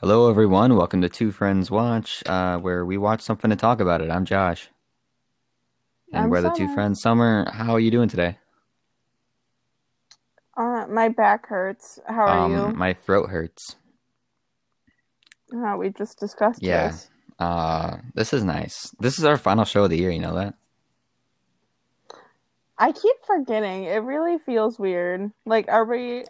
Hello, 0.00 0.30
everyone. 0.30 0.76
Welcome 0.76 1.02
to 1.02 1.08
Two 1.08 1.32
Friends 1.32 1.72
Watch, 1.72 2.22
uh, 2.26 2.58
where 2.58 2.84
we 2.84 2.96
watch 2.96 3.20
something 3.20 3.50
and 3.50 3.58
talk 3.58 3.80
about 3.80 4.00
it. 4.00 4.12
I'm 4.12 4.24
Josh, 4.24 4.68
and 6.12 6.24
I'm 6.24 6.30
we're 6.30 6.40
the 6.40 6.50
two 6.50 6.72
friends. 6.72 7.00
Summer, 7.00 7.50
how 7.50 7.72
are 7.72 7.80
you 7.80 7.90
doing 7.90 8.08
today? 8.08 8.38
Uh, 10.56 10.86
my 10.88 11.08
back 11.08 11.48
hurts. 11.48 11.98
How 12.06 12.26
are 12.26 12.38
um, 12.44 12.52
you? 12.52 12.68
my 12.76 12.92
throat 12.92 13.30
hurts. 13.30 13.74
Uh, 15.52 15.76
we 15.76 15.90
just 15.90 16.20
discussed 16.20 16.62
Yeah. 16.62 16.90
this. 16.90 17.10
Uh, 17.40 17.96
this 18.14 18.32
is 18.32 18.44
nice. 18.44 18.94
This 19.00 19.18
is 19.18 19.24
our 19.24 19.36
final 19.36 19.64
show 19.64 19.82
of 19.82 19.90
the 19.90 19.98
year. 19.98 20.10
You 20.10 20.20
know 20.20 20.36
that? 20.36 20.54
I 22.78 22.92
keep 22.92 23.16
forgetting. 23.26 23.82
It 23.82 24.04
really 24.04 24.38
feels 24.38 24.78
weird. 24.78 25.32
Like, 25.44 25.66
are 25.66 25.84
we, 25.84 26.22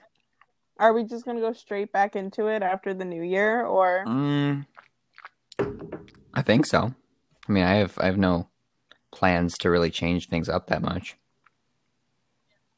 are 0.78 0.92
we 0.92 1.04
just 1.04 1.24
gonna 1.24 1.40
go 1.40 1.52
straight 1.52 1.92
back 1.92 2.16
into 2.16 2.46
it 2.46 2.62
after 2.62 2.94
the 2.94 3.04
new 3.04 3.22
year, 3.22 3.64
or 3.64 4.04
Mm, 4.06 4.66
I 6.34 6.42
think 6.42 6.66
so. 6.66 6.94
I 7.48 7.52
mean, 7.52 7.64
I 7.64 7.74
have 7.76 7.98
I 7.98 8.06
have 8.06 8.18
no 8.18 8.48
plans 9.10 9.56
to 9.58 9.70
really 9.70 9.90
change 9.90 10.28
things 10.28 10.48
up 10.48 10.66
that 10.68 10.82
much. 10.82 11.16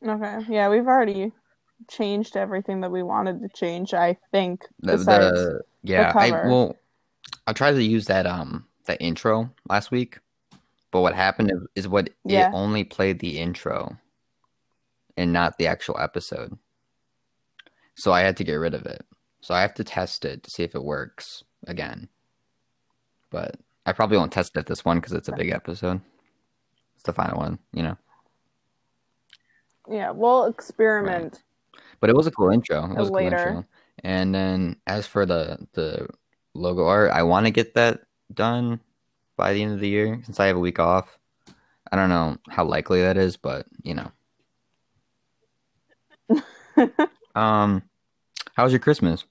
okay? 0.06 0.38
Yeah, 0.48 0.68
we've 0.68 0.86
already 0.86 1.32
changed 1.88 2.36
everything 2.36 2.80
that 2.82 2.91
we 2.91 3.02
wanted 3.02 3.41
to 3.42 3.48
change. 3.48 3.94
I 3.94 4.16
think. 4.30 4.66
The, 4.80 4.96
the 4.96 5.62
yeah, 5.82 6.12
I 6.16 6.30
cover. 6.30 6.48
well, 6.48 6.77
I 7.46 7.52
tried 7.52 7.72
to 7.72 7.82
use 7.82 8.06
that 8.06 8.27
um 8.27 8.66
that 8.86 9.00
intro 9.00 9.50
last 9.69 9.91
week, 9.91 10.19
but 10.91 11.00
what 11.00 11.14
happened 11.14 11.50
is, 11.50 11.84
is 11.84 11.88
what 11.88 12.10
Yeah. 12.24 12.48
it 12.48 12.55
only 12.55 12.84
played 12.84 13.19
the 13.19 13.38
intro 13.38 13.96
and 15.16 15.32
not 15.32 15.58
the 15.58 15.66
actual 15.66 15.98
episode. 15.98 16.56
So 18.01 18.12
I 18.15 18.20
had 18.20 18.39
to 18.39 18.45
get 18.45 18.55
rid 18.55 18.73
of 18.73 18.87
it. 18.87 19.05
So 19.43 19.53
I 19.53 19.61
have 19.61 19.75
to 19.75 19.84
test 19.84 20.25
it 20.25 20.43
to 20.45 20.51
see 20.51 20.62
if 20.62 20.75
it 20.75 20.83
works 20.83 21.45
again. 21.67 22.09
But 23.29 23.56
I 23.84 23.93
probably 23.93 24.17
won't 24.17 24.33
test 24.33 24.56
it 24.56 24.65
this 24.65 24.87
one 24.87 24.97
because 24.98 25.12
it's 25.12 25.29
a 25.29 25.37
big 25.37 25.51
episode. 25.51 26.01
It's 26.95 27.03
the 27.03 27.12
final 27.12 27.39
one, 27.39 27.59
you 27.75 27.83
know. 27.83 27.98
yeah, 29.87 30.12
we'll 30.12 30.47
experiment. 30.47 31.43
But 32.01 32.09
it 32.09 32.17
was 32.17 32.27
a 32.27 32.31
cool 32.31 32.51
intro. 32.51 32.84
It 32.84 32.97
was 32.97 33.09
a 33.09 33.11
cool 33.11 33.23
Later. 33.23 33.37
intro. 33.37 33.67
And 34.03 34.34
then 34.34 34.77
as 34.87 35.06
for 35.06 35.27
the 35.27 35.59
the 35.75 36.09
logo 36.55 36.87
art, 36.87 37.11
I 37.11 37.23
want 37.23 37.45
to 37.45 37.53
get 37.53 37.75
that 37.75 38.01
done 38.33 38.81
by 39.37 39.53
the 39.53 39.62
end 39.62 39.75
of 39.75 39.81
the 39.81 39.89
year 39.89 40.23
since 40.25 40.41
I 40.41 40.47
have 40.47 40.56
a 40.56 40.61
week 40.61 40.78
off. 40.78 41.19
I 41.93 41.97
don't 41.97 42.09
know 42.09 42.39
how 42.48 42.65
likely 42.65 43.03
that 43.03 43.19
is, 43.19 43.37
but 43.37 43.67
you 43.83 43.95
know. 43.95 44.11
um, 47.34 47.83
how 48.61 48.64
was 48.64 48.75
your 48.75 48.78
Christmas? 48.80 49.25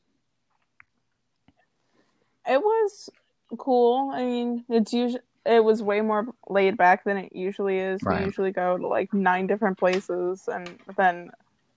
It 2.47 2.59
was 2.59 3.11
cool. 3.59 4.09
I 4.11 4.23
mean, 4.23 4.65
it's 4.67 4.91
usually 4.91 5.21
it 5.45 5.63
was 5.63 5.83
way 5.83 6.01
more 6.01 6.25
laid 6.47 6.77
back 6.77 7.03
than 7.03 7.17
it 7.17 7.35
usually 7.35 7.77
is. 7.77 8.01
Right. 8.01 8.21
We 8.21 8.25
usually 8.25 8.51
go 8.51 8.75
to 8.75 8.87
like 8.87 9.13
nine 9.13 9.45
different 9.45 9.77
places, 9.77 10.49
and 10.51 10.79
then 10.97 11.29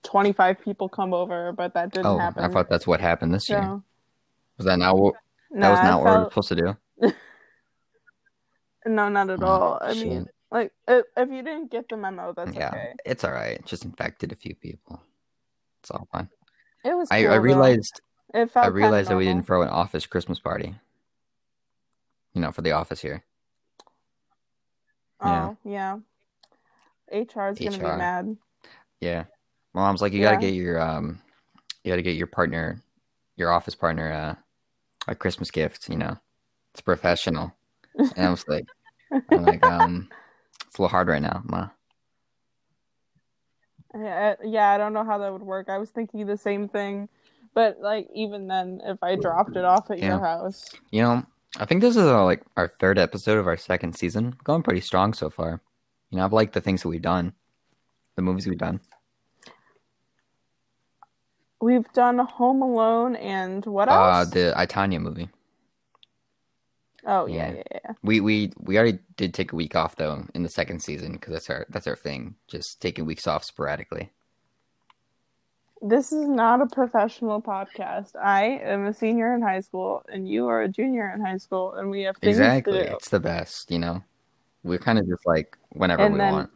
twenty 0.03 0.33
five 0.33 0.63
people 0.63 0.89
come 0.89 1.13
over, 1.13 1.53
but 1.53 1.75
that 1.75 1.93
didn't 1.93 2.07
Oh, 2.07 2.19
happen. 2.19 2.43
I 2.43 2.49
thought 2.49 2.71
that's 2.71 2.87
what 2.87 3.03
happened 3.03 3.35
this 3.35 3.51
year. 3.51 3.83
Was 4.57 4.65
that 4.65 4.79
not 4.79 4.97
what 4.97 5.15
that 5.51 5.69
was 5.69 5.83
not 5.83 6.03
what 6.03 6.11
we 6.13 6.19
were 6.25 6.31
supposed 6.31 6.49
to 6.49 6.57
do? 6.57 6.77
no, 8.87 9.11
not 9.11 9.29
at 9.29 9.43
Oh, 9.43 9.47
all. 9.47 9.79
I 9.83 9.93
shit. 9.93 10.07
mean, 10.07 10.27
like 10.51 10.73
if, 10.89 11.05
if 11.19 11.29
you 11.29 11.43
didn't 11.43 11.71
get 11.71 11.87
the 11.91 11.99
memo, 11.99 12.33
that's 12.35 12.57
yeah, 12.57 12.69
okay. 12.69 12.95
it's 13.05 13.25
all 13.25 13.33
right. 13.33 13.63
Just 13.67 13.85
infected 13.85 14.33
a 14.33 14.37
few 14.37 14.55
people. 14.55 15.03
It's 15.83 15.91
all 15.91 16.09
fine. 16.11 16.31
It 16.85 16.97
was. 16.97 17.09
I, 17.11 17.23
cool, 17.23 17.31
I 17.33 17.35
though. 17.35 17.41
realized 17.41 18.01
It 18.35 18.51
felt 18.51 18.65
I 18.65 18.69
realized 18.69 19.11
that 19.11 19.17
we 19.17 19.25
didn't 19.25 19.47
throw 19.47 19.63
an 19.63 19.69
office 19.69 20.07
Christmas 20.07 20.39
party. 20.39 20.75
You 22.35 22.41
know, 22.41 22.51
for 22.53 22.63
the 22.63 22.73
office 22.73 23.01
here. 23.03 23.25
yeah. 25.25 25.51
Oh 25.51 25.57
yeah. 25.65 25.99
HR 27.13 27.49
is 27.51 27.59
gonna 27.59 27.71
be 27.71 27.99
mad. 27.99 28.37
Yeah. 29.01 29.25
Mom's 29.75 30.01
like, 30.01 30.13
you 30.13 30.21
gotta 30.23 30.37
Yeah. 30.37 30.41
get 30.51 30.55
your 30.55 30.81
um, 30.81 31.21
you 31.85 31.91
gotta 31.93 32.03
get 32.03 32.17
your 32.17 32.27
partner, 32.27 32.81
your 33.37 33.51
office 33.53 33.75
partner, 33.75 34.13
uh, 34.13 34.35
a 35.09 35.15
Christmas 35.15 35.51
gift. 35.51 35.89
You 35.89 35.97
know, 35.99 36.17
it's 36.73 36.81
professional. 36.81 37.53
And 37.95 38.27
I 38.27 38.31
was 38.31 38.47
like, 38.49 38.67
I'm 39.11 39.43
like, 39.43 39.63
um, 39.65 40.09
it's 40.67 40.79
a 40.79 40.83
little 40.83 40.89
hard 40.91 41.09
right 41.09 41.23
now, 41.23 41.43
ma. 41.45 41.69
Yeah, 43.95 44.35
I- 44.41 44.45
yeah, 44.47 44.71
I 44.71 44.79
don't 44.79 44.93
know 44.93 45.05
how 45.05 45.19
that 45.19 45.33
would 45.33 45.43
work. 45.43 45.69
I 45.69 45.79
was 45.79 45.91
thinking 45.91 46.27
the 46.27 46.37
same 46.37 46.69
thing, 46.69 47.09
but 47.55 47.79
like 47.81 48.09
even 48.15 48.47
then, 48.49 48.81
if 48.85 49.03
I 49.03 49.17
dropped 49.17 49.57
it 49.57 49.65
off 49.65 49.91
at 49.91 49.99
Yeah. 49.99 50.09
your 50.09 50.21
house, 50.21 50.71
You 50.91 51.03
know, 51.03 51.27
I 51.59 51.67
think 51.67 51.81
this 51.83 51.97
is 51.97 52.05
uh, 52.07 52.25
like 52.25 52.43
our 52.57 52.69
third 52.69 52.99
episode 52.99 53.39
of 53.39 53.47
our 53.47 53.57
second 53.59 53.95
season. 53.95 54.37
Going 54.45 54.63
pretty 54.63 54.81
strong 54.81 55.13
so 55.13 55.29
far. 55.29 55.61
You 56.11 56.19
know, 56.19 56.25
I've 56.25 56.33
liked 56.33 56.55
the 56.55 56.61
things 56.61 56.83
that 56.83 56.89
we've 56.89 57.03
done, 57.03 57.35
the 58.17 58.23
movies 58.23 58.47
we've 58.47 58.59
done. 58.59 58.81
we've 61.61 61.91
done 61.93 62.19
Home 62.19 62.61
Alone 62.63 63.15
and 63.17 63.65
what 63.67 63.89
Uh, 63.89 63.93
else? 63.93 64.31
the 64.31 64.53
I 64.57 64.67
Tonya 64.67 65.01
movie. 65.01 65.29
Oh 67.07 67.27
yeah, 67.27 67.49
yeah. 67.53 67.55
yeah, 67.71 67.79
yeah. 67.85 67.93
We 68.03 68.21
we 68.21 68.53
we 68.61 68.77
already 68.79 68.99
did 69.17 69.35
take 69.35 69.53
a 69.53 69.57
week 69.57 69.75
off 69.77 69.97
though 69.97 70.25
in 70.35 70.43
the 70.43 70.49
second 70.49 70.81
season 70.83 71.13
because 71.13 71.33
that's 71.33 71.51
our 71.51 71.67
that's 71.71 71.87
our 71.87 71.97
thing. 71.97 72.35
Just 72.49 72.81
taking 72.81 73.05
weeks 73.07 73.27
off 73.27 73.45
sporadically. 73.45 74.11
This 75.85 76.13
is 76.13 76.29
not 76.29 76.61
a 76.63 76.67
professional 76.67 77.43
podcast. 77.43 78.15
I 78.15 78.45
am 78.63 78.87
a 78.87 78.95
senior 78.95 79.35
in 79.35 79.43
high 79.43 79.59
school, 79.61 80.05
and 80.09 80.29
you 80.29 80.47
are 80.47 80.63
a 80.63 80.69
junior 80.69 81.11
in 81.13 81.21
high 81.21 81.39
school, 81.39 81.75
and 81.75 81.91
we 81.91 82.03
have 82.03 82.17
things 82.19 82.39
Exactly. 82.39 82.79
to 82.79 82.85
do. 82.89 82.95
It's 82.95 83.09
the 83.09 83.19
best, 83.19 83.69
you 83.69 83.81
know. 83.81 84.05
We're 84.63 84.79
kind 84.79 85.01
of 85.01 85.09
just 85.09 85.27
like 85.27 85.59
whenever 85.71 86.03
And 86.03 86.15
we 86.15 86.19
then- 86.19 86.33
want. 86.33 86.51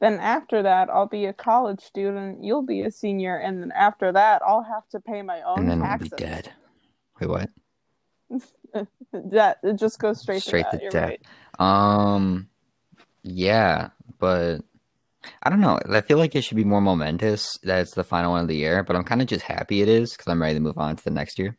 Then 0.00 0.20
after 0.20 0.62
that, 0.62 0.88
I'll 0.90 1.06
be 1.08 1.26
a 1.26 1.32
college 1.32 1.80
student. 1.80 2.42
You'll 2.44 2.62
be 2.66 2.82
a 2.82 2.90
senior, 2.90 3.36
and 3.36 3.62
then 3.62 3.72
after 3.72 4.12
that, 4.12 4.42
I'll 4.46 4.62
have 4.62 4.88
to 4.90 5.00
pay 5.00 5.22
my 5.22 5.42
own 5.42 5.58
And 5.60 5.70
then 5.70 5.80
taxes. 5.80 6.10
we'll 6.10 6.18
be 6.18 6.24
dead. 6.24 6.52
Wait, 7.20 7.28
what? 7.30 7.50
That 9.12 9.58
it 9.62 9.76
just 9.76 9.98
goes 9.98 10.20
straight, 10.20 10.42
Straight 10.42 10.66
to 10.70 10.78
to 10.78 10.84
that. 10.84 10.90
Death. 10.90 11.18
right. 11.58 12.08
Um 12.14 12.48
yeah, 13.22 13.90
but 14.18 14.60
I 15.42 15.50
don't 15.50 15.60
know. 15.60 15.78
I 15.90 16.00
feel 16.02 16.18
like 16.18 16.36
it 16.36 16.42
should 16.42 16.56
be 16.56 16.64
more 16.64 16.80
momentous 16.80 17.58
that 17.62 17.80
it's 17.80 17.94
the 17.94 18.04
final 18.04 18.32
one 18.32 18.42
of 18.42 18.48
the 18.48 18.56
year, 18.56 18.82
but 18.82 18.96
I'm 18.96 19.04
kind 19.04 19.20
of 19.20 19.28
just 19.28 19.44
happy 19.44 19.82
it 19.82 19.88
is 19.88 20.12
because 20.12 20.28
I'm 20.30 20.40
ready 20.40 20.54
to 20.54 20.60
move 20.60 20.78
on 20.78 20.96
to 20.96 21.04
the 21.04 21.10
next 21.10 21.38
year. 21.38 21.56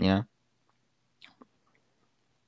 You 0.00 0.06
know? 0.06 0.24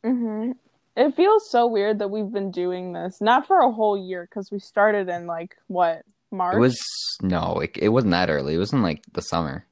hmm 0.04 0.52
It 0.96 1.14
feels 1.14 1.50
so 1.50 1.66
weird 1.66 1.98
that 2.00 2.08
we've 2.08 2.30
been 2.30 2.50
doing 2.50 2.92
this 2.92 3.20
not 3.20 3.46
for 3.46 3.60
a 3.60 3.70
whole 3.70 3.96
year 3.96 4.26
because 4.28 4.50
we 4.50 4.58
started 4.58 5.08
in 5.08 5.26
like 5.26 5.56
what 5.66 6.02
March. 6.30 6.56
It 6.56 6.58
was 6.60 6.80
no, 7.22 7.60
it, 7.60 7.76
it 7.76 7.88
wasn't 7.90 8.12
that 8.12 8.30
early. 8.30 8.54
It 8.54 8.58
was 8.58 8.72
in 8.72 8.82
like 8.82 9.02
the 9.12 9.22
summer, 9.22 9.66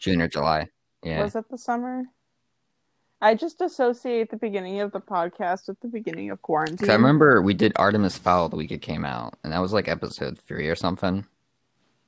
June 0.00 0.20
or 0.20 0.28
July. 0.28 0.68
Yeah, 1.02 1.22
Was 1.22 1.36
it 1.36 1.48
the 1.48 1.58
summer? 1.58 2.04
I 3.22 3.36
just 3.36 3.60
associate 3.60 4.30
the 4.30 4.36
beginning 4.36 4.80
of 4.80 4.90
the 4.90 5.00
podcast 5.00 5.68
with 5.68 5.78
the 5.78 5.86
beginning 5.86 6.30
of 6.30 6.42
quarantine. 6.42 6.90
I 6.90 6.94
remember 6.94 7.40
we 7.40 7.54
did 7.54 7.72
Artemis 7.76 8.18
Fowl 8.18 8.48
the 8.48 8.56
week 8.56 8.72
it 8.72 8.82
came 8.82 9.04
out, 9.04 9.34
and 9.44 9.52
that 9.52 9.60
was 9.60 9.72
like 9.72 9.86
episode 9.86 10.36
three 10.40 10.68
or 10.68 10.74
something, 10.74 11.24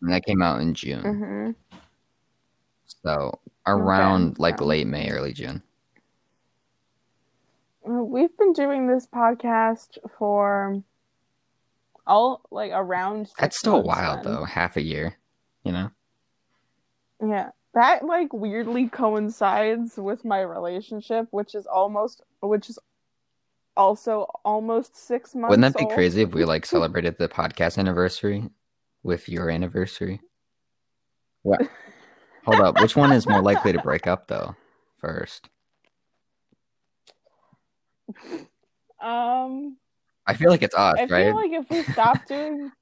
and 0.02 0.12
that 0.12 0.26
came 0.26 0.42
out 0.42 0.60
in 0.60 0.74
June. 0.74 1.54
hmm 1.70 1.78
So 3.04 3.38
around 3.64 4.40
like 4.40 4.56
okay. 4.56 4.64
late 4.64 4.86
May, 4.88 5.08
early 5.08 5.32
June. 5.32 5.62
We've 7.84 8.36
been 8.36 8.52
doing 8.52 8.88
this 8.88 9.06
podcast 9.06 9.98
for 10.18 10.82
all 12.08 12.42
like 12.50 12.72
around. 12.74 13.30
That's 13.38 13.56
still 13.56 13.84
while 13.84 14.20
then. 14.20 14.34
though, 14.34 14.44
half 14.44 14.76
a 14.76 14.82
year. 14.82 15.16
You 15.62 15.72
know? 15.72 15.90
Yeah, 17.22 17.50
that 17.74 18.04
like 18.04 18.32
weirdly 18.32 18.88
coincides 18.88 19.96
with 19.96 20.24
my 20.24 20.40
relationship, 20.40 21.28
which 21.30 21.54
is 21.54 21.66
almost, 21.66 22.22
which 22.40 22.70
is 22.70 22.78
also 23.76 24.30
almost 24.44 24.96
six 24.96 25.34
months. 25.34 25.50
Wouldn't 25.50 25.74
that 25.74 25.78
be 25.78 25.84
old. 25.84 25.94
crazy 25.94 26.22
if 26.22 26.34
we 26.34 26.44
like 26.44 26.66
celebrated 26.66 27.18
the 27.18 27.28
podcast 27.28 27.78
anniversary 27.78 28.48
with 29.02 29.28
your 29.28 29.50
anniversary? 29.50 30.20
What? 31.42 31.60
Hold 32.46 32.60
up, 32.60 32.80
which 32.80 32.96
one 32.96 33.12
is 33.12 33.26
more 33.26 33.42
likely 33.42 33.72
to 33.72 33.80
break 33.80 34.06
up 34.06 34.28
though? 34.28 34.54
First, 34.98 35.48
Um, 39.04 39.76
I 40.26 40.32
feel 40.32 40.48
like 40.50 40.62
it's 40.62 40.74
us, 40.74 40.96
I 40.98 41.04
right? 41.04 41.26
feel 41.26 41.34
like 41.34 41.52
if 41.52 41.68
we 41.68 41.82
stop 41.82 42.26
doing, 42.26 42.72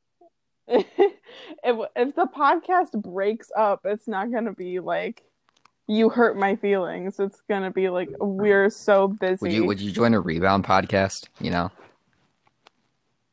if 0.73 1.77
if 1.97 2.15
the 2.15 2.27
podcast 2.27 2.93
breaks 2.93 3.51
up, 3.57 3.81
it's 3.85 4.09
not 4.09 4.33
gonna 4.33 4.53
be 4.53 4.81
like 4.81 5.23
you 5.87 6.09
hurt 6.09 6.37
my 6.37 6.57
feelings. 6.57 7.19
It's 7.19 7.43
gonna 7.49 7.71
be 7.71 7.91
like 7.91 8.09
we're 8.19 8.71
so 8.71 9.09
busy. 9.09 9.39
Would 9.43 9.53
you 9.53 9.65
would 9.67 9.81
you 9.81 9.93
join 9.93 10.15
a 10.15 10.21
rebound 10.21 10.65
podcast? 10.65 11.29
You 11.41 11.51
know, 11.51 11.71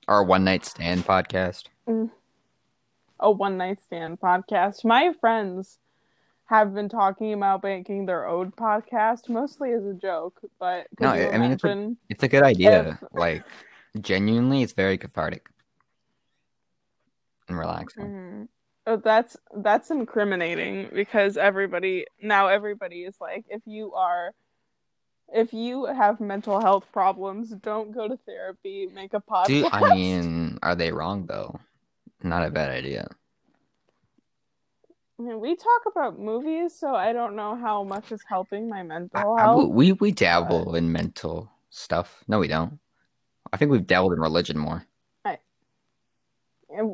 or 0.08 0.20
a 0.20 0.24
one 0.24 0.44
night 0.44 0.66
stand 0.66 1.06
podcast? 1.06 1.66
Mm. 1.88 2.12
a 3.20 3.32
one 3.32 3.58
night 3.58 3.82
stand 3.82 4.20
podcast. 4.20 4.84
My 4.84 5.14
friends 5.22 5.80
have 6.46 6.74
been 6.74 6.90
talking 6.90 7.34
about 7.34 7.64
making 7.64 8.06
their 8.06 8.28
own 8.28 8.52
podcast, 8.52 9.30
mostly 9.30 9.72
as 9.72 9.86
a 9.86 9.94
joke. 9.94 10.42
But 10.60 10.88
No, 11.00 11.10
I 11.10 11.32
I 11.32 11.38
mean 11.38 11.52
it's 11.52 11.64
a, 11.64 11.96
it's 12.10 12.24
a 12.24 12.28
good 12.28 12.44
idea. 12.44 13.00
if 13.02 13.10
Like 13.14 13.44
genuinely, 14.02 14.62
it's 14.62 14.74
very 14.74 14.98
cathartic 14.98 15.48
and 17.50 17.58
relaxing. 17.58 18.04
Mhm. 18.06 18.48
Oh, 18.88 18.98
that's 18.98 19.38
that's 19.58 19.92
incriminating 19.92 20.90
because 20.94 21.38
everybody 21.38 22.06
now 22.22 22.48
everybody 22.48 23.04
is 23.04 23.16
like 23.22 23.46
if 23.50 23.62
you 23.66 23.94
are 23.94 24.34
if 25.32 25.54
you 25.54 25.86
have 25.86 26.20
mental 26.20 26.60
health 26.60 26.88
problems, 26.92 27.50
don't 27.52 27.92
go 27.92 28.08
to 28.08 28.18
therapy, 28.26 28.88
make 28.92 29.14
a 29.14 29.20
podcast. 29.22 29.46
Dude, 29.48 29.68
I 29.72 29.94
mean, 29.94 30.58
are 30.64 30.74
they 30.76 30.92
wrong 30.92 31.28
though? 31.28 31.60
Not 32.24 32.46
a 32.48 32.50
bad 32.50 32.72
idea. 32.72 33.08
I 35.20 35.22
mean, 35.22 35.40
we 35.40 35.56
talk 35.56 35.82
about 35.92 36.18
movies, 36.18 36.74
so 36.74 36.96
I 36.96 37.12
don't 37.14 37.36
know 37.36 37.56
how 37.56 37.84
much 37.84 38.12
is 38.12 38.22
helping 38.28 38.70
my 38.70 38.80
I, 38.80 38.84
mental 38.84 39.36
I- 39.36 39.42
health. 39.42 39.70
we 39.70 39.92
we 39.94 40.12
But 40.12 40.18
dabble 40.20 40.76
in 40.76 40.92
mental 40.92 41.52
stuff. 41.70 42.24
No, 42.28 42.40
we 42.40 42.48
don't. 42.48 42.80
I 43.52 43.58
think 43.58 43.70
we've 43.72 43.86
dabbled 43.86 44.14
in 44.14 44.20
religion 44.20 44.58
more. 44.58 44.86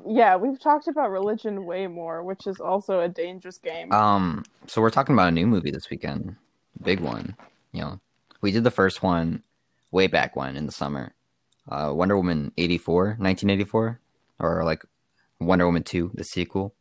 Yeah, 0.07 0.37
we've 0.37 0.59
talked 0.59 0.87
about 0.87 1.11
religion 1.11 1.65
way 1.65 1.87
more, 1.87 2.23
which 2.23 2.47
is 2.47 2.59
also 2.59 3.01
a 3.01 3.09
dangerous 3.09 3.57
game. 3.57 3.91
Um, 3.91 4.45
so 4.67 4.81
we're 4.81 4.89
talking 4.89 5.13
about 5.13 5.27
a 5.27 5.31
new 5.31 5.45
movie 5.45 5.71
this 5.71 5.89
weekend, 5.89 6.37
big 6.81 7.01
one. 7.01 7.35
You 7.73 7.81
know, 7.81 7.99
we 8.41 8.51
did 8.51 8.63
the 8.63 8.71
first 8.71 9.03
one 9.03 9.43
way 9.91 10.07
back 10.07 10.35
when 10.35 10.55
in 10.55 10.65
the 10.65 10.71
summer, 10.71 11.13
uh, 11.69 11.91
Wonder 11.93 12.15
Woman 12.15 12.53
84, 12.57 13.17
1984, 13.17 13.99
or 14.39 14.63
like 14.63 14.83
Wonder 15.41 15.65
Woman 15.65 15.83
2, 15.83 16.11
the 16.13 16.23
sequel. 16.23 16.73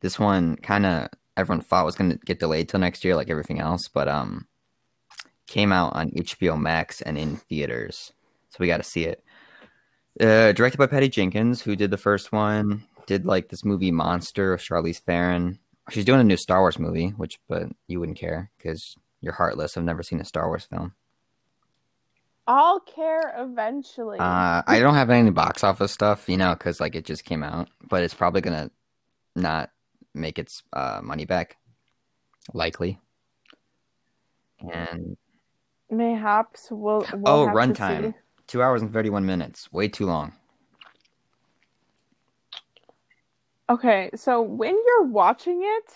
This 0.00 0.18
one 0.18 0.56
kind 0.56 0.86
of 0.86 1.08
everyone 1.36 1.64
thought 1.64 1.84
was 1.84 1.96
going 1.96 2.10
to 2.10 2.18
get 2.18 2.38
delayed 2.38 2.68
till 2.68 2.80
next 2.80 3.04
year, 3.04 3.16
like 3.16 3.30
everything 3.30 3.58
else, 3.58 3.88
but 3.88 4.06
um, 4.06 4.46
came 5.46 5.72
out 5.72 5.94
on 5.94 6.10
HBO 6.10 6.60
Max 6.60 7.00
and 7.00 7.18
in 7.18 7.36
theaters, 7.36 8.12
so 8.50 8.56
we 8.60 8.68
got 8.68 8.76
to 8.76 8.82
see 8.84 9.04
it. 9.04 9.24
Uh, 10.18 10.52
directed 10.52 10.78
by 10.78 10.86
Patty 10.86 11.08
Jenkins, 11.08 11.62
who 11.62 11.76
did 11.76 11.90
the 11.90 11.96
first 11.96 12.32
one, 12.32 12.84
did 13.06 13.26
like 13.26 13.48
this 13.48 13.64
movie 13.64 13.90
Monster 13.90 14.52
with 14.52 14.60
Charlize 14.60 14.98
Theron. 14.98 15.58
She's 15.90 16.04
doing 16.04 16.20
a 16.20 16.24
new 16.24 16.36
Star 16.36 16.60
Wars 16.60 16.78
movie, 16.78 17.10
which 17.10 17.38
but 17.48 17.68
you 17.86 18.00
wouldn't 18.00 18.18
care 18.18 18.50
because 18.56 18.96
you're 19.20 19.32
heartless. 19.32 19.76
I've 19.76 19.84
never 19.84 20.02
seen 20.02 20.20
a 20.20 20.24
Star 20.24 20.46
Wars 20.46 20.64
film. 20.64 20.94
I'll 22.46 22.80
care 22.80 23.34
eventually. 23.38 24.18
Uh, 24.18 24.62
I 24.66 24.80
don't 24.80 24.94
have 24.94 25.10
any 25.10 25.30
box 25.30 25.62
office 25.62 25.92
stuff, 25.92 26.28
you 26.28 26.36
know, 26.36 26.54
because 26.54 26.80
like 26.80 26.96
it 26.96 27.04
just 27.04 27.24
came 27.24 27.42
out, 27.42 27.68
but 27.88 28.02
it's 28.02 28.14
probably 28.14 28.40
gonna 28.40 28.70
not 29.36 29.70
make 30.14 30.38
its 30.38 30.62
uh, 30.72 31.00
money 31.02 31.24
back, 31.24 31.56
likely. 32.52 32.98
And 34.72 35.16
Mayhaps 35.90 36.68
we'll 36.70 37.06
we'll 37.12 37.28
oh, 37.28 37.46
runtime. 37.46 38.14
Two 38.50 38.62
hours 38.62 38.82
and 38.82 38.92
thirty 38.92 39.10
one 39.10 39.24
minutes, 39.24 39.72
way 39.72 39.88
too 39.88 40.06
long. 40.06 40.32
Okay, 43.70 44.10
so 44.16 44.42
when 44.42 44.74
you're 44.74 45.04
watching 45.04 45.62
it, 45.62 45.92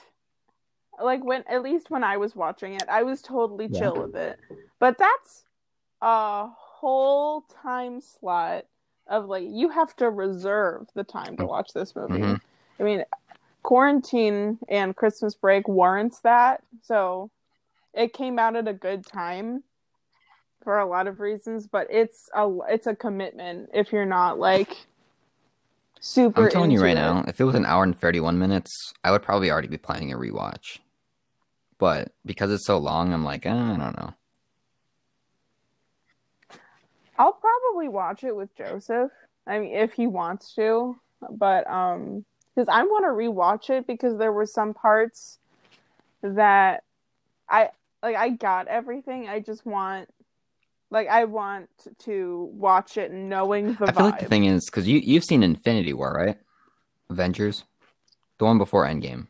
like 1.03 1.25
when 1.25 1.43
at 1.49 1.63
least 1.63 1.91
when 1.91 2.05
I 2.05 2.17
was 2.17 2.37
watching 2.37 2.75
it, 2.75 2.89
I 2.89 3.03
was 3.03 3.21
totally 3.21 3.69
Yeah. 3.69 3.81
chill 3.81 4.01
with 4.01 4.15
it. 4.15 4.39
But 4.79 4.97
that's 4.97 5.45
a 6.01 6.47
whole 6.47 7.43
time 7.63 8.01
slot 8.01 8.67
of 9.09 9.27
like 9.27 9.45
you 9.49 9.69
have 9.71 9.97
to 9.97 10.09
reserve 10.09 10.87
the 10.95 11.03
time 11.05 11.37
to 11.37 11.47
watch 11.47 11.73
this 11.73 11.97
movie. 11.97 12.19
Mhm. 12.21 12.41
I 12.79 12.83
mean, 12.85 13.05
quarantine 13.65 14.59
and 14.69 14.95
Christmas 14.95 15.35
break 15.35 15.67
warrants 15.67 16.21
that. 16.21 16.63
So 16.83 17.31
it 17.93 18.13
came 18.13 18.39
out 18.39 18.55
at 18.55 18.69
a 18.69 18.73
good 18.73 19.05
time 19.05 19.65
for 20.65 20.79
a 20.79 20.87
lot 20.87 21.07
of 21.07 21.21
reasons, 21.21 21.67
but 21.67 21.87
it's 21.91 22.29
a 22.35 22.51
it's 22.69 22.87
a 22.87 22.97
commitment 22.97 23.71
if 23.73 23.93
you're 23.93 24.07
not 24.07 24.39
like 24.39 24.87
super 26.01 26.45
I'm 26.45 26.51
telling 26.51 26.71
you 26.71 26.81
right 26.83 26.93
it. 26.93 26.95
now, 26.95 27.25
if 27.29 27.41
it 27.41 27.45
was 27.45 27.55
an 27.55 27.65
hour 27.67 27.85
and 27.85 27.99
31 27.99 28.39
minutes, 28.39 28.93
I 29.05 29.11
would 29.11 29.23
probably 29.23 29.51
already 29.51 29.69
be 29.69 29.79
planning 29.79 30.13
a 30.13 30.17
rewatch. 30.17 30.79
But 31.79 32.13
because 32.25 32.51
it's 32.51 32.67
so 32.67 32.79
long, 32.79 33.13
I'm 33.13 33.25
like, 33.25 33.47
eh, 33.47 33.53
I 33.53 33.77
don't 33.77 33.99
know. 33.99 34.15
I'll 37.19 37.33
probably 37.33 37.89
watch 37.89 38.25
it 38.25 38.35
with 38.35 38.55
Joseph. 38.57 39.11
I 39.47 39.59
mean, 39.59 39.75
if 39.75 39.93
he 39.93 40.07
wants 40.07 40.55
to, 40.55 40.97
but 41.31 41.69
um, 41.71 42.25
because 42.55 42.69
I 42.69 42.83
want 42.83 43.05
to 43.05 43.09
rewatch 43.09 43.71
it 43.71 43.87
because 43.87 44.19
there 44.19 44.33
were 44.33 44.47
some 44.47 44.75
parts 44.75 45.39
that 46.23 46.83
I 47.49 47.71
like. 48.03 48.17
I 48.17 48.31
got 48.31 48.69
everything. 48.69 49.29
I 49.29 49.41
just 49.41 49.67
want, 49.67 50.09
like, 50.95 51.09
I 51.09 51.25
want 51.25 51.69
to 52.05 52.49
watch 52.55 52.97
it 52.97 53.13
knowing 53.13 53.75
the 53.75 53.87
I 53.89 53.93
feel 53.93 54.07
vibe. 54.07 54.11
like 54.13 54.21
the 54.21 54.27
thing 54.27 54.45
is, 54.47 54.65
because 54.67 54.89
you, 54.89 55.01
you've 55.01 55.25
seen 55.25 55.43
Infinity 55.43 55.93
War, 55.93 56.13
right? 56.13 56.39
Avengers? 57.11 57.65
The 58.39 58.47
one 58.47 58.57
before 58.59 58.87
Endgame. 58.87 59.27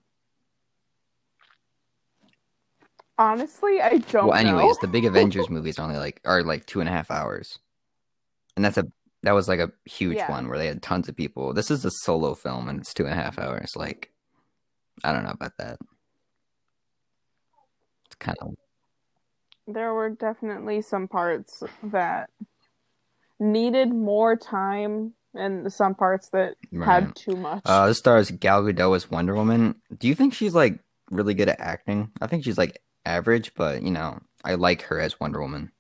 Honestly, 3.17 3.81
I 3.81 3.99
don't 3.99 4.13
know. 4.13 4.27
well, 4.29 4.39
anyways, 4.39 4.77
know. 4.77 4.79
the 4.83 4.89
big 4.89 5.05
Avengers 5.05 5.49
movies 5.51 5.79
only 5.79 5.97
like, 5.97 6.21
are 6.25 6.43
like 6.43 6.67
two 6.67 6.81
and 6.81 6.89
a 6.89 6.93
half 6.93 7.11
hours. 7.11 7.59
And 8.57 8.65
that's 8.65 8.77
a, 8.79 8.85
that 9.23 9.33
was 9.33 9.49
like 9.49 9.61
a 9.61 9.73
huge 9.85 10.17
Yeah. 10.17 10.31
one 10.31 10.49
where 10.49 10.59
they 10.59 10.67
had 10.67 10.83
tons 10.83 11.09
of 11.09 11.17
people. 11.17 11.53
This 11.55 11.71
is 11.71 11.85
a 11.85 11.91
solo 11.91 12.35
film 12.35 12.69
and 12.69 12.81
it's 12.81 12.93
two 12.93 13.05
and 13.05 13.13
a 13.13 13.17
half 13.17 13.39
hours. 13.39 13.73
Like, 13.75 14.11
I 15.03 15.13
don't 15.13 15.25
know 15.25 15.31
about 15.31 15.57
that. 15.59 15.79
It's 18.07 18.17
kind 18.17 18.37
of, 18.43 18.55
There 19.67 19.95
were 19.95 20.11
definitely 20.11 20.83
some 20.83 21.09
parts 21.09 21.63
that 21.83 22.31
needed 23.41 23.91
more 23.93 24.37
time, 24.37 25.15
and 25.35 25.73
some 25.73 25.95
parts 25.95 26.29
that 26.31 26.57
Right. 26.71 27.03
had 27.03 27.17
too 27.17 27.37
much. 27.37 27.63
Uh, 27.65 27.89
this 27.89 27.99
stars 27.99 28.31
Gal 28.31 28.63
Gadot 28.63 28.95
as 28.95 29.11
Wonder 29.11 29.35
Woman. 29.35 29.81
Do 29.97 30.07
you 30.07 30.15
think 30.15 30.35
she's 30.35 30.55
like 30.55 30.79
really 31.11 31.35
good 31.35 31.49
at 31.49 31.61
acting? 31.61 32.11
I 32.21 32.27
think 32.27 32.45
she's 32.45 32.59
like 32.59 32.83
average, 33.07 33.55
but 33.55 33.83
you 33.83 33.91
know, 33.91 34.21
I 34.45 34.55
like 34.55 34.83
her 34.83 35.01
as 35.01 35.19
Wonder 35.19 35.41
Woman. 35.41 35.73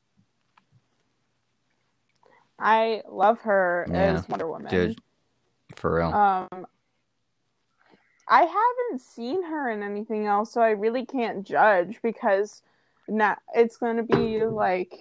I 2.58 3.02
love 3.08 3.40
her 3.40 3.86
Yeah, 3.90 4.16
as 4.16 4.28
Wonder 4.28 4.48
Woman. 4.48 4.70
Dude, 4.70 4.98
for 5.76 5.96
real. 5.96 6.14
Um, 6.14 6.66
I 8.26 8.42
haven't 8.42 9.00
seen 9.00 9.42
her 9.44 9.68
in 9.70 9.82
anything 9.82 10.26
else, 10.26 10.52
so 10.52 10.62
I 10.62 10.70
really 10.70 11.04
can't 11.04 11.46
judge 11.46 12.00
because 12.02 12.62
now 13.08 13.36
it's 13.54 13.76
going 13.76 13.96
to 13.96 14.02
be 14.02 14.44
like 14.44 14.94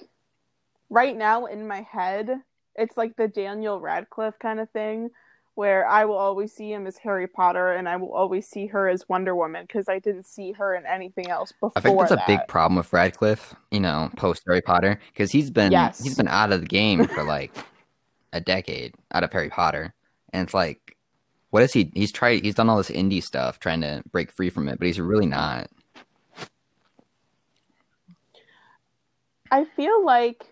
right 0.89 1.15
now 1.15 1.45
in 1.45 1.67
my 1.67 1.81
head, 1.81 2.29
it's 2.75 2.98
like 2.98 3.15
the 3.15 3.27
Daniel 3.27 3.79
Radcliffe 3.79 4.39
kind 4.39 4.60
of 4.60 4.69
thing 4.72 5.10
where 5.55 5.88
I 5.88 6.05
will 6.05 6.17
always 6.17 6.51
see 6.51 6.72
him 6.72 6.88
as 6.88 6.98
Harry 6.98 7.27
Potter 7.27 7.74
and 7.74 7.88
I 7.88 7.98
will 7.98 8.12
always 8.13 8.48
see 8.48 8.67
her 8.67 8.89
as 8.89 9.07
Wonder 9.07 9.36
Woman 9.36 9.65
because 9.67 9.88
I 9.88 10.00
didn't 10.00 10.25
see 10.25 10.51
her 10.53 10.75
in 10.75 10.86
anything 10.86 11.29
else 11.29 11.51
before 11.51 11.72
I 11.75 11.79
think 11.79 12.00
that's 12.00 12.12
a 12.12 12.24
big 12.25 12.48
problem 12.48 12.77
with 12.77 12.91
Radcliffe, 12.91 13.55
you 13.72 13.79
know, 13.79 14.10
post 14.15 14.43
Harry 14.48 14.62
Potter, 14.62 15.00
because 15.12 15.31
he's 15.31 15.51
been 15.51 15.72
Yes. 15.72 16.01
he's 16.03 16.15
been 16.15 16.27
out 16.27 16.51
of 16.51 16.62
the 16.62 16.67
game 16.67 17.05
for 17.07 17.24
like 17.24 17.55
a 18.33 18.41
decade, 18.41 18.95
out 19.13 19.24
of 19.24 19.31
Harry 19.31 19.50
Potter, 19.50 19.93
and 20.31 20.43
it's 20.43 20.55
like, 20.55 20.98
what 21.51 21.62
is 21.62 21.72
he? 21.72 21.91
He's 21.93 22.12
tried, 22.12 22.43
he's 22.43 22.55
done 22.55 22.67
all 22.67 22.77
this 22.77 22.89
indie 22.89 23.22
stuff, 23.22 23.60
trying 23.60 23.81
to 23.81 24.03
break 24.12 24.31
free 24.31 24.50
from 24.50 24.67
it, 24.67 24.79
but 24.79 24.88
he's 24.88 25.00
really 25.00 25.27
not. 25.27 25.69
I 29.53 29.65
feel 29.65 30.03
like 30.03 30.45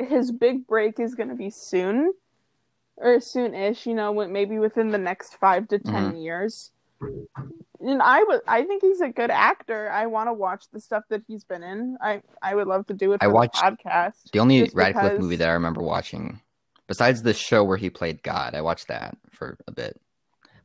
his 0.00 0.32
big 0.32 0.66
break 0.66 0.98
is 0.98 1.14
going 1.14 1.28
to 1.28 1.34
be 1.34 1.50
soon, 1.50 2.12
or 2.96 3.20
soon-ish. 3.20 3.86
You 3.86 3.94
know, 3.94 4.12
maybe 4.26 4.58
within 4.58 4.90
the 4.90 4.98
next 4.98 5.34
five 5.36 5.68
to 5.68 5.78
10 5.78 5.92
Mm-hmm. 5.94 6.16
years. 6.16 6.70
And 7.80 8.02
I 8.02 8.22
would, 8.22 8.40
I 8.46 8.64
think 8.64 8.82
he's 8.82 9.00
a 9.00 9.08
good 9.08 9.30
actor. 9.30 9.90
I 9.90 10.06
want 10.06 10.28
to 10.28 10.34
watch 10.34 10.64
the 10.72 10.80
stuff 10.80 11.04
that 11.08 11.22
he's 11.26 11.44
been 11.44 11.62
in. 11.62 11.96
I, 12.00 12.20
I 12.42 12.54
would 12.54 12.66
love 12.66 12.86
to 12.88 12.94
do 12.94 13.12
it 13.12 13.18
I 13.22 13.26
for 13.26 13.32
watched 13.32 13.54
the 13.54 13.70
podcast. 13.70 14.30
The 14.32 14.38
only 14.38 14.70
Radcliffe 14.74 15.04
because- 15.12 15.18
movie 15.18 15.36
that 15.36 15.48
I 15.48 15.52
remember 15.52 15.82
watching, 15.82 16.40
besides 16.86 17.22
the 17.22 17.32
show 17.34 17.64
where 17.64 17.78
he 17.78 17.88
played 17.90 18.22
God, 18.22 18.54
I 18.54 18.60
watched 18.60 18.88
that 18.88 19.16
for 19.30 19.56
a 19.66 19.72
bit, 19.72 19.98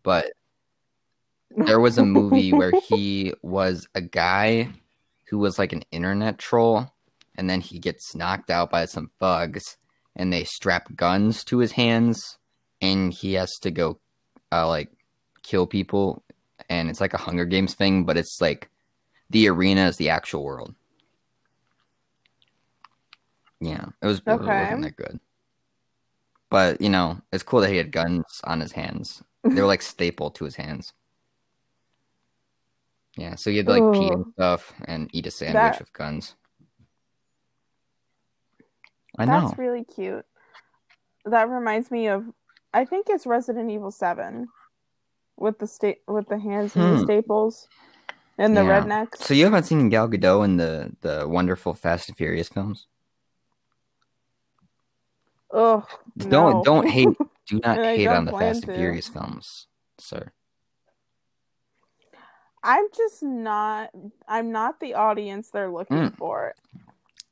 but 0.03 0.33
there 1.55 1.79
was 1.79 1.97
a 1.97 2.05
movie 2.05 2.51
where 2.51 2.71
he 2.89 3.33
was 3.41 3.87
a 3.95 4.01
guy 4.01 4.69
who 5.29 5.37
was 5.39 5.57
like 5.57 5.71
an 5.73 5.83
internet 5.91 6.37
troll 6.37 6.91
and 7.37 7.49
then 7.49 7.61
he 7.61 7.79
gets 7.79 8.15
knocked 8.15 8.49
out 8.49 8.69
by 8.69 8.85
some 8.85 9.09
thugs 9.19 9.77
and 10.15 10.31
they 10.31 10.43
strap 10.43 10.95
guns 10.95 11.43
to 11.45 11.57
his 11.59 11.73
hands 11.73 12.37
and 12.81 13.13
he 13.13 13.33
has 13.33 13.51
to 13.59 13.71
go 13.71 13.99
uh, 14.51 14.67
like 14.67 14.89
kill 15.43 15.67
people 15.67 16.23
and 16.69 16.89
it's 16.89 17.01
like 17.01 17.13
a 17.13 17.17
hunger 17.19 17.45
games 17.45 17.73
thing 17.75 18.05
but 18.05 18.17
it's 18.17 18.39
like 18.41 18.69
the 19.29 19.47
arena 19.49 19.87
is 19.87 19.97
the 19.97 20.09
actual 20.09 20.43
world. 20.43 20.73
Yeah 23.61 23.85
it 24.01 24.05
was 24.07 24.19
it 24.19 24.29
Okay. 24.29 24.59
wasn't 24.59 24.81
that 24.83 24.95
good. 24.95 25.19
But 26.49 26.81
you 26.81 26.89
know 26.89 27.19
it's 27.31 27.43
cool 27.43 27.61
that 27.61 27.71
he 27.71 27.77
had 27.77 27.91
guns 27.91 28.23
on 28.43 28.59
his 28.59 28.71
hands. 28.73 29.23
They 29.43 29.61
were 29.61 29.67
like 29.67 29.81
stapled 29.81 30.35
to 30.35 30.45
his 30.45 30.55
hands. 30.55 30.93
Yeah, 33.17 33.35
so 33.35 33.49
you 33.49 33.57
had 33.57 33.67
to 33.67 33.71
like 33.79 33.93
pee 33.93 34.09
and 34.09 34.25
stuff 34.33 34.73
and 34.85 35.09
eat 35.13 35.25
a 35.27 35.31
sandwich 35.31 35.53
That- 35.73 35.79
with 35.79 35.93
guns. 35.93 36.35
I 39.17 39.25
know. 39.25 39.47
That's 39.47 39.57
really 39.57 39.83
cute. 39.83 40.25
That 41.25 41.49
reminds 41.49 41.89
me 41.91 42.07
of 42.07 42.25
I 42.73 42.83
think 42.85 43.07
it's 43.09 43.25
Resident 43.25 43.71
Evil 43.71 43.91
7 43.91 44.47
with 45.37 45.59
the 45.59 45.67
sta- 45.67 46.01
with 46.07 46.27
the 46.27 46.37
hands 46.39 46.75
and 46.75 46.83
the 46.93 46.97
Hmm. 46.99 47.03
staples 47.05 47.67
and 48.37 48.55
the 48.55 48.63
Yeah. 48.63 48.81
rednecks. 48.81 49.17
So 49.19 49.33
you 49.33 49.45
haven't 49.45 49.63
seen 49.63 49.87
Gal 49.89 50.07
Gadot 50.09 50.43
in 50.45 50.57
the 50.57 50.91
the 51.01 51.27
wonderful 51.27 51.73
Fast 51.73 52.09
and 52.09 52.17
Furious 52.17 52.49
films? 52.49 52.87
Ugh. 55.53 55.85
Don't 56.17 56.29
no. 56.31 56.63
don't 56.63 56.87
hate. 56.89 57.07
Do 57.47 57.59
not 57.63 57.77
hate 57.77 58.07
on 58.07 58.25
the 58.25 58.31
Fast 58.31 58.63
and. 58.65 58.75
Furious 58.75 59.07
films, 59.07 59.67
sir. 59.99 60.31
I'm 62.63 62.87
just 62.97 63.21
not 63.21 63.91
I'm 64.27 64.51
not 64.51 64.79
the 64.79 64.95
audience 64.95 65.49
they're 65.51 65.69
looking 65.71 65.97
Mm. 66.09 66.17
for. 66.17 66.55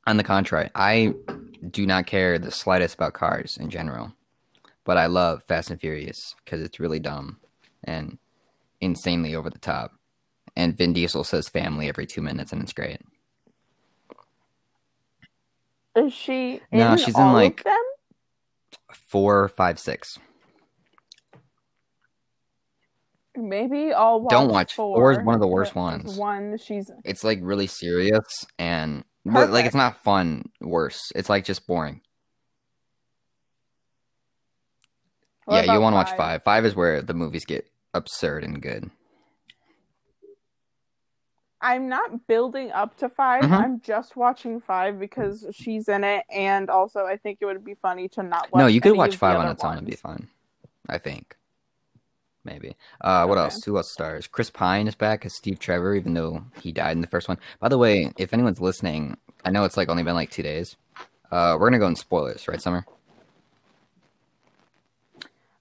On 0.06 0.16
the 0.16 0.22
contrary, 0.24 0.70
I 0.74 1.14
do 1.70 1.86
not 1.86 2.06
care 2.06 2.38
the 2.38 2.50
slightest 2.50 2.94
about 2.94 3.12
cars 3.14 3.56
in 3.58 3.70
general, 3.70 4.12
but 4.84 4.96
I 4.96 5.06
love 5.06 5.42
Fast 5.44 5.70
and 5.70 5.80
Furious 5.80 6.34
because 6.44 6.60
it's 6.62 6.80
really 6.80 6.98
dumb 7.00 7.38
and 7.82 8.18
insanely 8.80 9.34
over 9.34 9.50
the 9.50 9.58
top. 9.58 9.92
And 10.56 10.76
Vin 10.76 10.92
Diesel 10.92 11.24
says 11.24 11.48
family 11.48 11.88
every 11.88 12.06
two 12.06 12.22
minutes, 12.22 12.52
and 12.52 12.62
it's 12.62 12.72
great. 12.72 13.00
Is 15.96 16.12
she 16.12 16.60
in 16.72 16.78
No, 16.78 16.96
she's 16.96 17.16
in, 17.18 17.32
like- 17.32 17.62
them? 17.64 17.74
Four, 18.92 19.48
five, 19.48 19.78
six. 19.78 20.18
Maybe 23.36 23.92
I'll 23.92 24.20
watch 24.20 24.30
Don't 24.30 24.48
watch. 24.50 24.74
four. 24.74 24.96
Four 24.96 25.12
is 25.12 25.18
one 25.18 25.34
of 25.34 25.40
the 25.40 25.48
worst 25.48 25.74
ones. 25.74 26.16
One 26.16 26.56
she's 26.56 26.90
It's 27.04 27.24
like 27.24 27.40
really 27.42 27.66
serious 27.66 28.24
and 28.58 29.04
but 29.24 29.50
like 29.50 29.66
it's 29.66 29.74
not 29.74 30.02
fun. 30.02 30.50
Worse, 30.60 31.12
it's 31.14 31.28
like 31.28 31.44
just 31.44 31.66
boring. 31.66 32.00
What 35.46 35.66
yeah, 35.66 35.74
you 35.74 35.80
want 35.80 35.92
to 35.92 35.96
watch 35.96 36.16
five? 36.16 36.42
five. 36.42 36.64
Is 36.64 36.74
where 36.74 37.02
the 37.02 37.14
movies 37.14 37.44
get 37.44 37.68
absurd 37.92 38.44
and 38.44 38.60
good. 38.60 38.90
I'm 41.60 41.88
not 41.88 42.26
building 42.26 42.70
up 42.72 42.94
to 42.98 43.08
5 43.08 43.44
Mhm. 43.44 43.50
I'm 43.50 43.80
just 43.80 44.16
watching 44.16 44.60
five 44.60 45.00
because 45.00 45.46
she's 45.52 45.88
in 45.88 46.04
it, 46.04 46.26
and 46.30 46.68
also 46.68 47.06
I 47.06 47.16
think 47.16 47.38
it 47.40 47.46
would 47.46 47.64
be 47.64 47.74
funny 47.74 48.06
to 48.10 48.22
not 48.22 48.52
watch. 48.52 48.60
no, 48.60 48.66
you 48.66 48.82
could 48.82 48.96
watch 48.96 49.16
five 49.16 49.38
on 49.38 49.48
its 49.48 49.64
own 49.64 49.78
and 49.78 49.86
be 49.86 49.96
fun. 49.96 50.28
I 50.88 50.98
think. 50.98 51.36
Maybe. 52.44 52.76
Uh, 53.00 53.24
what 53.26 53.38
Okay. 53.38 53.44
else? 53.44 53.64
Who 53.64 53.76
else 53.76 53.90
stars? 53.90 54.26
Chris 54.26 54.50
Pine 54.50 54.86
is 54.86 54.94
back 54.94 55.24
as 55.24 55.34
Steve 55.34 55.58
Trevor, 55.58 55.94
even 55.94 56.12
though 56.14 56.44
he 56.60 56.72
died 56.72 56.92
in 56.92 57.00
the 57.00 57.06
first 57.06 57.26
one. 57.28 57.38
By 57.58 57.68
the 57.68 57.78
way, 57.78 58.12
if 58.18 58.32
anyone's 58.34 58.60
listening, 58.60 59.16
I 59.44 59.50
know 59.50 59.64
it's 59.64 59.76
like 59.76 59.88
only 59.88 60.02
been 60.02 60.14
like 60.14 60.30
two 60.30 60.42
days. 60.42 60.76
Uh, 61.30 61.56
we're 61.58 61.68
gonna 61.68 61.78
go 61.78 61.86
in 61.86 61.96
spoilers, 61.96 62.46
right, 62.46 62.60
Summer? 62.60 62.84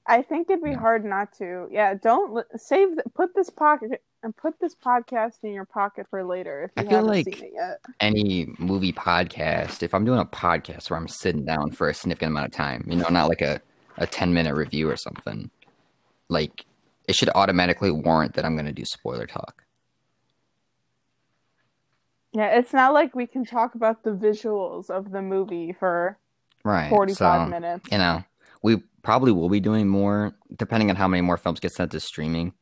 I 0.05 0.21
think 0.21 0.49
it'd 0.49 0.63
be 0.63 0.71
Yeah. 0.71 0.77
hard 0.79 1.05
not 1.05 1.31
to. 1.37 1.67
Yeah, 1.71 1.93
don't 1.93 2.33
li- 2.33 2.43
save. 2.57 2.89
th- 2.89 3.05
Put 3.13 3.33
this 3.35 3.49
pocket 3.49 4.01
and 4.21 4.35
put 4.35 4.59
this 4.59 4.75
podcast 4.75 5.35
in 5.43 5.53
your 5.53 5.63
pocket 5.65 6.07
for 6.09 6.23
later 6.25 6.63
if 6.65 6.71
I 6.75 6.81
you 6.81 6.89
feel 6.89 6.97
haven't 6.97 7.11
like- 7.11 7.25
seen 7.35 7.45
it 7.45 7.51
yet. 7.53 7.79
any 8.01 8.53
movie 8.59 8.91
podcast, 8.91 9.81
if 9.81 9.93
I'm 9.93 10.03
doing 10.03 10.19
a 10.19 10.25
podcast 10.25 10.89
where 10.89 10.99
I'm 10.99 11.07
sitting 11.07 11.45
down 11.45 11.71
for 11.71 11.87
a 11.87 11.93
significant 11.93 12.31
amount 12.31 12.47
of 12.47 12.51
time, 12.51 12.83
you 12.87 12.97
know, 12.97 13.07
not 13.09 13.29
like 13.29 13.41
a, 13.41 13.61
a 13.97 14.05
10 14.05 14.33
minute 14.33 14.53
review 14.55 14.89
or 14.89 14.97
something, 14.97 15.49
like 16.27 16.65
it 17.07 17.15
should 17.15 17.29
automatically 17.35 17.91
warrant 17.91 18.33
that 18.33 18.45
I'm 18.45 18.55
going 18.55 18.65
to 18.65 18.71
do 18.71 18.85
spoiler 18.85 19.27
talk. 19.27 19.63
Yeah, 22.33 22.47
it's 22.57 22.73
not 22.73 22.93
like 22.93 23.15
we 23.15 23.27
can 23.27 23.45
talk 23.45 23.75
about 23.75 24.03
the 24.03 24.11
visuals 24.11 24.89
of 24.89 25.11
the 25.11 25.21
movie 25.21 25.75
for 25.77 26.17
Right. 26.63 26.89
45 26.89 27.17
so, 27.17 27.45
minutes. 27.49 27.87
you 27.91 27.97
know, 27.97 28.23
we 28.61 28.77
probably 29.03 29.31
will 29.31 29.49
be 29.49 29.59
doing 29.59 29.87
more, 29.87 30.33
depending 30.55 30.89
on 30.89 30.95
how 30.95 31.07
many 31.07 31.21
more 31.21 31.37
films 31.37 31.59
get 31.59 31.73
sent 31.73 31.91
to 31.91 31.99
streaming, 31.99 32.53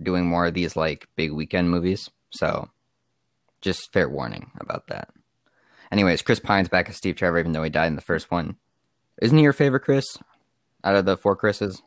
doing 0.00 0.24
more 0.26 0.46
of 0.46 0.54
these 0.54 0.76
like 0.76 1.08
big 1.16 1.32
weekend 1.32 1.70
movies. 1.70 2.08
So 2.30 2.70
just 3.60 3.92
fair 3.92 4.08
warning 4.08 4.52
about 4.60 4.86
that. 4.86 5.08
Anyways, 5.90 6.22
Chris 6.22 6.40
Pine's 6.40 6.68
back 6.68 6.88
as 6.88 6.96
Steve 6.96 7.16
Trevor, 7.16 7.38
even 7.38 7.52
though 7.52 7.62
he 7.62 7.70
died 7.70 7.88
in 7.88 7.96
the 7.96 8.02
first 8.02 8.30
one. 8.30 8.56
Isn't 9.20 9.36
he 9.38 9.44
your 9.44 9.52
favorite 9.52 9.80
Chris 9.80 10.04
out 10.84 10.96
of 10.96 11.04
the 11.04 11.16
four 11.16 11.36
Chris's? 11.36 11.82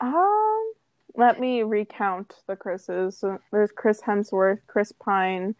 Um, 0.00 0.72
let 1.16 1.38
me 1.40 1.62
recount 1.62 2.34
the 2.46 2.56
Chris's. 2.56 3.18
So 3.18 3.38
there's 3.52 3.70
Chris 3.72 4.00
Hemsworth, 4.00 4.60
Chris 4.66 4.92
Pine, 4.92 5.54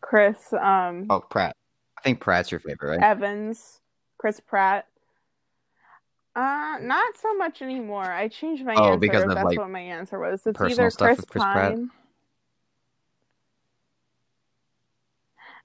Chris 0.00 0.52
um 0.52 1.06
Oh, 1.10 1.20
Pratt. 1.20 1.54
I 1.98 2.02
think 2.02 2.20
Pratt's 2.20 2.50
your 2.50 2.60
favorite, 2.60 2.98
right? 2.98 3.02
Evans, 3.02 3.80
Chris 4.18 4.40
Pratt. 4.40 4.86
Uh, 6.36 6.78
not 6.80 7.16
so 7.20 7.34
much 7.34 7.62
anymore. 7.62 8.04
I 8.04 8.28
changed 8.28 8.64
my 8.64 8.74
Oh, 8.74 8.92
answer. 8.92 8.98
because 9.00 9.22
of, 9.24 9.34
that's 9.34 9.44
like, 9.44 9.58
what 9.58 9.70
my 9.70 9.80
answer 9.80 10.20
was. 10.20 10.46
It's 10.46 10.60
either 10.60 10.90
stuff 10.90 11.16
Chris, 11.16 11.24
Pine. 11.44 11.52
Pratt? 11.52 11.97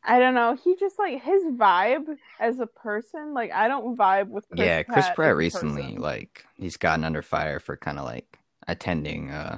I 0.05 0.19
don't 0.19 0.33
know. 0.33 0.55
He 0.61 0.75
just 0.75 0.99
like 0.99 1.21
his 1.23 1.43
vibe 1.45 2.17
as 2.39 2.59
a 2.59 2.67
person. 2.67 3.33
Like 3.33 3.51
I 3.51 3.67
don't 3.67 3.97
vibe 3.97 4.27
with 4.27 4.47
Chris 4.49 4.59
yeah, 4.59 4.83
Chris 4.83 5.05
Pratt, 5.05 5.15
Pratt 5.15 5.29
as 5.29 5.33
a 5.33 5.37
recently, 5.37 5.83
person. 5.83 6.01
like, 6.01 6.45
he's 6.57 6.77
gotten 6.77 7.03
under 7.05 7.21
fire 7.21 7.59
for 7.59 7.77
kind 7.77 7.97
of 7.99 8.05
like 8.05 8.39
attending 8.67 9.31
uh, 9.31 9.57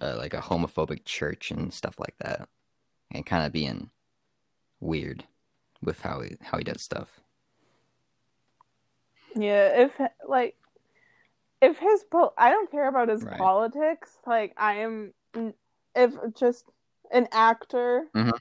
uh 0.00 0.14
like 0.16 0.34
a 0.34 0.40
homophobic 0.40 1.04
church 1.04 1.50
and 1.50 1.72
stuff 1.72 1.98
like 1.98 2.14
that, 2.20 2.48
and 3.12 3.26
kind 3.26 3.44
of 3.46 3.52
being 3.52 3.90
weird 4.80 5.24
with 5.82 6.00
how 6.00 6.20
he 6.22 6.36
how 6.40 6.58
he 6.58 6.64
does 6.64 6.80
stuff. 6.82 7.20
Yeah, 9.36 9.82
if 9.84 10.00
like 10.26 10.56
if 11.60 11.78
his 11.78 12.04
po- 12.04 12.34
I 12.36 12.50
don't 12.50 12.70
care 12.70 12.88
about 12.88 13.08
his 13.08 13.24
Right. 13.24 13.38
politics. 13.38 14.18
Like 14.26 14.54
I 14.56 14.74
am 14.80 15.14
if 15.94 16.12
just 16.34 16.64
an 17.10 17.28
actor 17.32 18.06
Mhm. 18.14 18.38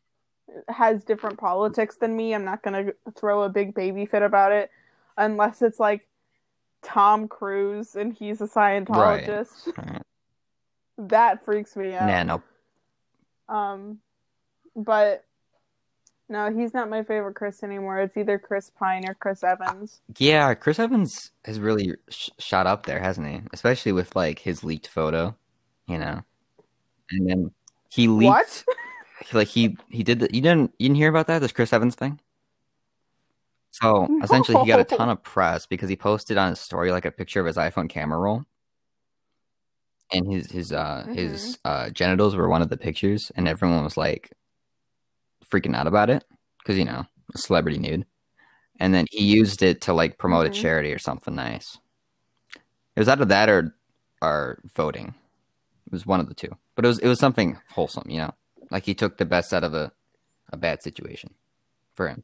Has 0.67 1.03
different 1.03 1.38
politics 1.38 1.96
than 1.98 2.15
me, 2.15 2.34
I'm 2.34 2.46
not 2.46 2.62
going 2.63 2.86
to 2.88 2.96
throw 3.15 3.43
a 3.43 3.50
big 3.50 3.74
baby 3.74 4.05
fit 4.05 4.22
about 4.22 4.51
it 4.51 4.70
unless 5.17 5.62
it's 5.62 5.79
like 5.79 6.08
Tom 6.81 7.27
Cruise 7.27 7.96
and 7.96 8.13
he's 8.13 8.41
a 8.41 8.48
Scientologist. 8.48 9.67
Alright. 9.77 10.01
That 10.98 11.43
freaks 11.46 11.75
me 11.75 11.93
out. 11.93 12.08
Nah, 12.08 12.24
no, 12.24 13.53
Um 13.53 14.00
but 14.75 15.25
no, 16.29 16.50
he's 16.50 16.74
not 16.74 16.89
my 16.89 17.03
favorite 17.03 17.36
Chris 17.36 17.62
anymore. 17.62 18.00
It's 18.00 18.15
either 18.15 18.39
Chris 18.39 18.70
Pine 18.70 19.03
or 19.08 19.13
Chris 19.15 19.43
Evans. 19.43 20.00
yeah, 20.17 20.53
Chris 20.53 20.79
Evans 20.79 21.31
has 21.43 21.60
really 21.60 21.96
sh- 22.10 22.29
shot 22.39 22.67
up 22.67 22.86
there, 22.86 23.00
hasn't 23.00 23.27
he? 23.27 23.41
Especially 23.51 23.91
with 23.91 24.15
like 24.15 24.39
his 24.39 24.63
leaked 24.63 24.88
photo, 24.88 25.36
you 25.88 25.98
know, 25.98 26.22
and 27.12 27.29
then 27.29 27.51
he 27.89 28.08
leaked. 28.08 28.29
What? 28.29 28.63
like 29.34 29.48
he 29.48 29.78
he 29.90 30.04
did 30.04 30.20
the 30.20 30.30
you 30.34 30.42
didn't 30.42 30.74
you 30.80 30.90
didn't 30.90 30.98
hear 30.98 31.10
about 31.10 31.28
that 31.28 31.40
this 31.40 31.51
Chris 31.51 31.74
Evans 31.74 31.96
thing. 31.96 32.20
So 33.72 34.10
essentially, 34.22 34.58
he 34.58 34.68
got 34.68 34.80
a 34.80 34.84
ton 34.84 35.10
of 35.10 35.24
press 35.24 35.66
because 35.66 35.90
he 35.90 35.96
posted 35.96 36.38
on 36.38 36.50
his 36.50 36.60
story 36.60 36.92
like 36.92 37.06
a 37.06 37.12
picture 37.12 37.40
of 37.40 37.46
his 37.46 37.56
iPhone 37.58 37.90
camera 37.90 38.20
roll, 38.20 38.46
and 40.12 40.32
his 40.32 40.51
his 40.51 40.74
uh 40.74 41.08
his 41.13 41.58
uh 41.66 41.90
genitals 41.90 42.36
were 42.36 42.50
one 42.50 42.62
of 42.62 42.70
the 42.70 42.78
pictures, 42.78 43.32
and 43.36 43.48
everyone 43.48 43.84
was 43.84 43.98
like 43.98 44.32
freaking 45.50 45.75
out 45.75 45.88
about 45.88 46.10
it 46.10 46.24
because 46.60 46.78
you 46.78 46.86
know 46.86 47.06
a 47.34 47.38
celebrity 47.38 47.78
nude, 47.80 48.06
and 48.80 48.94
then 48.94 49.06
he 49.12 49.24
used 49.25 49.62
it 49.63 49.82
to 49.82 49.94
like 49.94 50.18
promote 50.18 50.46
Mhm. 50.46 50.50
a 50.50 50.51
charity 50.54 50.94
or 50.94 51.00
something 51.00 51.36
nice. 51.36 51.78
It 52.96 53.00
was 53.00 53.10
out 53.10 53.22
of 53.22 53.30
that 53.30 53.50
or 53.50 53.75
or 54.22 54.60
voting. 54.75 55.13
It 55.88 55.92
was 55.94 56.06
one 56.06 56.20
of 56.20 56.28
the 56.28 56.36
two, 56.36 56.56
but 56.75 56.86
it 56.86 56.88
was 56.90 57.00
it 57.00 57.08
was 57.08 57.20
something 57.20 57.58
wholesome, 57.72 58.10
you 58.10 58.18
know. 58.20 58.34
Like 58.72 58.86
he 58.86 58.96
took 58.96 59.18
the 59.18 59.25
best 59.25 59.54
out 59.54 59.63
of 59.63 59.74
a, 59.74 59.92
a 60.51 60.58
bad 60.58 60.82
situation 60.82 61.34
for 61.94 62.08
him. 62.08 62.24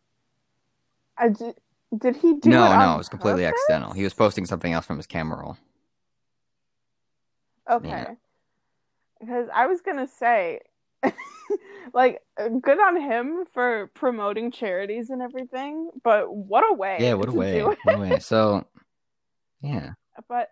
I 1.18 1.30
d- 1.30 1.54
did 1.96 2.16
he 2.16 2.36
do 2.36 2.50
no, 2.50 2.72
it 2.72 2.77
no, 2.77 2.96
it 2.96 2.98
was 2.98 3.10
completely 3.10 3.44
purpose? 3.44 3.60
accidental. 3.70 3.94
He 3.94 4.04
was 4.04 4.13
posting 4.13 4.46
something 4.46 4.72
else 4.72 4.86
from 4.86 4.98
his 4.98 5.08
camera 5.08 5.39
roll. 5.39 5.58
Okay. 7.70 7.88
Yeah. 7.88 8.13
Because 9.20 9.48
I 9.54 9.66
was 9.68 9.82
gonna 9.82 10.08
say, 10.08 10.62
like, 11.94 12.22
good 12.62 12.80
on 12.80 13.01
him 13.01 13.46
for 13.54 13.88
promoting 13.94 14.51
charities 14.51 15.10
and 15.10 15.22
everything, 15.22 15.89
but 16.04 16.34
what 16.34 16.63
a 16.70 16.74
way! 16.74 16.98
Yeah, 17.00 17.16
what 17.16 17.30
a 17.30 17.34
way. 17.34 17.63
What 17.63 17.77
a 17.88 17.98
way. 17.98 18.20
So, 18.20 18.66
yeah. 19.62 19.94
But 20.30 20.51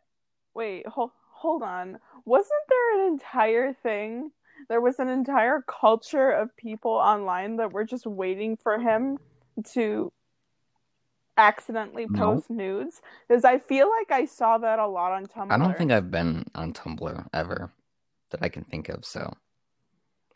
wait, 0.53 0.87
hold 0.87 1.11
hold 1.31 1.63
on. 1.63 1.99
Wasn't 2.25 2.49
there 2.69 3.01
an 3.01 3.13
entire 3.13 3.73
thing? 3.73 4.31
There 4.69 4.81
was 4.81 4.99
an 4.99 5.09
entire 5.09 5.61
culture 5.67 6.29
of 6.31 6.55
people 6.57 6.91
online 6.91 7.57
that 7.57 7.71
were 7.73 7.83
just 7.85 8.05
waiting 8.05 8.57
for 8.57 8.79
him 8.79 9.17
to 9.73 10.11
accidentally 11.37 12.07
No. 12.09 12.19
post 12.35 12.49
nudes. 12.49 13.01
Because 13.27 13.43
I 13.45 13.59
feel 13.59 13.89
like 13.89 14.11
I 14.11 14.25
saw 14.25 14.57
that 14.57 14.79
a 14.79 14.87
lot 14.87 15.11
on 15.11 15.25
Tumblr. 15.27 15.51
I 15.51 15.57
don't 15.57 15.77
think 15.77 15.91
I've 15.91 16.09
been 16.11 16.45
on 16.55 16.73
Tumblr 16.73 17.27
ever. 17.33 17.71
that 18.31 18.41
I 18.41 18.49
can 18.49 18.63
think 18.63 18.89
of. 18.89 19.05
So, 19.05 19.33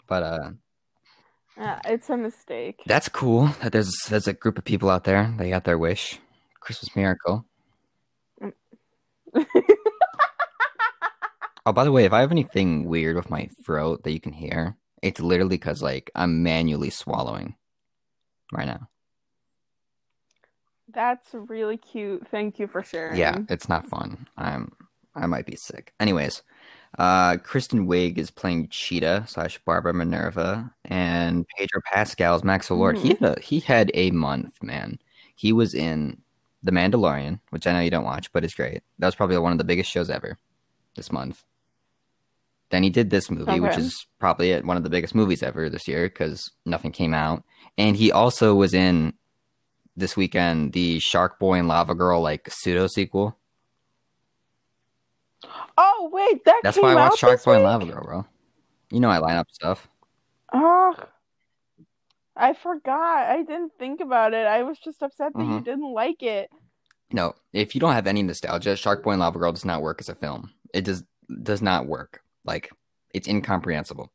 but 0.08 0.24
uh, 0.24 0.52
Yeah, 1.58 1.80
it's 1.86 2.10
a 2.10 2.16
mistake. 2.18 2.82
that's 2.86 3.10
cool. 3.10 3.48
That 3.62 3.72
there's 3.72 3.94
there's 4.10 4.28
a 4.28 4.34
group 4.34 4.58
of 4.58 4.64
people 4.64 4.90
out 4.90 5.06
there. 5.06 5.34
They 5.38 5.50
got 5.50 5.64
their 5.64 5.78
wish. 5.78 6.20
Christmas 6.60 6.96
miracle. 6.96 7.46
Oh, 11.70 11.72
by 11.72 11.84
the 11.84 11.92
way, 11.92 12.06
if 12.06 12.14
I 12.14 12.22
have 12.22 12.32
anything 12.32 12.86
weird 12.86 13.16
with 13.16 13.30
my 13.30 13.48
throat 13.64 14.02
that 14.04 14.12
you 14.12 14.20
can 14.20 14.34
hear, 14.34 14.76
it's 15.04 15.20
literally 15.20 15.50
because 15.50 15.84
like 15.84 16.10
I'm 16.16 16.42
manually 16.42 16.90
swallowing 16.90 17.54
right 18.52 18.66
now. 18.66 18.90
That's 20.92 21.28
really 21.32 21.78
cute. 21.78 22.28
Thank 22.32 22.58
you 22.58 22.66
for 22.66 22.82
sharing. 22.82 23.20
Yeah, 23.20 23.38
it's 23.50 23.70
not 23.70 23.86
fun. 23.86 24.28
I'm 24.36 24.72
I 25.14 25.28
might 25.28 25.46
be 25.46 25.58
sick. 25.58 25.94
Anyways, 26.00 26.42
uh 26.98 27.38
Kristen 27.38 27.86
Wiig 27.86 28.18
is 28.18 28.32
playing 28.32 28.70
Cheetah 28.70 29.26
slash 29.28 29.60
Barbara 29.64 29.94
Minerva, 29.94 30.74
and 30.86 31.46
Pedro 31.56 31.82
Pascal's 31.86 32.44
Max 32.44 32.72
Lord. 32.72 32.98
He 32.98 33.10
had 33.10 33.22
a 33.22 33.40
he 33.40 33.60
had 33.60 33.92
a 33.94 34.10
month, 34.10 34.64
man. 34.64 34.98
He 35.36 35.54
was 35.54 35.76
in 35.76 36.24
The 36.64 36.72
Mandalorian, 36.72 37.42
which 37.52 37.68
I 37.68 37.74
know 37.74 37.80
you 37.82 37.92
don't 37.92 38.06
watch, 38.06 38.34
but 38.34 38.44
it's 38.44 38.56
great. 38.56 38.82
That 38.98 39.06
was 39.06 39.14
probably 39.14 39.38
one 39.38 39.52
of 39.52 39.60
the 39.60 39.64
biggest 39.64 39.92
shows 39.92 40.10
ever 40.10 40.40
this 40.96 41.12
month. 41.12 41.44
Then 42.72 42.84
he 42.84 42.90
did 42.90 43.10
this 43.10 43.32
movie, 43.32 43.60
which 43.60 43.78
is 43.78 44.06
probably 44.20 44.60
one 44.62 44.78
of 44.78 44.84
the 44.84 44.90
biggest 44.90 45.16
movies 45.16 45.42
ever 45.42 45.70
this 45.70 45.88
year 45.88 46.08
because 46.08 46.52
nothing 46.66 46.92
came 46.92 47.14
out. 47.14 47.44
And 47.78 47.96
he 47.96 48.12
also 48.12 48.54
was 48.54 48.74
in 48.74 49.14
this 49.98 50.16
weekend 50.16 50.74
the 50.74 51.00
Shark 51.00 51.40
Boy 51.40 51.56
and 51.56 51.68
Lava 51.68 51.96
Girl 51.96 52.22
like 52.22 52.48
pseudo 52.52 52.88
sequel. 52.88 53.38
Oh 55.78 56.10
wait, 56.12 56.44
that 56.46 56.60
That's 56.64 56.78
why 56.78 56.92
I 56.92 56.96
watched 56.96 57.20
Shark 57.20 57.44
Boy 57.44 57.56
and? 57.56 57.64
Lava 57.64 57.86
Girl, 57.86 58.04
bro. 58.04 58.26
You 58.92 59.00
know 59.00 59.10
I 59.10 59.18
line 59.20 59.38
up 59.38 59.48
stuff. 59.52 59.88
Oh, 60.54 60.96
I 62.36 62.54
forgot. 62.54 63.30
I 63.30 63.44
didn't 63.44 63.72
think 63.78 64.02
about 64.02 64.34
it. 64.34 64.46
I 64.48 64.64
was 64.64 64.78
just 64.80 65.02
upset 65.02 65.34
that 65.34 65.44
you 65.44 65.60
Mhm. 65.60 65.64
didn't 65.64 65.94
like 65.94 66.24
it. 66.24 66.50
No, 67.12 67.34
if 67.54 67.74
you 67.76 67.82
don't 67.82 67.94
have 67.94 68.08
any 68.08 68.22
nostalgia, 68.24 68.76
Shark 68.76 69.04
Boy 69.04 69.12
and 69.12 69.20
Lava 69.20 69.40
Girl 69.40 69.52
does 69.52 69.66
not 69.66 69.82
work 69.82 70.00
as 70.02 70.10
a 70.10 70.16
film. 70.16 70.52
It 70.74 70.86
does 70.86 71.04
does 71.44 71.62
not 71.62 71.86
work. 71.86 72.24
Like 72.50 72.72
it's 73.14 73.28
incomprehensible. 73.28 74.12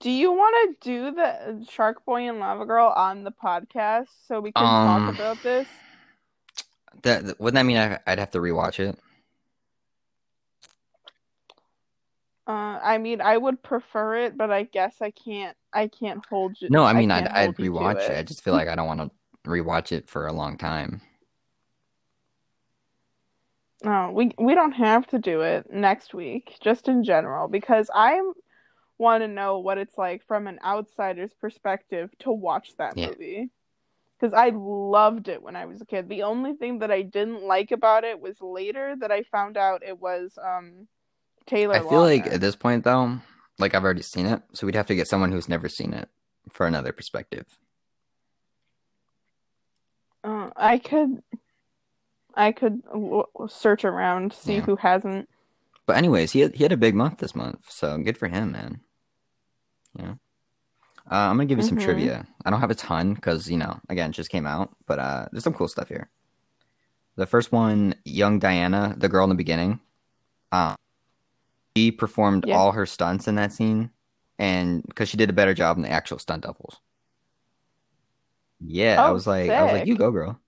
Do 0.00 0.10
you 0.10 0.32
want 0.32 0.76
to 0.82 0.90
do 0.90 1.14
the 1.14 1.64
Shark 1.70 2.04
Boy 2.04 2.28
and 2.28 2.40
Lava 2.40 2.66
Girl 2.66 2.88
on 2.88 3.22
the 3.22 3.30
podcast 3.30 4.08
so 4.26 4.40
we 4.40 4.50
can 4.50 4.66
Um, 4.66 5.06
talk 5.06 5.14
about 5.14 5.42
this? 5.44 5.68
That 7.02 7.40
wouldn't 7.40 7.54
that 7.54 7.62
mean 7.62 7.76
I, 7.76 8.00
I'd 8.04 8.18
have 8.18 8.32
to 8.32 8.40
rewatch 8.40 8.80
it? 8.80 8.98
Uh, 12.48 12.78
I 12.82 12.98
mean, 12.98 13.20
I 13.20 13.38
would 13.38 13.62
prefer 13.62 14.16
it, 14.16 14.36
but 14.36 14.50
I 14.50 14.64
guess 14.64 14.96
I 15.00 15.12
can't. 15.12 15.56
I 15.72 15.86
can't 15.86 16.26
hold 16.26 16.60
you. 16.60 16.68
No, 16.68 16.82
I 16.84 16.94
mean 16.94 17.12
I'd 17.12 17.26
can't 17.26 17.36
I'd 17.36 17.56
to 17.56 17.62
rewatch 17.62 18.02
it. 18.02 18.10
it. 18.10 18.18
I 18.18 18.22
just 18.24 18.42
feel 18.42 18.54
like 18.54 18.66
I 18.66 18.74
don't 18.74 18.88
want 18.88 19.00
to 19.00 19.10
rewatch 19.48 19.92
it 19.92 20.08
for 20.08 20.26
a 20.26 20.32
long 20.32 20.58
time. 20.58 21.00
No, 23.82 24.10
we 24.12 24.32
we 24.38 24.54
don't 24.54 24.72
have 24.72 25.06
to 25.08 25.18
do 25.18 25.42
it 25.42 25.70
next 25.70 26.14
week, 26.14 26.56
just 26.62 26.88
in 26.88 27.04
general, 27.04 27.48
because 27.48 27.90
I 27.94 28.20
want 28.98 29.22
to 29.22 29.28
know 29.28 29.58
what 29.58 29.78
it's 29.78 29.98
like 29.98 30.22
from 30.26 30.46
an 30.46 30.58
outsider's 30.64 31.32
perspective 31.34 32.10
to 32.20 32.30
watch 32.30 32.76
that 32.78 32.96
Yeah. 32.96 33.08
movie. 33.08 33.50
Because 34.18 34.32
I 34.32 34.52
loved 34.54 35.28
it 35.28 35.42
when 35.42 35.56
I 35.56 35.66
was 35.66 35.80
a 35.80 35.84
kid. 35.84 36.08
The 36.08 36.22
only 36.22 36.54
thing 36.54 36.78
that 36.78 36.90
I 36.90 37.02
didn't 37.02 37.42
like 37.42 37.72
about 37.72 38.04
it 38.04 38.20
was 38.20 38.40
later 38.40 38.94
that 39.00 39.10
I 39.10 39.24
found 39.24 39.56
out 39.56 39.82
it 39.84 40.00
was 40.00 40.38
um 40.42 40.86
Taylor. 41.46 41.74
I 41.74 41.80
feel 41.80 42.00
like 42.02 42.26
at 42.26 42.40
this 42.40 42.56
point 42.56 42.84
though, 42.84 43.18
like 43.58 43.74
I've 43.74 43.84
already 43.84 44.02
seen 44.02 44.26
it, 44.26 44.42
so 44.52 44.66
we'd 44.66 44.76
have 44.76 44.86
to 44.86 44.94
get 44.94 45.08
someone 45.08 45.32
who's 45.32 45.48
never 45.48 45.68
seen 45.68 45.92
it 45.92 46.08
for 46.50 46.66
another 46.66 46.92
perspective. 46.92 47.44
Uh, 50.22 50.50
I 50.56 50.78
could, 50.78 51.22
I 52.36 52.52
could 52.52 52.82
w- 52.84 53.24
search 53.48 53.84
around 53.84 54.32
see 54.32 54.56
Yeah. 54.56 54.60
who 54.62 54.76
hasn't. 54.76 55.28
But 55.86 55.96
anyways, 55.96 56.32
he 56.32 56.40
had, 56.40 56.54
he 56.54 56.62
had 56.62 56.72
a 56.72 56.76
big 56.76 56.94
month 56.94 57.18
this 57.18 57.34
month, 57.34 57.70
so 57.70 57.98
good 57.98 58.16
for 58.16 58.28
him, 58.28 58.52
man. 58.52 58.80
Yeah. 59.98 60.14
Uh, 61.10 61.28
I'm 61.28 61.36
gonna 61.36 61.44
give 61.46 61.58
you 61.58 61.64
some 61.64 61.76
Mhm. 61.76 61.84
trivia. 61.84 62.26
I 62.44 62.50
don't 62.50 62.60
have 62.60 62.70
a 62.70 62.74
ton 62.74 63.14
because 63.14 63.50
you 63.50 63.58
know, 63.58 63.78
again, 63.88 64.10
it 64.10 64.14
just 64.14 64.30
came 64.30 64.46
out, 64.46 64.74
but 64.86 64.98
uh, 64.98 65.26
there's 65.30 65.44
some 65.44 65.52
cool 65.54 65.68
stuff 65.68 65.88
here. 65.88 66.08
The 67.16 67.26
first 67.26 67.52
one, 67.52 67.94
young 68.04 68.38
Diana, 68.38 68.94
the 68.96 69.08
girl 69.08 69.24
in 69.24 69.28
the 69.30 69.36
beginning, 69.36 69.80
uh, 70.50 70.74
she 71.76 71.92
performed 71.92 72.44
Yeah. 72.46 72.56
all 72.56 72.72
her 72.72 72.86
stunts 72.86 73.28
in 73.28 73.34
that 73.34 73.52
scene, 73.52 73.90
and 74.38 74.82
because 74.84 75.08
she 75.10 75.16
did 75.18 75.28
a 75.30 75.34
better 75.34 75.54
job 75.54 75.76
than 75.76 75.82
the 75.82 75.90
actual 75.90 76.18
stunt 76.18 76.42
doubles. 76.44 76.80
Yeah, 78.60 79.02
I 79.04 79.08
Oh, 79.08 79.12
was 79.12 79.26
like, 79.26 79.50
I 79.50 79.62
was 79.62 79.72
like, 79.72 79.86
you 79.86 79.96
go, 79.96 80.10
girl. 80.10 80.40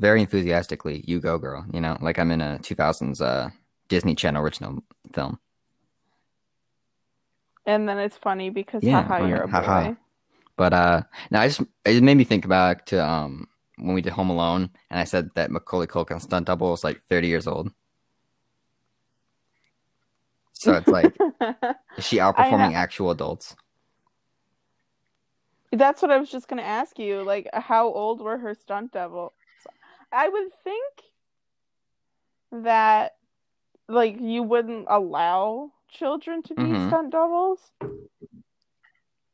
Very 0.00 0.22
enthusiastically, 0.22 1.04
you 1.06 1.20
go, 1.20 1.36
girl. 1.36 1.66
You 1.74 1.80
know, 1.82 1.98
like 2.00 2.18
I'm 2.18 2.30
in 2.30 2.40
a 2.40 2.58
2000s 2.62 3.20
uh 3.20 3.50
Disney 3.88 4.14
Channel 4.14 4.42
original 4.42 4.82
film. 5.12 5.38
And 7.66 7.86
then 7.86 7.98
it's 7.98 8.16
funny 8.16 8.48
because 8.48 8.82
Yeah, 8.82 9.02
haha, 9.02 9.26
you're 9.26 9.42
a 9.42 9.46
boy. 9.46 9.52
Haha. 9.52 9.94
But 10.56 10.72
uh, 10.72 11.02
now 11.30 11.42
I 11.42 11.48
just 11.48 11.60
it 11.84 12.02
made 12.02 12.16
me 12.16 12.24
think 12.24 12.48
back 12.48 12.86
to 12.86 13.06
um 13.06 13.46
when 13.76 13.94
we 13.94 14.00
did 14.00 14.14
Home 14.14 14.30
Alone, 14.30 14.70
and 14.90 14.98
I 14.98 15.04
said 15.04 15.28
that 15.34 15.50
Macaulay 15.50 15.86
Culkin 15.86 16.20
stunt 16.20 16.46
double 16.46 16.70
was 16.70 16.82
like 16.82 17.02
30 17.10 17.28
years 17.28 17.46
old. 17.46 17.70
So 20.54 20.72
it's 20.72 20.88
like, 20.88 21.14
is 21.98 22.06
she 22.06 22.16
outperforming 22.16 22.72
actual 22.72 23.10
adults? 23.10 23.54
That's 25.72 26.00
what 26.00 26.10
I 26.10 26.16
was 26.18 26.30
just 26.30 26.48
gonna 26.48 26.62
ask 26.62 26.98
you. 26.98 27.22
Like, 27.22 27.48
how 27.52 27.88
old 27.92 28.22
were 28.22 28.38
her 28.38 28.54
stunt 28.54 28.92
doubles? 28.92 29.32
I 30.12 30.28
would 30.28 30.52
think 30.64 31.02
that, 32.64 33.16
like, 33.88 34.20
you 34.20 34.42
wouldn't 34.42 34.86
allow 34.88 35.72
children 35.88 36.42
to 36.44 36.54
be 36.54 36.62
Mhm. 36.62 36.88
stunt 36.88 37.10
doubles. 37.10 37.72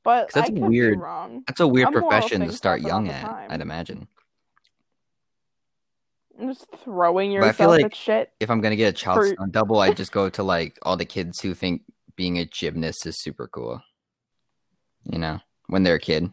But 0.02 0.30
that's 0.32 0.50
I 0.50 0.52
weird. 0.52 0.98
wrong. 1.00 1.42
That's 1.46 1.60
a 1.60 1.66
weird 1.66 1.92
profession 1.92 2.42
to 2.42 2.52
start 2.52 2.80
young 2.80 3.08
at, 3.08 3.22
time. 3.26 3.50
I'd 3.50 3.60
imagine. 3.60 4.06
Just 6.38 6.70
throwing 6.84 7.30
But 7.30 7.34
I 7.34 7.46
yourself 7.46 7.56
feel 7.56 7.68
like- 7.70 7.84
at 7.86 7.96
shit. 7.96 8.32
If 8.38 8.50
I'm 8.50 8.60
gonna 8.60 8.76
get 8.76 8.90
a 8.94 8.96
child 8.96 9.18
For- 9.20 9.26
stunt 9.28 9.52
double, 9.52 9.80
I'd 9.80 9.96
just 9.96 10.12
go 10.12 10.28
to 10.30 10.42
like 10.42 10.78
all 10.82 10.96
the 10.96 11.04
kids 11.06 11.40
who 11.40 11.54
think 11.54 11.82
being 12.14 12.38
a 12.38 12.44
gymnast 12.44 13.06
is 13.06 13.20
super 13.22 13.48
cool. 13.48 13.82
You 15.04 15.18
know, 15.18 15.40
when 15.68 15.82
they're 15.82 15.94
a 15.96 16.00
kid. 16.00 16.30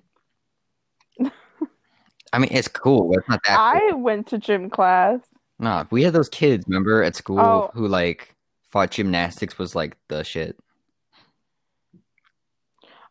I 2.33 2.39
mean, 2.39 2.49
it's 2.51 2.67
cool. 2.67 3.13
It's 3.17 3.29
not 3.29 3.41
that 3.47 3.57
cool. 3.57 3.89
I 3.89 3.93
went 3.93 4.27
to 4.27 4.37
gym 4.37 4.69
class. 4.69 5.19
No, 5.59 5.85
we 5.91 6.03
had 6.03 6.13
those 6.13 6.29
kids, 6.29 6.65
remember, 6.67 7.03
at 7.03 7.15
school 7.15 7.39
Oh. 7.39 7.71
who 7.73 7.87
like 7.87 8.35
thought 8.71 8.91
gymnastics 8.91 9.57
was 9.57 9.75
like 9.75 9.95
the 10.09 10.23
shit. 10.23 10.57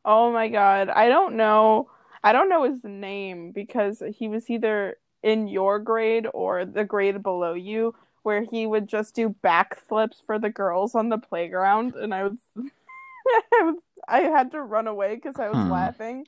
Oh 0.04 0.32
my 0.32 0.48
god. 0.48 0.88
I 0.88 1.08
don't 1.08 1.36
know. 1.36 1.88
I 2.24 2.32
don't 2.32 2.48
know 2.48 2.64
his 2.64 2.82
name 2.84 3.52
because 3.52 4.02
he 4.16 4.28
was 4.28 4.50
either 4.50 4.96
in 5.22 5.46
your 5.46 5.78
grade 5.78 6.26
or 6.34 6.64
the 6.64 6.84
grade 6.84 7.22
below 7.22 7.54
you 7.54 7.94
where 8.24 8.42
he 8.42 8.66
would 8.66 8.88
just 8.88 9.14
do 9.14 9.34
backflips 9.44 10.16
for 10.24 10.38
the 10.38 10.50
girls 10.50 10.94
on 10.96 11.08
the 11.08 11.18
playground 11.18 11.94
and 11.94 12.12
I 12.12 12.24
was 12.24 12.38
I 12.56 13.62
was 13.62 13.76
I 14.08 14.20
had 14.22 14.50
to 14.52 14.60
run 14.62 14.88
away 14.88 15.16
cuz 15.18 15.36
I 15.38 15.48
was 15.48 15.58
Hmm. 15.58 15.70
laughing. 15.70 16.26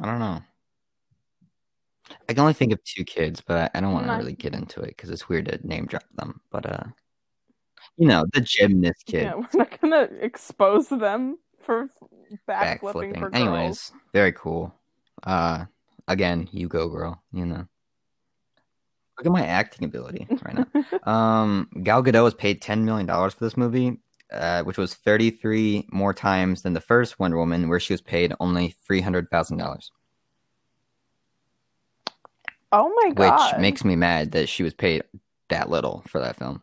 I 0.00 0.06
don't 0.06 0.18
know. 0.18 0.40
I 2.28 2.32
can 2.32 2.40
only 2.40 2.52
think 2.52 2.72
of 2.72 2.82
two 2.84 3.04
kids, 3.04 3.40
but 3.40 3.70
I, 3.74 3.78
I 3.78 3.80
don't 3.80 3.92
want 3.92 4.06
to 4.06 4.12
really 4.14 4.34
get 4.34 4.54
into 4.54 4.80
it 4.80 4.88
because 4.88 5.10
it's 5.10 5.28
weird 5.28 5.46
to 5.46 5.66
name 5.66 5.86
drop 5.86 6.04
them. 6.14 6.40
But 6.50 6.66
uh, 6.66 6.84
you 7.96 8.06
know, 8.06 8.24
the 8.32 8.40
gymnast 8.40 9.06
kid 9.06 9.24
Yeah, 9.24 9.34
we're 9.36 9.48
not 9.54 9.80
going 9.80 9.92
to 9.92 10.24
expose 10.24 10.88
them 10.88 11.38
for 11.60 11.88
backflipping 12.48 12.80
backflipping. 12.80 13.18
for. 13.18 13.34
Anyways, 13.34 13.92
very 14.12 14.32
cool. 14.32 14.74
Uh, 15.22 15.66
again, 16.08 16.48
you 16.52 16.68
go, 16.68 16.88
girl. 16.88 17.22
You 17.32 17.46
know, 17.46 17.66
look 19.18 19.26
at 19.26 19.32
my 19.32 19.46
acting 19.46 19.84
ability 19.84 20.26
right 20.42 20.54
now. 20.54 20.66
Um, 21.10 21.68
Gal 21.82 22.02
Gadot 22.02 22.22
was 22.22 22.34
paid 22.34 22.62
ten 22.62 22.84
million 22.84 23.06
dollars 23.06 23.34
for 23.34 23.44
this 23.44 23.56
movie, 23.56 23.98
uh, 24.32 24.62
which 24.62 24.78
was 24.78 24.94
thirty-three 24.94 25.88
more 25.92 26.14
times 26.14 26.62
than 26.62 26.74
the 26.74 26.80
first 26.80 27.18
Wonder 27.18 27.36
Woman, 27.38 27.68
where 27.68 27.80
she 27.80 27.92
was 27.92 28.00
paid 28.00 28.32
only 28.40 28.74
three 28.86 29.00
hundred 29.00 29.28
thousand 29.30 29.58
dollars. 29.58 29.90
Oh 32.72 32.92
my 33.04 33.12
god. 33.12 33.52
Which 33.52 33.60
makes 33.60 33.84
me 33.84 33.96
mad 33.96 34.32
that 34.32 34.48
she 34.48 34.62
was 34.62 34.74
paid 34.74 35.02
that 35.48 35.68
little 35.68 36.02
for 36.08 36.20
that 36.20 36.36
film. 36.36 36.62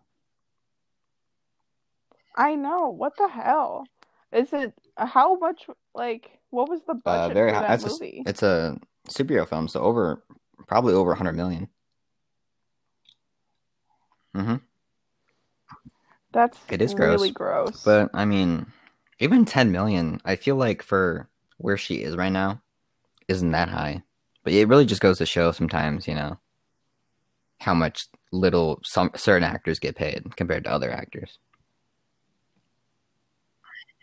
I 2.36 2.56
know. 2.56 2.89
What 2.89 3.17
the 3.17 3.28
hell? 3.28 3.86
Is 4.32 4.54
it 4.54 4.74
how 4.98 5.38
much 5.38 5.67
like 5.93 6.39
what 6.50 6.69
was 6.69 6.82
the 6.86 6.93
Uh, 6.93 7.28
budget 7.28 7.34
very 7.36 7.52
for 7.52 7.56
high. 7.58 7.67
that 7.67 7.74
It's 7.76 7.86
a, 7.86 7.89
movie? 7.89 8.24
it's 8.26 8.43
a 8.43 8.80
superhero 9.08 9.48
film, 9.48 9.67
so 9.67 9.82
over 9.82 10.24
probably 10.67 10.93
over 10.93 11.13
hundred 11.15 11.36
million. 11.36 11.67
Mm-hmm. 14.36 14.56
That's 16.32 16.58
It 16.69 16.82
is 16.82 16.93
really 16.93 17.32
gross. 17.32 17.84
But 17.84 18.12
I 18.13 18.26
mean, 18.26 18.67
even 19.19 19.45
10 19.45 19.72
million, 19.72 20.22
I 20.26 20.36
feel 20.36 20.56
like 20.56 20.84
for 20.84 21.28
where 21.58 21.78
she 21.78 22.04
is 22.04 22.15
right 22.15 22.32
now, 22.32 22.62
isn't 23.28 23.52
that 23.52 23.69
high. 23.69 24.04
But 24.49 24.55
it 24.55 24.67
really 24.67 24.88
just 24.88 24.99
goes 24.99 25.19
to 25.19 25.27
show 25.27 25.51
sometimes, 25.51 26.07
you 26.07 26.15
know, 26.15 26.39
how 27.59 27.75
much 27.75 28.07
little 28.31 28.79
some 28.83 29.12
certain 29.15 29.43
actors 29.43 29.77
get 29.77 29.95
paid 29.95 30.35
compared 30.35 30.63
to 30.63 30.71
other 30.71 30.91
actors. 30.91 31.38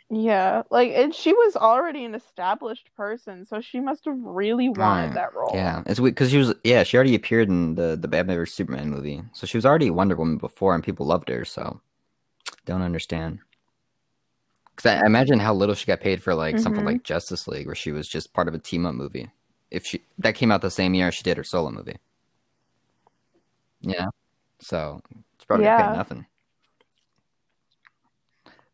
yeah, 0.09 0.63
like 0.71 0.93
and 0.93 1.13
she 1.15 1.33
was 1.33 1.57
already 1.57 2.05
an 2.05 2.15
established 2.15 2.91
person, 2.97 3.45
so 3.45 3.61
she 3.61 3.81
must 3.81 4.05
have 4.05 4.19
really 4.19 4.69
wanted 4.69 5.15
that 5.15 5.35
role. 5.35 5.57
Yeah, 5.57 5.83
it's 5.87 6.01
because 6.01 6.31
she 6.31 6.39
was 6.39 6.55
yeah 6.65 6.83
she 6.83 6.97
already 6.97 7.15
appeared 7.15 7.49
in 7.49 7.75
the 7.77 7.97
the 8.01 8.09
Batman 8.09 8.37
vs 8.37 8.55
Superman 8.55 8.91
movie, 8.91 9.23
so 9.33 9.47
she 9.47 9.57
was 9.57 9.67
already 9.67 9.91
Wonder 9.91 10.17
Woman 10.17 10.39
before, 10.39 10.75
and 10.75 10.83
people 10.85 11.07
loved 11.07 11.29
her. 11.29 11.45
So 11.45 11.81
don't 12.67 12.83
understand. 12.83 13.41
Because 14.75 14.93
I 14.93 15.07
imagine 15.07 15.39
how 15.41 15.55
little 15.55 15.75
she 15.75 15.87
got 15.87 16.01
paid 16.01 16.23
for 16.23 16.35
like 16.35 16.59
something 16.59 16.85
Mhm. 16.85 16.87
like 16.87 17.03
Justice 17.03 17.49
League, 17.49 17.67
where 17.67 17.75
she 17.75 17.93
was 17.93 18.09
just 18.09 18.33
part 18.33 18.49
of 18.49 18.55
a 18.55 18.59
team 18.59 18.87
up 18.87 18.95
movie. 18.95 19.31
If 19.71 19.85
she 19.87 20.03
that 20.19 20.35
came 20.35 20.53
out 20.53 20.63
the 20.63 20.71
same 20.71 20.95
year 20.95 21.11
she 21.13 21.23
did 21.23 21.37
her 21.37 21.45
solo 21.45 21.71
movie. 21.71 21.97
Yeah, 23.81 24.07
so 24.61 25.01
it's 25.35 25.45
probably 25.45 25.67
Yeah. 25.67 25.93
nothing. 25.97 26.27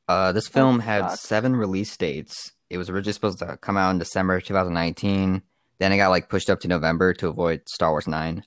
Uh, 0.08 0.32
this 0.32 0.46
That 0.48 0.52
film 0.52 0.80
had 0.80 1.10
sucks. 1.10 1.20
seven 1.22 1.56
release 1.56 1.96
dates. 1.96 2.52
It 2.70 2.78
was 2.78 2.90
originally 2.90 3.12
supposed 3.12 3.38
to 3.38 3.56
come 3.58 3.76
out 3.76 3.90
in 3.90 3.98
December 3.98 4.40
2019. 4.40 5.42
Then 5.78 5.92
it 5.92 5.96
got 5.96 6.08
like 6.10 6.28
pushed 6.28 6.50
up 6.50 6.60
to 6.60 6.68
November 6.68 7.12
to 7.14 7.28
avoid 7.28 7.62
Star 7.68 7.90
Wars 7.90 8.06
9. 8.06 8.44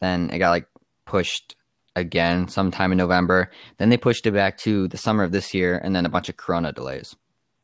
Then 0.00 0.30
it 0.30 0.38
got 0.38 0.50
like 0.50 0.66
pushed 1.04 1.56
again 1.94 2.48
sometime 2.48 2.92
in 2.92 2.98
November. 2.98 3.50
Then 3.78 3.88
they 3.90 3.96
pushed 3.96 4.26
it 4.26 4.32
back 4.32 4.58
to 4.58 4.88
the 4.88 4.96
summer 4.96 5.22
of 5.24 5.32
this 5.32 5.52
year 5.54 5.78
and 5.78 5.94
then 5.94 6.06
a 6.06 6.10
bunch 6.10 6.28
of 6.28 6.36
corona 6.36 6.72
delays 6.72 7.14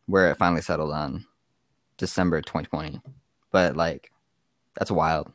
where 0.07 0.31
it 0.31 0.37
finally 0.37 0.62
settled 0.62 0.93
on 0.93 1.27
December 1.97 2.41
2020. 2.41 3.01
But 3.51 3.77
like 3.77 4.11
that's 4.79 4.91
wild. 4.91 5.31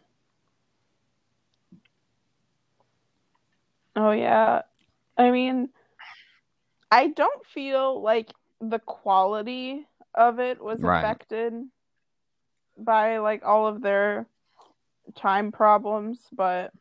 Oh 3.95 4.11
yeah. 4.11 4.63
I 5.17 5.29
mean, 5.29 5.69
I 6.91 7.07
don't 7.07 7.45
feel 7.45 8.01
like 8.01 8.31
the 8.59 8.79
quality 8.79 9.85
of 10.15 10.39
it 10.39 10.63
was 10.63 10.81
Right. 10.81 10.99
affected 10.99 11.53
by 12.77 13.17
like 13.17 13.43
all 13.45 13.67
of 13.67 13.81
their 13.81 14.25
time 15.15 15.51
problems, 15.51 16.19
but 16.31 16.71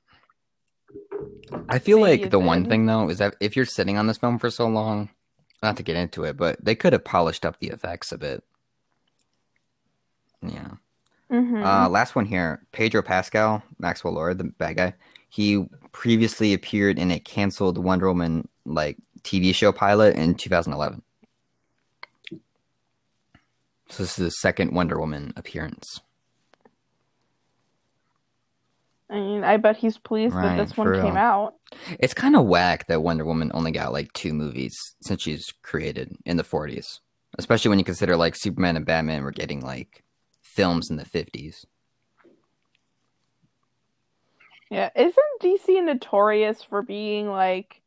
I 1.68 1.78
feel 1.78 2.00
like 2.00 2.30
the 2.30 2.38
one 2.38 2.64
thing 2.64 2.86
though 2.86 3.08
is 3.10 3.18
that 3.18 3.36
if 3.40 3.56
you're 3.56 3.64
sitting 3.64 3.98
on 3.98 4.06
this 4.06 4.18
film 4.18 4.38
for 4.38 4.50
so 4.50 4.66
long, 4.66 5.10
not 5.62 5.76
to 5.76 5.82
get 5.82 5.96
into 5.96 6.24
it, 6.24 6.36
but 6.36 6.64
they 6.64 6.74
could 6.74 6.92
have 6.92 7.04
polished 7.04 7.44
up 7.44 7.58
the 7.58 7.68
effects 7.68 8.12
a 8.12 8.18
bit. 8.18 8.44
Yeah. 10.40 10.72
Mhm. 11.32 11.64
Uh, 11.64 11.88
last 11.88 12.14
one 12.14 12.26
here, 12.26 12.62
Pedro 12.72 13.02
Pascal, 13.02 13.62
Maxwell 13.78 14.14
Lord, 14.14 14.38
the 14.38 14.44
bad 14.44 14.76
guy. 14.76 14.94
He 15.28 15.64
previously 15.92 16.52
appeared 16.52 16.98
in 16.98 17.10
a 17.10 17.18
canceled 17.18 17.78
Wonder 17.78 18.08
Woman 18.08 18.48
like 18.64 18.98
TV 19.22 19.54
show 19.54 19.72
pilot 19.72 20.16
in 20.16 20.34
2011. 20.34 21.02
So 23.88 24.02
this 24.02 24.18
is 24.18 24.24
his 24.24 24.40
second 24.40 24.72
Wonder 24.72 24.98
Woman 24.98 25.32
appearance. 25.36 26.00
I 29.10 29.16
mean, 29.16 29.44
I 29.44 29.58
bet 29.58 29.76
he's 29.76 29.98
pleased 29.98 30.34
Right, 30.34 30.56
that 30.56 30.68
this 30.68 30.76
one 30.76 30.86
for 30.86 31.02
came 31.02 31.18
out. 31.18 31.54
It's 31.98 32.14
kind 32.14 32.34
of 32.34 32.46
whack 32.46 32.86
that 32.86 33.02
Wonder 33.02 33.26
Woman 33.26 33.50
only 33.52 33.70
got 33.70 33.92
like 33.92 34.10
two 34.14 34.32
movies 34.32 34.74
since 35.02 35.22
she's 35.22 35.52
created 35.62 36.16
in 36.24 36.38
the 36.38 36.42
40s, 36.42 37.00
especially 37.38 37.68
when 37.68 37.78
you 37.78 37.84
consider 37.84 38.16
like 38.16 38.34
Superman 38.34 38.76
and 38.76 38.86
Batman 38.86 39.22
were 39.22 39.30
getting 39.30 39.60
like 39.60 40.02
films 40.54 40.90
in 40.90 40.96
the 40.96 41.04
50s. 41.04 41.64
Yeah, 44.70 44.88
isn't 44.96 45.16
DC 45.42 45.84
notorious 45.84 46.62
for 46.62 46.80
being 46.82 47.28
like 47.28 47.82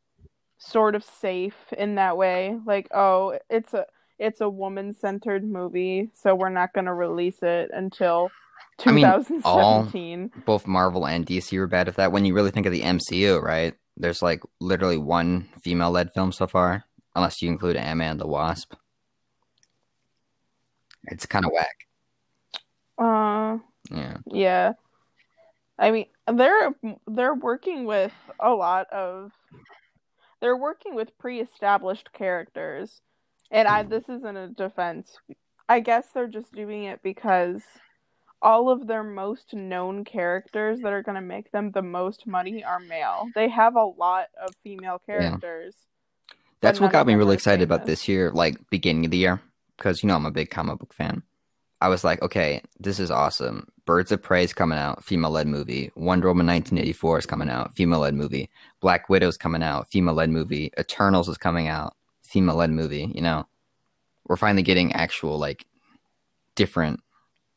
sort 0.58 0.94
of 0.94 1.02
safe 1.02 1.56
in 1.76 1.96
that 1.96 2.16
way? 2.16 2.58
Like, 2.64 2.88
oh, 2.94 3.38
it's 3.50 3.74
a 3.74 3.86
it's 4.18 4.40
a 4.40 4.48
woman-centered 4.48 5.44
movie, 5.44 6.10
so 6.14 6.34
we're 6.34 6.48
not 6.48 6.72
going 6.72 6.86
to 6.86 6.94
release 6.94 7.42
it 7.42 7.70
until 7.74 8.30
I 8.86 8.92
mean, 8.92 9.04
all- 9.04 9.22
2017. 9.24 10.30
both 10.46 10.66
Marvel 10.66 11.06
and 11.06 11.26
DC 11.26 11.58
were 11.58 11.66
bad 11.66 11.88
at 11.88 11.96
that. 11.96 12.12
When 12.12 12.24
you 12.24 12.34
really 12.34 12.50
think 12.50 12.66
of 12.66 12.72
the 12.72 12.82
MCU, 12.82 13.42
right? 13.42 13.74
There's 13.96 14.22
like 14.22 14.42
literally 14.60 14.98
one 14.98 15.48
female 15.62 15.90
led 15.90 16.12
film 16.12 16.30
so 16.32 16.46
far, 16.46 16.84
unless 17.14 17.42
you 17.42 17.48
include 17.48 17.76
Ant 17.76 17.98
Man 17.98 18.12
and 18.12 18.20
the 18.20 18.26
Wasp. 18.26 18.74
It's 21.08 21.26
kind 21.26 21.44
of 21.44 21.50
whack. 21.52 21.85
Uh, 22.98 23.58
Yeah. 23.90 24.18
yeah. 24.26 24.72
I 25.78 25.90
mean, 25.90 26.06
they're 26.32 26.74
they're 27.06 27.34
working 27.34 27.84
with 27.84 28.12
a 28.40 28.50
lot 28.50 28.88
of 28.90 29.32
they're 30.40 30.56
working 30.56 30.94
with 30.94 31.16
pre-established 31.18 32.12
characters. 32.12 33.02
And 33.50 33.68
I 33.68 33.82
this 33.82 34.08
isn't 34.08 34.36
a 34.36 34.48
defense. 34.48 35.18
I 35.68 35.80
guess 35.80 36.08
they're 36.14 36.28
just 36.28 36.52
doing 36.52 36.84
it 36.84 37.02
because 37.02 37.62
all 38.42 38.68
of 38.68 38.86
their 38.86 39.02
most 39.02 39.54
known 39.54 40.04
characters 40.04 40.80
that 40.80 40.92
are 40.92 41.02
going 41.02 41.14
to 41.14 41.20
make 41.20 41.50
them 41.52 41.72
the 41.72 41.82
most 41.82 42.26
money 42.26 42.62
are 42.62 42.78
male. 42.78 43.28
They 43.34 43.48
have 43.48 43.76
a 43.76 43.84
lot 43.84 44.26
of 44.40 44.54
female 44.62 45.00
characters. 45.04 45.74
That's 46.60 46.80
what 46.80 46.92
got 46.92 47.06
me 47.06 47.14
really 47.14 47.34
excited 47.34 47.62
about 47.62 47.86
this 47.86 48.08
year, 48.08 48.30
like 48.30 48.56
beginning 48.70 49.04
of 49.04 49.10
the 49.10 49.18
year, 49.18 49.40
because 49.76 50.02
you 50.02 50.08
know 50.08 50.16
I'm 50.16 50.26
a 50.26 50.30
big 50.30 50.50
comic 50.50 50.78
book 50.78 50.94
fan. 50.94 51.22
I 51.80 51.88
was 51.88 52.04
like, 52.04 52.22
okay, 52.22 52.62
this 52.80 52.98
is 52.98 53.10
awesome. 53.10 53.68
Birds 53.84 54.10
of 54.10 54.22
Prey 54.22 54.44
is 54.44 54.52
coming 54.52 54.78
out, 54.78 55.04
female 55.04 55.30
led 55.30 55.46
movie. 55.46 55.90
Wonder 55.94 56.28
Woman 56.28 56.46
1984 56.46 57.18
is 57.18 57.26
coming 57.26 57.50
out, 57.50 57.74
female 57.74 58.00
led 58.00 58.14
movie. 58.14 58.48
Black 58.80 59.08
Widow's 59.08 59.36
coming 59.36 59.62
out, 59.62 59.88
female 59.90 60.14
led 60.14 60.30
movie. 60.30 60.72
Eternals 60.78 61.28
is 61.28 61.36
coming 61.38 61.68
out, 61.68 61.94
female 62.22 62.56
led 62.56 62.70
movie. 62.70 63.12
You 63.14 63.20
know, 63.20 63.46
we're 64.26 64.36
finally 64.36 64.62
getting 64.62 64.92
actual 64.92 65.38
like 65.38 65.66
different, 66.54 67.00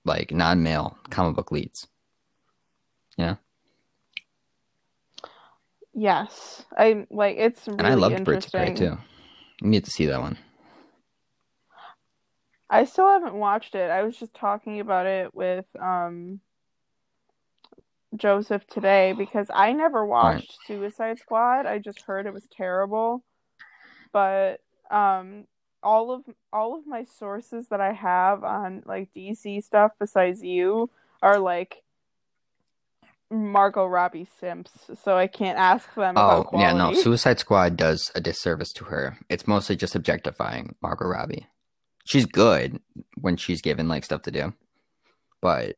like 0.04 0.32
non 0.32 0.64
male 0.64 0.98
comic 1.10 1.36
book 1.36 1.52
leads. 1.52 1.88
Yeah. 3.18 3.36
Yes. 5.94 6.66
I 6.78 7.06
like 7.10 7.38
it's 7.38 7.68
really 7.68 7.80
And 7.80 7.88
I 7.88 7.94
loved 7.96 8.24
Birds 8.24 8.46
of 8.46 8.52
Prey 8.52 8.74
too. 8.74 8.98
You 9.62 9.70
need 9.70 9.86
to 9.86 9.92
see 9.92 10.06
that 10.06 10.22
one. 10.22 10.38
I 12.70 12.86
still 12.86 13.08
haven't 13.08 13.34
watched 13.34 13.76
it. 13.76 13.90
I 13.90 14.04
was 14.04 14.18
just 14.18 14.34
talking 14.34 14.80
about 14.80 15.06
it 15.06 15.34
with 15.34 15.66
um 15.80 16.40
Joseph 18.16 18.66
today 18.68 19.14
because 19.18 19.48
I 19.54 19.74
never 19.74 20.06
watched 20.06 20.58
Suicide 20.66 21.20
Squad. 21.20 21.66
I 21.66 21.80
just 21.80 22.02
heard 22.02 22.26
it 22.26 22.34
was 22.34 22.48
terrible. 22.52 23.24
But 24.12 24.62
um 24.92 25.46
all 25.82 26.12
of 26.12 26.24
all 26.52 26.78
of 26.78 26.86
my 26.86 27.06
sources 27.06 27.68
that 27.70 27.82
I 27.82 27.94
have 27.94 28.44
on 28.44 28.84
like 28.86 29.10
DC 29.16 29.64
stuff 29.64 29.92
besides 30.00 30.44
you 30.44 30.90
are 31.22 31.40
like 31.40 31.84
Margot 33.32 33.86
Robbie 33.86 34.28
simps, 34.40 34.72
so 35.04 35.16
I 35.16 35.28
can't 35.28 35.58
ask 35.58 35.94
them 35.94 36.12
about 36.12 36.48
Oh, 36.52 36.60
yeah, 36.60 36.74
no. 36.74 36.94
Suicide 36.94 37.38
Squad 37.38 37.78
does 37.78 38.12
a 38.16 38.22
disservice 38.22 38.74
to 38.74 38.86
her. 38.86 39.20
It's 39.30 39.48
mostly 39.48 39.76
just 39.76 39.96
objectifying 39.96 40.76
Margot 40.82 41.06
Robbie. 41.06 41.48
She's 42.10 42.26
good 42.26 42.82
when 43.22 43.38
she's 43.38 43.62
given 43.62 43.88
like 43.88 44.04
stuff 44.04 44.24
to 44.24 44.32
do. 44.32 44.54
But, 45.42 45.76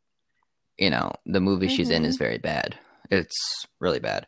you 0.78 0.89
know, 0.89 1.12
the 1.26 1.41
movie 1.41 1.67
she's 1.67 1.89
in 1.89 2.06
is 2.06 2.15
very 2.15 2.38
bad. 2.38 2.78
It's 3.10 3.65
really 3.82 4.00
bad. 4.00 4.28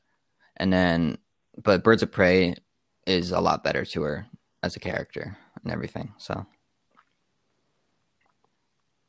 And 0.57 0.73
then 0.73 1.17
but 1.63 1.81
Birds 1.81 2.03
of 2.03 2.11
Prey 2.11 2.55
is 3.07 3.31
a 3.31 3.39
lot 3.39 3.63
better 3.63 3.85
to 3.85 4.01
her 4.01 4.25
as 4.61 4.75
a 4.75 4.81
character 4.81 5.37
and 5.63 5.71
everything. 5.71 6.13
So, 6.17 6.45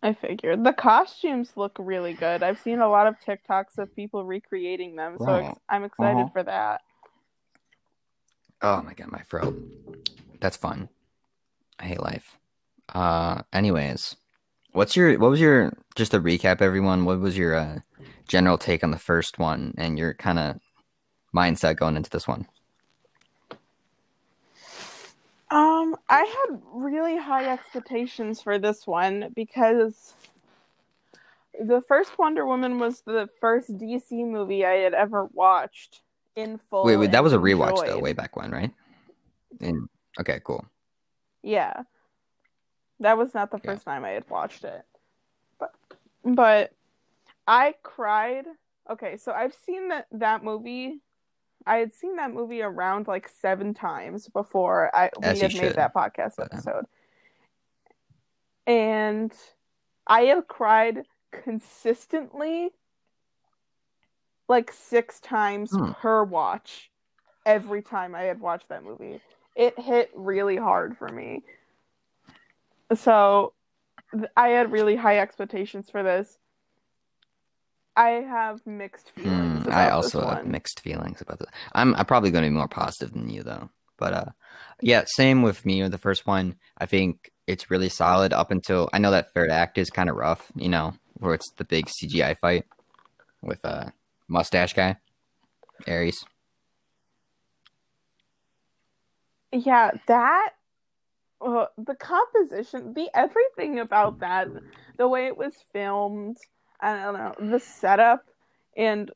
I 0.02 0.12
figured 0.12 0.62
the 0.62 0.72
costumes 0.72 1.56
look 1.56 1.76
really 1.80 2.12
good. 2.12 2.42
I've 2.44 2.60
seen 2.60 2.78
a 2.80 2.88
lot 2.88 3.06
of 3.08 3.16
TikToks 3.26 3.76
of 3.78 3.94
people 3.96 4.24
recreating 4.24 4.94
them, 4.96 5.16
so 5.18 5.24
Right. 5.24 5.46
ex- 5.46 5.58
I'm 5.68 5.82
excited 5.84 6.20
Uh-huh. 6.20 6.28
for 6.32 6.42
that. 6.44 6.82
oh 8.62 8.82
my 8.82 8.94
god, 8.94 9.10
my 9.10 9.22
throat. 9.22 9.54
That's 10.40 10.56
fun. 10.56 10.88
I 11.80 11.86
hate 11.86 12.00
life. 12.00 12.38
Uh 12.92 13.42
anyways, 13.52 14.16
what's 14.72 14.96
your 14.96 15.18
what 15.18 15.30
was 15.30 15.40
your 15.40 15.72
just 15.94 16.12
to 16.12 16.20
recap 16.20 16.60
everyone, 16.60 17.04
what 17.04 17.20
was 17.20 17.36
your 17.38 17.54
uh 17.54 17.78
general 18.28 18.58
take 18.58 18.82
on 18.82 18.90
the 18.90 18.98
first 18.98 19.38
one 19.38 19.74
and 19.76 19.98
your 19.98 20.14
kind 20.14 20.38
of 20.38 20.56
mindset 21.34 21.76
going 21.76 21.96
into 21.96 22.10
this 22.10 22.28
one? 22.28 22.46
Um, 25.50 25.94
I 26.08 26.24
had 26.24 26.60
really 26.72 27.16
high 27.16 27.52
expectations 27.52 28.40
for 28.42 28.58
this 28.58 28.86
one 28.86 29.32
because 29.36 30.14
the 31.60 31.80
first 31.82 32.18
Wonder 32.18 32.44
Woman 32.44 32.80
was 32.80 33.02
the 33.02 33.28
first 33.40 33.76
DC 33.78 34.10
movie 34.10 34.64
I 34.64 34.78
had 34.78 34.94
ever 34.94 35.26
watched 35.32 36.02
in 36.34 36.58
full. 36.70 36.84
Wait, 36.84 36.96
wait, 36.96 37.12
that 37.12 37.22
was 37.22 37.32
a 37.32 37.38
rewatch 37.38 37.86
though, 37.86 37.98
way 37.98 38.12
back 38.12 38.36
when, 38.36 38.50
right? 38.50 38.72
And 39.60 39.88
Okay, 40.18 40.40
cool. 40.44 40.64
Yeah. 41.42 41.82
That 43.04 43.18
was 43.18 43.34
not 43.34 43.50
the 43.50 43.58
Yeah. 43.62 43.72
first 43.72 43.84
time 43.84 44.02
I 44.02 44.10
had 44.10 44.28
watched 44.30 44.64
it. 44.64 44.82
But 45.58 45.72
but 46.24 46.72
I 47.46 47.74
cried. 47.82 48.46
Okay, 48.90 49.18
so 49.18 49.30
I've 49.32 49.54
seen 49.54 49.88
that 49.88 50.06
that 50.12 50.42
movie 50.42 51.00
I 51.66 51.76
had 51.76 51.92
seen 51.92 52.16
that 52.16 52.32
movie 52.32 52.62
around 52.62 53.06
like 53.06 53.28
seven 53.28 53.74
times 53.74 54.28
before 54.28 54.90
I 54.96 55.10
we 55.18 55.26
As 55.26 55.40
had 55.40 55.54
made 55.54 55.76
that 55.76 55.94
podcast 55.94 56.36
But, 56.38 56.52
uh, 56.52 56.56
episode. 56.56 56.86
And 58.66 59.32
I 60.06 60.22
have 60.22 60.48
cried 60.48 61.04
consistently 61.30 62.70
like 64.48 64.72
six 64.72 65.20
times 65.20 65.72
Hmm. 65.72 65.92
per 65.92 66.24
watch 66.24 66.90
every 67.44 67.82
time 67.82 68.14
I 68.14 68.22
had 68.22 68.40
watched 68.40 68.70
that 68.70 68.82
movie. 68.82 69.20
It 69.54 69.78
hit 69.78 70.10
really 70.14 70.56
hard 70.56 70.96
for 70.96 71.08
me. 71.08 71.42
So 72.92 73.54
I 74.36 74.48
had 74.48 74.70
really 74.72 74.96
high 74.96 75.18
expectations 75.18 75.90
for 75.90 76.02
this. 76.02 76.38
I 77.96 78.10
have 78.10 78.66
mixed 78.66 79.10
feelings 79.10 79.62
Hmm, 79.62 79.68
about 79.68 79.72
I 79.72 79.84
this 80.02 80.14
also 80.14 80.26
have 80.26 80.46
mixed 80.46 80.80
feelings 80.80 81.20
about 81.20 81.38
this. 81.38 81.48
I'm 81.72 81.94
I'm 81.94 82.06
probably 82.06 82.30
going 82.30 82.44
to 82.44 82.50
be 82.50 82.54
more 82.56 82.68
positive 82.68 83.12
than 83.12 83.30
you 83.30 83.42
though. 83.42 83.70
But 83.96 84.12
uh, 84.12 84.24
yeah, 84.80 85.04
same 85.06 85.42
with 85.42 85.64
me 85.64 85.82
with 85.82 85.92
the 85.92 85.98
first 85.98 86.26
one. 86.26 86.56
I 86.78 86.86
think 86.86 87.30
it's 87.46 87.70
really 87.70 87.88
solid 87.88 88.32
up 88.32 88.50
until 88.50 88.88
I 88.92 88.98
know 88.98 89.12
that 89.12 89.32
third 89.32 89.50
act 89.50 89.78
is 89.78 89.90
kind 89.90 90.10
of 90.10 90.16
rough. 90.16 90.50
You 90.56 90.68
know, 90.68 90.94
where 91.14 91.34
it's 91.34 91.50
the 91.52 91.64
big 91.64 91.86
CGI 91.86 92.36
fight 92.40 92.64
with 93.42 93.64
uh 93.64 93.90
mustache 94.28 94.72
guy, 94.74 94.96
Ares. 95.86 96.24
Yeah, 99.52 99.92
that 100.08 100.50
uh, 101.40 101.66
the 101.76 101.94
composition, 101.94 102.94
the 102.94 103.08
everything 103.14 103.78
about 103.78 104.20
that, 104.20 104.48
the 104.96 105.08
way 105.08 105.26
it 105.26 105.36
was 105.36 105.54
filmed, 105.72 106.36
I 106.80 107.02
don't 107.02 107.14
know, 107.14 107.34
the 107.50 107.60
setup, 107.60 108.24
and 108.76 109.10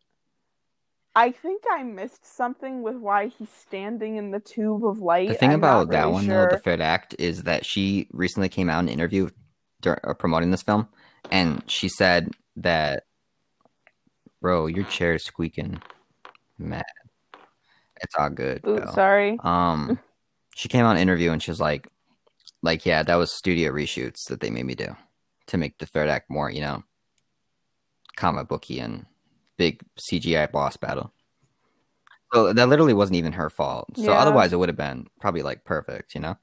I 1.14 1.32
think 1.32 1.62
I 1.70 1.82
missed 1.82 2.24
something 2.36 2.82
with 2.82 2.96
why 2.96 3.26
he's 3.26 3.50
standing 3.50 4.16
in 4.16 4.30
the 4.30 4.40
tube 4.40 4.86
of 4.86 5.00
light. 5.00 5.28
The 5.28 5.34
thing 5.34 5.52
I'm 5.52 5.58
about 5.58 5.90
that 5.90 6.02
really 6.02 6.12
one 6.12 6.26
sure. 6.26 6.46
though, 6.46 6.56
the 6.56 6.62
third 6.62 6.80
act, 6.80 7.16
is 7.18 7.42
that 7.44 7.66
she 7.66 8.08
recently 8.12 8.48
came 8.48 8.70
out 8.70 8.80
in 8.80 8.88
an 8.88 8.94
interview 8.94 9.28
dur- 9.80 10.00
uh, 10.06 10.14
promoting 10.14 10.50
this 10.50 10.62
film, 10.62 10.88
and 11.30 11.62
she 11.66 11.88
said 11.88 12.30
that, 12.56 13.04
bro, 14.40 14.66
your 14.66 14.84
chair 14.84 15.14
is 15.14 15.24
squeaking, 15.24 15.82
mad. 16.58 16.84
It's 18.00 18.14
all 18.16 18.30
good. 18.30 18.62
Ooh, 18.66 18.84
sorry. 18.92 19.38
Um, 19.42 19.98
she 20.54 20.68
came 20.68 20.84
on 20.84 20.96
an 20.96 21.02
interview 21.02 21.32
and 21.32 21.42
she 21.42 21.50
was 21.50 21.60
like, 21.60 21.88
like 22.62 22.84
yeah, 22.86 23.02
that 23.02 23.14
was 23.16 23.32
studio 23.32 23.72
reshoots 23.72 24.24
that 24.28 24.40
they 24.40 24.50
made 24.50 24.66
me 24.66 24.74
do 24.74 24.96
to 25.46 25.56
make 25.56 25.78
the 25.78 25.86
third 25.86 26.08
act 26.08 26.30
more, 26.30 26.50
you 26.50 26.60
know, 26.60 26.82
comic 28.16 28.48
booky 28.48 28.80
and 28.80 29.06
big 29.56 29.82
CGI 29.98 30.50
boss 30.50 30.76
battle. 30.76 31.12
So 32.34 32.52
that 32.52 32.68
literally 32.68 32.92
wasn't 32.92 33.16
even 33.16 33.32
her 33.32 33.48
fault. 33.48 33.88
So 33.96 34.12
Yeah. 34.12 34.18
otherwise, 34.18 34.52
it 34.52 34.56
would 34.58 34.68
have 34.68 34.76
been 34.76 35.06
probably 35.20 35.42
like 35.42 35.64
perfect, 35.64 36.14
you 36.14 36.20
know. 36.20 36.36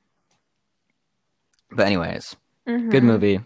But 1.71 1.85
anyways, 1.85 2.35
good 2.65 3.03
Mhm. 3.03 3.03
movie, 3.03 3.39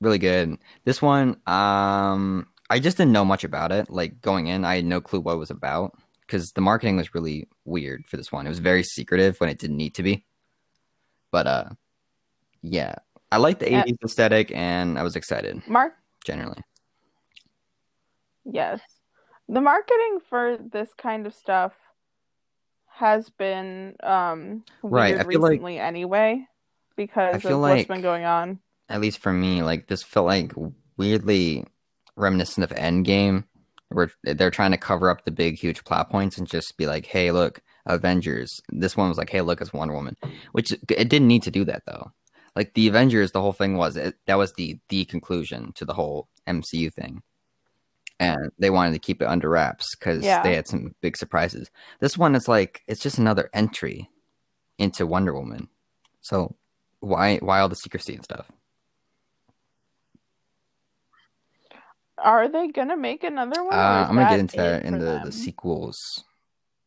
really 0.00 0.18
good. 0.18 0.58
This 0.84 1.00
one, 1.02 1.40
um, 1.46 2.48
I 2.70 2.78
just 2.80 2.96
didn't 2.96 3.12
know 3.12 3.24
much 3.24 3.44
about 3.44 3.72
it. 3.72 3.90
Like 3.90 4.20
going 4.20 4.46
in, 4.48 4.64
I 4.64 4.76
had 4.76 4.84
no 4.84 5.00
clue 5.00 5.20
what 5.20 5.34
it 5.34 5.38
was 5.38 5.50
about 5.50 5.96
because 6.22 6.50
the 6.52 6.60
marketing 6.60 6.96
was 6.96 7.14
really 7.14 7.48
weird 7.64 8.06
for 8.06 8.16
this 8.16 8.32
one. 8.32 8.46
It 8.46 8.50
was 8.50 8.58
very 8.58 8.82
secretive 8.82 9.38
when 9.40 9.50
it 9.50 9.58
didn't 9.58 9.76
need 9.76 9.94
to 9.94 10.02
be. 10.02 10.24
But 11.30 11.46
uh, 11.46 11.64
yeah, 12.62 12.94
I 13.32 13.36
like 13.38 13.58
the 13.58 13.70
Yeah. 13.70 13.84
'80s 13.84 13.98
aesthetic, 14.04 14.50
and 14.54 14.98
I 14.98 15.02
was 15.02 15.16
excited 15.16 15.62
Mark, 15.68 15.94
generally. 16.24 16.62
yes, 18.44 18.80
the 19.48 19.60
marketing 19.60 20.20
for 20.28 20.58
this 20.72 20.92
kind 20.94 21.26
of 21.26 21.34
stuff 21.34 21.72
has 22.86 23.30
been 23.30 23.94
um 24.02 24.64
Right, 24.82 25.14
weird 25.14 25.26
I 25.26 25.28
feel 25.30 25.40
like- 25.40 25.50
recently 25.52 25.78
anyway 25.78 26.46
because 26.96 27.34
I 27.34 27.36
of 27.36 27.42
feel 27.42 27.60
what's 27.60 27.78
like- 27.80 27.88
been 27.88 28.00
going 28.02 28.24
on. 28.24 28.60
At 28.88 29.00
least 29.02 29.18
for 29.18 29.32
me, 29.32 29.62
like 29.62 29.86
this 29.86 30.02
felt 30.02 30.26
like 30.26 30.52
weirdly 30.96 31.66
reminiscent 32.16 32.64
of 32.64 32.76
Endgame, 32.76 33.44
where 33.90 34.10
they're 34.24 34.50
trying 34.50 34.70
to 34.72 34.78
cover 34.78 35.10
up 35.10 35.24
the 35.24 35.30
big, 35.30 35.58
huge 35.58 35.84
plot 35.84 36.08
points 36.10 36.38
and 36.38 36.48
just 36.48 36.74
be 36.78 36.86
like, 36.86 37.04
"Hey, 37.04 37.30
look, 37.30 37.60
Avengers." 37.84 38.60
This 38.70 38.96
one 38.96 39.08
was 39.10 39.18
like, 39.18 39.28
"Hey, 39.30 39.42
look, 39.42 39.60
it's 39.60 39.74
Wonder 39.74 39.92
Woman," 39.94 40.16
which 40.52 40.72
it 40.72 41.08
didn't 41.10 41.28
need 41.28 41.42
to 41.42 41.50
do 41.50 41.64
that 41.66 41.82
though. 41.86 42.12
Like 42.58 42.74
the 42.74 42.88
Avengers, 42.88 43.30
the 43.30 43.40
whole 43.40 43.52
thing 43.52 43.76
was 43.76 43.96
it, 43.96 44.16
that 44.26 44.34
was 44.34 44.52
the 44.54 44.80
the 44.88 45.04
conclusion 45.04 45.70
to 45.74 45.84
the 45.84 45.94
whole 45.94 46.26
MCU 46.48 46.92
thing, 46.92 47.22
and 48.18 48.50
they 48.58 48.68
wanted 48.68 48.94
to 48.94 48.98
keep 48.98 49.22
it 49.22 49.28
under 49.28 49.48
wraps 49.48 49.94
because 49.94 50.24
Yeah. 50.24 50.42
they 50.42 50.56
had 50.56 50.66
some 50.66 50.92
big 51.00 51.16
surprises. 51.16 51.70
This 52.00 52.18
one 52.18 52.34
is 52.34 52.48
like 52.48 52.82
it's 52.88 53.00
just 53.00 53.16
another 53.16 53.48
entry 53.54 54.10
into 54.76 55.06
Wonder 55.06 55.32
Woman, 55.32 55.68
so 56.20 56.56
why 56.98 57.36
why 57.36 57.60
all 57.60 57.68
the 57.68 57.76
secrecy 57.76 58.16
and 58.16 58.24
stuff? 58.24 58.50
Are 62.18 62.48
they 62.48 62.66
gonna 62.66 62.96
make 62.96 63.22
another 63.22 63.62
one? 63.62 63.72
Uh, 63.78 64.06
I'm 64.08 64.16
gonna 64.16 64.30
get 64.30 64.40
into 64.40 64.56
that 64.56 64.84
in 64.84 64.98
the, 64.98 65.04
them? 65.04 65.26
the 65.26 65.30
sequels 65.30 66.24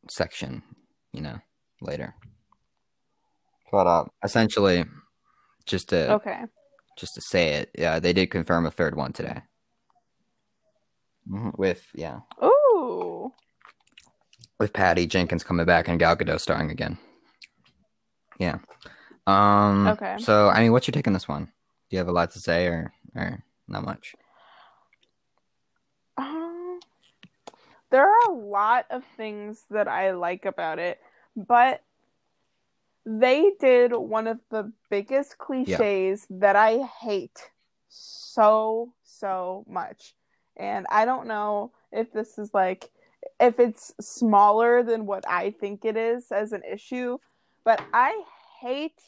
section, 0.09 0.63
you 1.13 1.21
know, 1.21 1.39
later. 1.79 2.13
But 3.71 3.87
uh, 3.87 4.05
essentially, 4.21 4.83
just 5.71 5.89
to 5.89 6.13
Okay. 6.13 6.43
just 6.97 7.15
to 7.15 7.21
say 7.21 7.53
it, 7.53 7.71
yeah, 7.77 7.99
they 7.99 8.13
did 8.13 8.29
confirm 8.29 8.65
a 8.65 8.71
third 8.71 8.95
one 8.95 9.13
today. 9.13 9.41
Mhm, 11.27 11.57
With 11.57 11.87
yeah, 11.95 12.19
Ooh. 12.43 13.31
with 14.59 14.73
Patty 14.73 15.07
Jenkins 15.07 15.43
coming 15.43 15.65
back 15.65 15.87
and 15.87 15.97
Gal 15.97 16.15
Gadot 16.15 16.39
starring 16.39 16.69
again. 16.69 16.97
Yeah. 18.39 18.59
Um. 19.25 19.87
Okay. 19.87 20.17
So 20.19 20.49
I 20.49 20.61
mean, 20.61 20.71
what's 20.71 20.87
your 20.87 20.93
take 20.93 21.07
on 21.07 21.13
this 21.13 21.27
one? 21.27 21.45
Do 21.45 21.95
you 21.95 21.97
have 21.99 22.07
a 22.09 22.11
lot 22.11 22.31
to 22.31 22.39
say, 22.39 22.67
or 22.67 22.93
or 23.15 23.43
not 23.67 23.83
much? 23.85 24.13
Um, 26.17 26.79
there 27.89 28.03
are 28.07 28.31
a 28.31 28.33
lot 28.33 28.85
of 28.89 29.03
things 29.15 29.63
that 29.69 29.87
I 29.87 30.11
like 30.11 30.45
about 30.45 30.79
it, 30.79 30.99
but 31.35 31.81
they 33.05 33.51
did 33.59 33.93
one 33.93 34.27
of 34.27 34.39
the 34.49 34.71
biggest 34.89 35.37
cliches 35.37 36.27
that 36.29 36.55
I 36.55 36.77
hate 37.01 37.49
so, 37.89 38.93
so 39.03 39.65
much. 39.67 40.15
And 40.57 40.85
I 40.89 41.05
don't 41.05 41.27
know 41.27 41.71
if 41.91 42.11
this 42.13 42.37
is 42.37 42.53
like, 42.53 42.91
if 43.39 43.59
it's 43.59 43.93
smaller 43.99 44.83
than 44.83 45.05
what 45.05 45.27
I 45.27 45.51
think 45.51 45.85
it 45.85 45.97
is 45.97 46.31
as 46.31 46.53
an 46.53 46.61
issue, 46.69 47.17
but 47.63 47.81
I 47.93 48.23
hate 48.61 49.01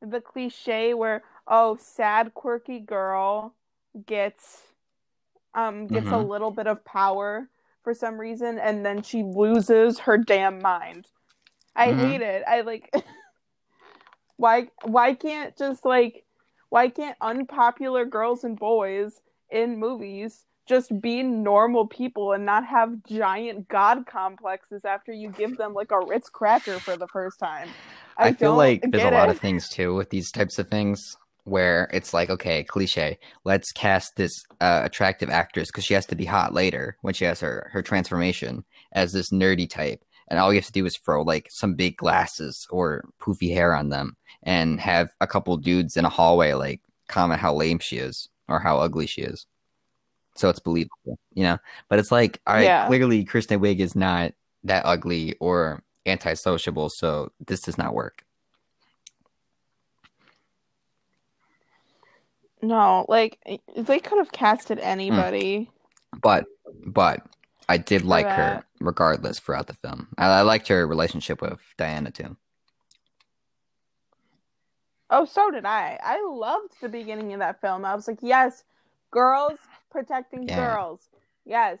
the 0.00 0.20
cliche 0.20 0.94
where, 0.94 1.24
oh, 1.46 1.76
sad, 1.80 2.34
quirky 2.34 2.80
girl 2.80 3.54
gets 4.06 4.62
um 5.54 5.88
gets 5.88 6.12
a 6.12 6.14
Mhm. 6.14 6.28
little 6.28 6.50
bit 6.50 6.66
of 6.66 6.84
power 6.84 7.48
for 7.82 7.94
some 7.94 8.20
reason 8.20 8.58
and 8.58 8.84
then 8.84 9.02
she 9.02 9.22
loses 9.22 10.00
her 10.00 10.18
damn 10.18 10.60
mind. 10.60 11.08
I 11.78 11.92
Mhm. 11.92 11.98
hate 11.98 12.20
it. 12.22 12.42
I 12.46 12.60
like 12.62 12.92
why 14.36 14.68
why 14.82 15.14
can't 15.14 15.56
just 15.56 15.84
like 15.84 16.24
why 16.70 16.88
can't 16.88 17.16
unpopular 17.20 18.04
girls 18.04 18.44
and 18.44 18.58
boys 18.58 19.20
in 19.50 19.78
movies 19.78 20.44
just 20.68 21.00
be 21.00 21.22
normal 21.22 21.86
people 21.86 22.32
and 22.32 22.44
not 22.44 22.66
have 22.66 23.02
giant 23.04 23.68
god 23.68 24.06
complexes 24.06 24.84
after 24.84 25.12
you 25.12 25.30
give 25.30 25.56
them 25.56 25.72
like 25.72 25.90
a 25.90 26.00
Ritz 26.00 26.28
cracker 26.28 26.78
for 26.84 26.96
the 26.96 27.06
first 27.08 27.38
time? 27.38 27.70
I, 28.18 28.32
feel 28.32 28.54
like 28.54 28.82
there's 28.82 29.02
a 29.04 29.08
get 29.08 29.12
lot 29.12 29.28
it. 29.28 29.36
of 29.36 29.38
things 29.38 29.68
too 29.68 29.94
with 29.94 30.10
these 30.10 30.30
types 30.30 30.58
of 30.58 30.68
things 30.68 31.16
where 31.44 31.88
it's 31.92 32.12
like, 32.12 32.28
okay, 32.28 32.62
cliche. 32.64 33.18
Let's 33.44 33.72
cast 33.72 34.16
this 34.16 34.44
uh, 34.60 34.82
attractive 34.84 35.30
actress 35.30 35.68
because 35.68 35.84
she 35.84 35.94
has 35.94 36.04
to 36.06 36.16
be 36.16 36.26
hot 36.26 36.52
later 36.52 36.98
when 37.00 37.14
she 37.14 37.24
has 37.24 37.40
her 37.40 37.70
her 37.72 37.82
transformation 37.82 38.64
as 38.92 39.12
this 39.12 39.30
nerdy 39.30 39.68
type, 39.68 40.04
and 40.28 40.38
all 40.38 40.52
you 40.52 40.58
have 40.58 40.66
to 40.66 40.72
do 40.72 40.86
is 40.86 40.96
throw 40.96 41.22
like 41.22 41.48
some 41.50 41.74
big 41.74 41.96
glasses 41.96 42.66
or 42.70 43.04
poofy 43.20 43.52
hair 43.52 43.74
on 43.74 43.88
them, 43.88 44.16
and 44.42 44.80
have 44.80 45.10
a 45.20 45.26
couple 45.26 45.56
dudes 45.56 45.96
in 45.96 46.04
a 46.04 46.10
hallway 46.10 46.52
like 46.52 46.80
comment 47.08 47.40
how 47.40 47.54
lame 47.54 47.78
she 47.78 47.98
is 47.98 48.28
or 48.48 48.60
how 48.60 48.78
ugly 48.78 49.06
she 49.06 49.22
is. 49.22 49.46
So 50.36 50.48
it's 50.48 50.60
believable, 50.60 51.18
you 51.34 51.42
know. 51.42 51.58
But 51.88 51.98
it's 51.98 52.12
like, 52.12 52.40
all 52.46 52.54
right, 52.54 52.64
Yeah. 52.64 52.86
clearly 52.86 53.24
Kristen 53.24 53.60
Wiig 53.60 53.80
is 53.80 53.96
not 53.96 54.32
that 54.64 54.86
ugly 54.86 55.34
or 55.40 55.82
antisociable, 56.06 56.90
so 56.90 57.32
this 57.44 57.60
does 57.62 57.76
not 57.76 57.94
work. 57.94 58.24
No, 62.62 63.04
like 63.08 63.38
they 63.76 63.98
could 63.98 64.18
have 64.18 64.32
casted 64.32 64.78
hmm. 64.78 64.84
anybody. 64.84 65.70
But 66.20 66.46
but 66.86 67.20
I 67.68 67.78
did 67.78 68.04
like 68.04 68.26
her. 68.26 68.64
Regardless 68.80 69.38
throughout 69.38 69.66
the 69.66 69.74
film. 69.74 70.08
I, 70.16 70.26
I 70.26 70.42
liked 70.42 70.68
her 70.68 70.86
relationship 70.86 71.40
with 71.42 71.60
Diana 71.76 72.10
too. 72.10 72.36
Oh, 75.10 75.24
so 75.24 75.50
did 75.50 75.64
I. 75.64 75.98
I 76.02 76.22
loved 76.28 76.74
the 76.82 76.88
beginning 76.88 77.32
of 77.32 77.40
that 77.40 77.60
film. 77.60 77.84
I 77.84 77.94
was 77.94 78.06
like, 78.06 78.18
yes, 78.20 78.64
girls 79.10 79.58
protecting 79.90 80.46
Yeah. 80.46 80.56
girls. 80.56 81.00
Yes. 81.46 81.78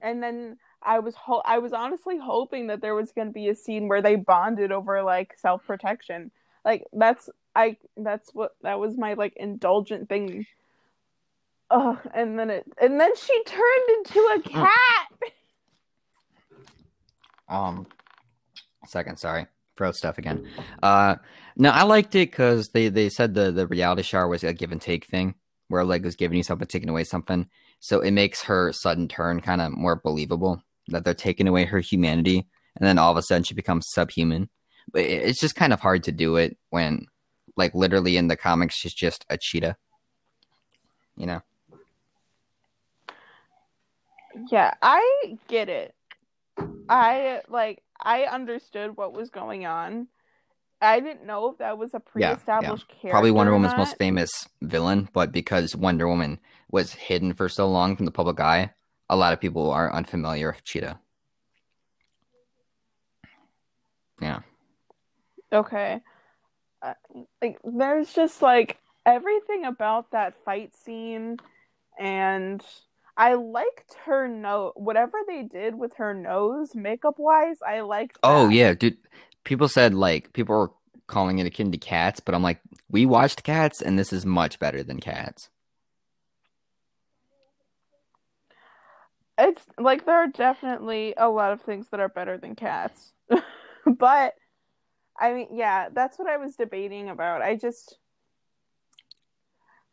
And 0.00 0.22
then 0.22 0.58
I 0.82 1.00
was 1.00 1.14
ho- 1.14 1.42
I 1.44 1.58
was 1.58 1.72
honestly 1.72 2.18
hoping 2.18 2.68
that 2.68 2.80
there 2.80 2.94
was 2.94 3.12
going 3.12 3.28
to 3.28 3.32
be 3.32 3.48
a 3.48 3.54
scene 3.54 3.88
where 3.88 4.02
they 4.02 4.16
bonded 4.16 4.70
over 4.72 5.02
like 5.02 5.34
self-protection. 5.38 6.30
Like 6.64 6.84
that's 6.92 7.28
I 7.54 7.76
that's 7.96 8.32
what 8.34 8.54
that 8.62 8.78
was 8.78 8.96
my 8.96 9.14
like 9.14 9.34
indulgent 9.36 10.08
thing. 10.08 10.46
Oh, 11.70 12.00
and 12.14 12.38
then 12.38 12.50
it 12.50 12.64
and 12.80 13.00
then 13.00 13.14
she 13.16 13.42
turned 13.44 13.88
into 13.98 14.18
a 14.36 14.40
cat. 14.48 15.08
Um, 17.52 17.86
second, 18.86 19.18
sorry, 19.18 19.46
throat 19.76 19.94
stuff 19.94 20.18
again. 20.18 20.48
Uh, 20.82 21.16
no, 21.56 21.70
I 21.70 21.82
liked 21.82 22.14
it 22.14 22.30
because 22.30 22.68
they 22.70 22.88
they 22.88 23.10
said 23.10 23.34
the 23.34 23.52
the 23.52 23.66
reality 23.66 24.02
shower 24.02 24.26
was 24.26 24.42
a 24.42 24.52
give 24.54 24.72
and 24.72 24.80
take 24.80 25.04
thing, 25.06 25.34
where 25.68 25.84
like 25.84 26.02
was 26.02 26.16
giving 26.16 26.38
you 26.38 26.42
something, 26.42 26.66
taking 26.66 26.88
away 26.88 27.04
something. 27.04 27.48
So 27.78 28.00
it 28.00 28.12
makes 28.12 28.42
her 28.44 28.72
sudden 28.72 29.06
turn 29.06 29.40
kind 29.40 29.60
of 29.60 29.72
more 29.72 29.96
believable 29.96 30.62
that 30.88 31.04
they're 31.04 31.14
taking 31.14 31.46
away 31.46 31.66
her 31.66 31.80
humanity, 31.80 32.46
and 32.76 32.86
then 32.86 32.98
all 32.98 33.10
of 33.10 33.18
a 33.18 33.22
sudden 33.22 33.44
she 33.44 33.54
becomes 33.54 33.90
subhuman. 33.90 34.48
But 34.90 35.02
it- 35.02 35.28
it's 35.28 35.40
just 35.40 35.54
kind 35.54 35.72
of 35.72 35.80
hard 35.80 36.02
to 36.04 36.12
do 36.12 36.36
it 36.36 36.56
when, 36.70 37.06
like, 37.56 37.74
literally 37.74 38.16
in 38.16 38.28
the 38.28 38.36
comics 38.36 38.74
she's 38.74 38.94
just 38.94 39.24
a 39.30 39.36
cheetah. 39.36 39.76
You 41.16 41.26
know. 41.26 41.42
Yeah, 44.50 44.74
I 44.80 45.36
get 45.48 45.68
it. 45.68 45.94
I 46.88 47.42
like 47.48 47.82
I 48.00 48.24
understood 48.24 48.96
what 48.96 49.12
was 49.12 49.30
going 49.30 49.66
on. 49.66 50.08
I 50.80 51.00
didn't 51.00 51.26
know 51.26 51.48
if 51.50 51.58
that 51.58 51.78
was 51.78 51.94
a 51.94 52.00
Yeah, 52.00 52.00
yeah. 52.10 52.32
pre-established 52.32 52.88
character. 52.88 53.08
probably 53.10 53.30
Wonder 53.30 53.52
Woman's 53.52 53.76
most 53.76 53.96
famous 53.98 54.48
villain, 54.60 55.08
but 55.12 55.30
because 55.32 55.76
Wonder 55.76 56.08
Woman 56.08 56.40
was 56.70 56.92
hidden 56.92 57.34
for 57.34 57.48
so 57.48 57.68
long 57.68 57.96
from 57.96 58.04
the 58.04 58.10
public 58.12 58.40
eye, 58.40 58.72
a 59.08 59.16
lot 59.16 59.32
of 59.32 59.40
people 59.40 59.70
are 59.70 59.92
unfamiliar 59.92 60.52
with 60.52 60.64
Cheetah. 60.64 60.98
Yeah. 64.20 64.40
Okay. 65.52 66.00
Uh, 66.80 66.94
like 67.40 67.58
there's 67.64 68.12
just 68.12 68.42
like 68.42 68.78
everything 69.06 69.64
about 69.64 70.10
that 70.12 70.36
fight 70.44 70.74
scene 70.74 71.36
and 71.98 72.62
I 73.16 73.34
liked 73.34 73.94
her 74.04 74.26
nose 74.26 74.72
whatever 74.74 75.18
they 75.26 75.42
did 75.42 75.74
with 75.74 75.94
her 75.96 76.14
nose 76.14 76.74
makeup 76.74 77.14
wise, 77.18 77.58
I 77.66 77.80
liked 77.80 78.18
Oh 78.22 78.48
yeah, 78.48 78.74
dude. 78.74 78.96
People 79.44 79.68
said 79.68 79.94
like 79.94 80.32
people 80.32 80.56
were 80.56 80.70
calling 81.06 81.38
it 81.38 81.46
akin 81.46 81.72
to 81.72 81.78
Cats, 81.78 82.20
but 82.20 82.34
I'm 82.34 82.42
like, 82.42 82.60
we 82.90 83.04
watched 83.06 83.42
Cats, 83.42 83.82
and 83.82 83.98
this 83.98 84.12
is 84.12 84.24
much 84.24 84.58
better 84.58 84.82
than 84.82 85.00
Cats. 85.00 85.50
It's 89.38 89.62
like 89.78 90.06
there 90.06 90.16
are 90.16 90.28
definitely 90.28 91.14
a 91.16 91.28
lot 91.28 91.52
of 91.52 91.62
things 91.62 91.88
that 91.90 92.00
are 92.00 92.08
better 92.08 92.36
than 92.38 92.54
cats. 92.54 93.12
but 93.86 94.34
I 95.18 95.32
mean, 95.32 95.48
yeah, 95.52 95.88
that's 95.92 96.18
what 96.18 96.28
I 96.28 96.36
was 96.36 96.56
debating 96.56 97.08
about. 97.08 97.42
I 97.42 97.56
just 97.56 97.98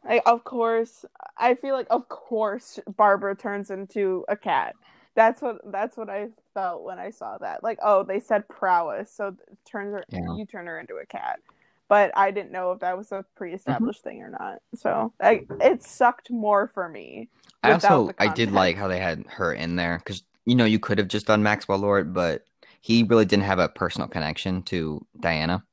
like 0.05 0.23
of 0.25 0.43
course, 0.43 1.05
I 1.37 1.55
feel 1.55 1.75
like 1.75 1.87
of 1.89 2.09
course 2.09 2.79
Barbara 2.97 3.35
turns 3.35 3.69
into 3.71 4.25
a 4.27 4.35
cat. 4.37 4.75
That's 5.15 5.41
what 5.41 5.57
that's 5.71 5.97
what 5.97 6.09
I 6.09 6.29
felt 6.53 6.83
when 6.83 6.99
I 6.99 7.09
saw 7.11 7.37
that. 7.39 7.63
Like, 7.63 7.79
oh, 7.83 8.03
they 8.03 8.19
said 8.19 8.47
prowess, 8.47 9.11
so 9.11 9.35
turns 9.69 9.93
her 9.93 10.05
Yeah. 10.11 10.19
you 10.37 10.45
turn 10.45 10.67
her 10.67 10.79
into 10.79 10.95
a 10.95 11.05
cat. 11.05 11.39
But 11.89 12.11
I 12.15 12.31
didn't 12.31 12.51
know 12.51 12.71
if 12.71 12.79
that 12.81 12.97
was 12.97 13.11
a 13.11 13.25
pre-established 13.35 14.01
Mm-hmm. 14.01 14.09
thing 14.09 14.21
or 14.21 14.29
not. 14.29 14.59
So 14.75 15.13
I, 15.19 15.41
it 15.59 15.83
sucked 15.83 16.29
more 16.31 16.67
for 16.67 16.87
me. 16.87 17.29
I 17.63 17.71
also 17.73 18.13
I 18.19 18.27
did 18.29 18.51
like 18.51 18.77
how 18.77 18.87
they 18.87 18.99
had 18.99 19.25
her 19.27 19.53
in 19.53 19.75
there 19.75 19.97
because 19.97 20.23
you 20.45 20.55
know 20.55 20.65
you 20.65 20.79
could 20.79 20.97
have 20.97 21.07
just 21.07 21.27
done 21.27 21.43
Maxwell 21.43 21.79
Lord, 21.79 22.13
but 22.13 22.45
he 22.81 23.03
really 23.03 23.25
didn't 23.25 23.43
have 23.45 23.59
a 23.59 23.69
personal 23.69 24.07
connection 24.07 24.63
to 24.63 25.05
Diana, 25.19 25.63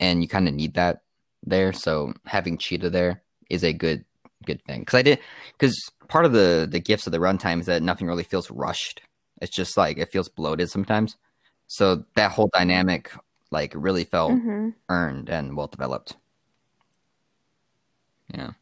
and 0.00 0.22
you 0.22 0.28
kind 0.28 0.48
of 0.48 0.54
need 0.54 0.74
that 0.74 1.02
there. 1.44 1.72
So 1.72 2.14
having 2.26 2.58
Cheetah 2.58 2.90
there 2.90 3.22
is 3.50 3.64
a 3.64 3.72
good 3.72 4.04
good 4.46 4.62
thing 4.64 4.80
because 4.80 4.98
I 4.98 5.02
did 5.02 5.18
because 5.52 5.76
part 6.08 6.24
of 6.24 6.32
the 6.32 6.66
the 6.70 6.80
gifts 6.80 7.06
of 7.06 7.12
the 7.12 7.18
runtime 7.18 7.60
is 7.60 7.66
that 7.66 7.82
nothing 7.82 8.06
really 8.06 8.22
feels 8.24 8.50
rushed. 8.50 9.02
It's 9.42 9.54
just 9.54 9.76
like 9.76 9.98
it 9.98 10.10
feels 10.10 10.28
bloated 10.28 10.70
sometimes. 10.70 11.16
So 11.66 12.04
that 12.14 12.32
whole 12.32 12.48
dynamic 12.52 13.12
like 13.50 13.72
really 13.76 14.04
felt 14.04 14.32
Mhm. 14.32 14.74
earned 14.88 15.28
and 15.28 15.56
well 15.56 15.66
developed. 15.66 16.16
Yeah. 18.32 18.52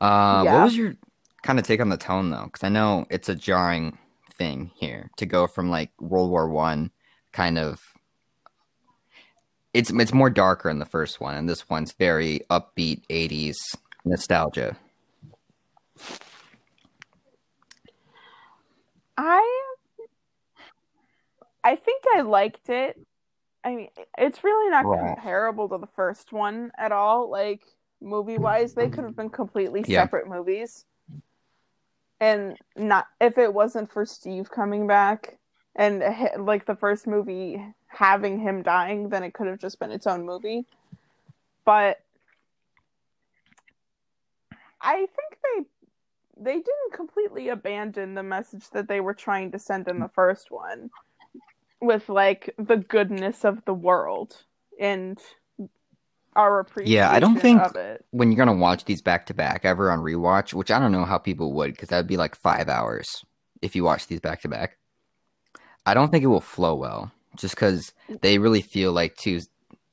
Uh, 0.00 0.42
Yeah. 0.44 0.54
What 0.54 0.64
was 0.64 0.76
your 0.76 0.94
kind 1.42 1.58
of 1.58 1.66
take 1.66 1.80
on 1.80 1.88
the 1.90 1.96
tone 1.96 2.30
though? 2.30 2.44
Because 2.44 2.64
I 2.64 2.68
know 2.68 3.06
it's 3.10 3.28
a 3.28 3.34
jarring 3.34 3.98
thing 4.36 4.72
here 4.74 5.10
to 5.16 5.26
go 5.26 5.46
from 5.46 5.70
like 5.70 5.90
World 6.00 6.30
War 6.30 6.48
One, 6.48 6.90
kind 7.32 7.58
of. 7.58 7.80
It's 9.72 9.90
it's 9.90 10.12
more 10.12 10.30
darker 10.30 10.70
in 10.70 10.78
the 10.78 10.84
first 10.84 11.20
one, 11.20 11.34
and 11.34 11.48
this 11.48 11.68
one's 11.68 11.92
very 11.92 12.40
upbeat 12.50 13.02
'80s 13.10 13.58
nostalgia. 14.04 14.76
I 19.16 19.64
I 21.62 21.76
think 21.76 22.04
I 22.14 22.20
liked 22.20 22.68
it. 22.68 23.00
I 23.64 23.74
mean, 23.74 23.88
it's 24.18 24.44
really 24.44 24.70
not 24.70 24.84
Right. 24.84 25.16
comparable 25.16 25.68
to 25.70 25.78
the 25.78 25.86
first 25.86 26.32
one 26.32 26.70
at 26.76 26.92
all. 26.92 27.30
Like 27.30 27.62
movie 28.02 28.38
wise, 28.38 28.74
they 28.74 28.88
could 28.90 29.04
have 29.04 29.16
been 29.16 29.30
completely 29.30 29.82
Yeah. 29.86 30.02
separate 30.02 30.28
movies. 30.28 30.84
And 32.20 32.58
not 32.76 33.06
if 33.20 33.38
it 33.38 33.52
wasn't 33.52 33.90
for 33.90 34.04
Steve 34.04 34.50
coming 34.50 34.86
back 34.86 35.38
and 35.74 36.02
like 36.38 36.66
the 36.66 36.76
first 36.76 37.06
movie 37.06 37.64
having 37.88 38.38
him 38.38 38.62
dying, 38.62 39.08
then 39.08 39.22
it 39.22 39.32
could 39.34 39.46
have 39.46 39.58
just 39.58 39.78
been 39.78 39.90
its 39.90 40.06
own 40.06 40.24
movie. 40.26 40.66
But 41.64 42.03
I 44.84 44.96
think 44.96 45.38
they 45.42 45.64
they 46.36 46.54
didn't 46.54 46.92
completely 46.92 47.48
abandon 47.48 48.14
the 48.14 48.22
message 48.22 48.68
that 48.70 48.88
they 48.88 49.00
were 49.00 49.14
trying 49.14 49.52
to 49.52 49.58
send 49.58 49.88
in 49.88 50.00
the 50.00 50.08
first 50.08 50.50
one 50.50 50.90
with 51.80 52.08
like 52.08 52.52
the 52.58 52.76
goodness 52.76 53.44
of 53.44 53.64
the 53.64 53.74
world 53.74 54.36
and 54.80 55.18
our 56.36 56.58
appreciation 56.58 56.96
Yeah, 56.96 57.10
I 57.10 57.20
don't 57.20 57.36
think- 57.40 57.62
When 58.10 58.30
you're 58.32 58.44
gonna 58.44 58.58
watch 58.58 58.84
these 58.84 59.00
back 59.02 59.26
to 59.26 59.34
back 59.34 59.64
ever 59.64 59.90
on 59.90 60.00
rewatch, 60.00 60.52
which 60.52 60.70
I 60.70 60.78
don't 60.80 60.92
know 60.92 61.04
how 61.04 61.18
people 61.18 61.52
would, 61.54 61.72
because 61.72 61.88
that 61.90 61.98
would 61.98 62.06
be 62.08 62.16
like 62.16 62.34
five 62.34 62.68
hours 62.68 63.24
if 63.62 63.76
you 63.76 63.84
watch 63.84 64.08
these 64.08 64.20
back 64.20 64.40
to 64.42 64.48
back. 64.48 64.76
I 65.86 65.94
don't 65.94 66.10
think 66.10 66.24
it 66.24 66.28
will 66.28 66.40
flow 66.40 66.74
well, 66.74 67.12
just 67.36 67.54
because 67.54 67.92
they 68.22 68.38
really 68.38 68.62
feel 68.62 68.92
like 68.92 69.16
two 69.16 69.40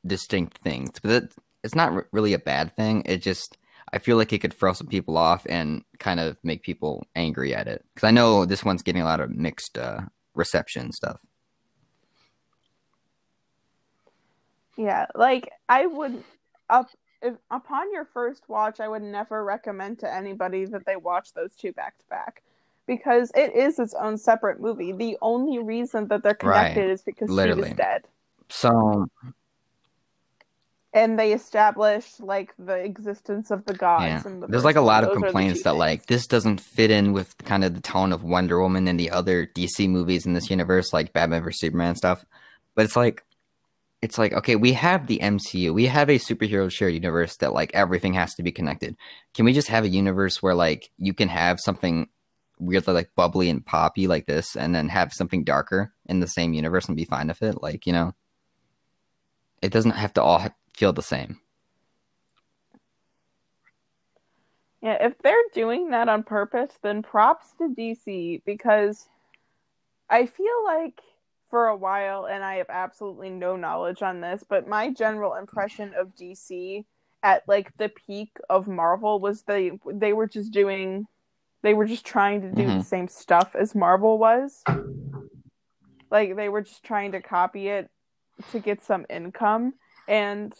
distinct 0.06 0.58
things. 0.60 0.90
But 1.04 1.32
it's 1.64 1.76
not 1.76 1.92
r- 1.92 2.08
really 2.12 2.34
a 2.34 2.40
bad 2.40 2.76
thing. 2.76 3.04
It 3.06 3.18
just 3.22 3.58
I 3.94 4.00
feel 4.00 4.18
like 4.18 4.32
it 4.32 4.40
could 4.40 4.54
throw 4.54 4.74
some 4.74 4.88
people 4.88 5.18
off 5.18 5.46
and 5.50 5.84
kind 6.00 6.20
of 6.20 6.38
make 6.44 6.64
people 6.64 7.06
angry 7.16 7.54
at 7.54 7.68
it. 7.68 7.84
Because 7.94 8.08
I 8.08 8.12
know 8.12 8.46
this 8.46 8.64
one's 8.64 8.82
getting 8.82 9.02
a 9.02 9.06
lot 9.06 9.20
of 9.20 9.36
mixed 9.36 9.78
uh, 9.78 10.02
reception 10.34 10.92
stuff. 10.92 11.20
Yeah, 14.78 15.08
like 15.16 15.52
I 15.68 15.86
would 15.86 16.24
up 16.70 16.90
if 17.22 17.36
upon 17.52 17.92
your 17.94 18.06
first 18.06 18.48
watch, 18.48 18.80
I 18.80 18.88
would 18.88 19.04
never 19.04 19.44
recommend 19.44 20.00
to 20.00 20.14
anybody 20.14 20.66
that 20.66 20.86
they 20.86 20.96
watch 20.96 21.34
those 21.34 21.56
two 21.56 21.72
back 21.74 21.98
to 22.00 22.06
back 22.10 22.42
because 22.88 23.32
it 23.36 23.56
is 23.56 23.78
its 23.78 23.94
own 23.94 24.18
separate 24.18 24.60
movie. 24.60 24.92
The 24.92 25.18
only 25.22 25.60
reason 25.60 26.08
that 26.08 26.24
they're 26.24 26.38
Right. 26.42 26.74
connected 26.74 26.90
is 26.92 27.04
because 27.04 27.30
she 27.30 27.34
Literally. 27.34 27.62
was 27.62 27.72
dead. 27.74 28.06
So 28.50 29.08
and 30.94 31.18
they 31.18 31.32
established 31.32 32.20
like 32.20 32.54
the 32.60 32.76
existence 32.76 33.50
of 33.50 33.66
the 33.66 33.74
gods. 33.74 34.04
Yeah, 34.04 34.22
the 34.40 34.48
there's 34.48 34.66
like 34.66 34.76
a 34.76 34.82
lot 34.82 35.04
of 35.04 35.14
complaints 35.14 35.64
that 35.64 35.76
like 35.76 36.08
this 36.08 36.28
doesn't 36.28 36.60
fit 36.60 36.92
in 36.92 37.14
with 37.14 37.38
kind 37.40 37.64
of 37.64 37.74
the 37.74 37.82
tone 37.82 38.12
of 38.12 38.24
Wonder 38.24 38.62
Woman 38.62 38.88
and 38.88 39.00
the 39.00 39.10
other 39.10 39.48
DC 39.48 39.90
movies 39.90 40.26
in 40.26 40.34
this 40.34 40.50
universe, 40.50 40.92
like 40.92 41.14
Batman 41.14 41.44
vs 41.44 41.60
Superman 41.60 41.96
stuff. 41.96 42.26
But 42.76 42.86
it's 42.86 42.96
like, 42.96 43.24
it's 44.02 44.18
like 44.18 44.34
okay, 44.34 44.56
we 44.56 44.74
have 44.74 45.08
the 45.08 45.20
MCU, 45.20 45.74
we 45.74 45.86
have 45.86 46.10
a 46.10 46.20
superhero 46.20 46.70
shared 46.70 46.94
universe 46.94 47.38
that 47.38 47.54
like 47.54 47.72
everything 47.74 48.14
has 48.14 48.34
to 48.36 48.44
be 48.44 48.52
connected. 48.52 48.98
Can 49.34 49.46
we 49.46 49.54
just 49.54 49.70
have 49.70 49.86
a 49.86 49.90
universe 49.90 50.42
where 50.42 50.56
like 50.56 50.90
you 50.98 51.14
can 51.14 51.30
have 51.30 51.60
something 51.60 52.10
weirdly 52.60 52.94
like 52.94 53.10
bubbly 53.16 53.50
and 53.50 53.66
poppy 53.66 54.08
like 54.08 54.26
this, 54.26 54.58
and 54.58 54.76
then 54.76 54.90
have 54.90 55.14
something 55.14 55.46
darker 55.46 55.94
in 56.08 56.20
the 56.20 56.28
same 56.28 56.54
universe 56.54 56.88
and 56.88 56.98
be 56.98 57.06
fine 57.06 57.30
with 57.30 57.42
it? 57.42 57.62
Like 57.62 57.88
you 57.88 57.94
know, 57.94 58.14
it 59.62 59.72
doesn't 59.72 59.92
have 59.92 60.14
to 60.16 60.22
all 60.24 60.46
feel 60.74 60.94
the 60.94 61.02
same. 61.02 61.40
Yeah, 64.82 64.98
if 65.00 65.18
they're 65.20 65.36
doing 65.54 65.92
that 65.92 66.10
on 66.10 66.24
purpose, 66.24 66.80
then 66.82 67.04
props 67.04 67.54
to 67.60 67.70
DC 67.70 68.42
because 68.46 69.08
I 70.10 70.26
feel 70.26 70.64
like 70.66 71.00
for 71.50 71.68
a 71.68 71.76
while, 71.76 72.26
and 72.26 72.44
I 72.44 72.56
have 72.56 72.70
absolutely 72.70 73.30
no 73.30 73.56
knowledge 73.56 74.02
on 74.02 74.22
this, 74.22 74.44
but 74.48 74.68
my 74.68 74.90
general 74.90 75.36
impression 75.36 75.94
of 75.96 76.16
DC 76.16 76.86
at 77.22 77.48
like 77.48 77.76
the 77.78 77.90
peak 77.90 78.32
of 78.50 78.68
Marvel 78.68 79.20
was 79.20 79.44
they 79.44 79.72
they 79.86 80.14
were 80.14 80.28
just 80.28 80.52
doing 80.52 81.06
they 81.62 81.76
were 81.76 81.86
just 81.86 82.06
trying 82.06 82.42
to 82.42 82.50
do 82.52 82.64
Mhm. 82.64 82.80
the 82.80 82.84
same 82.84 83.08
stuff 83.08 83.56
as 83.56 83.76
Marvel 83.76 84.18
was. 84.18 84.64
Like 86.10 86.36
they 86.36 86.50
were 86.50 86.62
just 86.62 86.84
trying 86.84 87.12
to 87.12 87.22
copy 87.22 87.68
it 87.68 87.90
to 88.52 88.60
get 88.60 88.82
some 88.82 89.06
income 89.10 89.76
and 90.12 90.54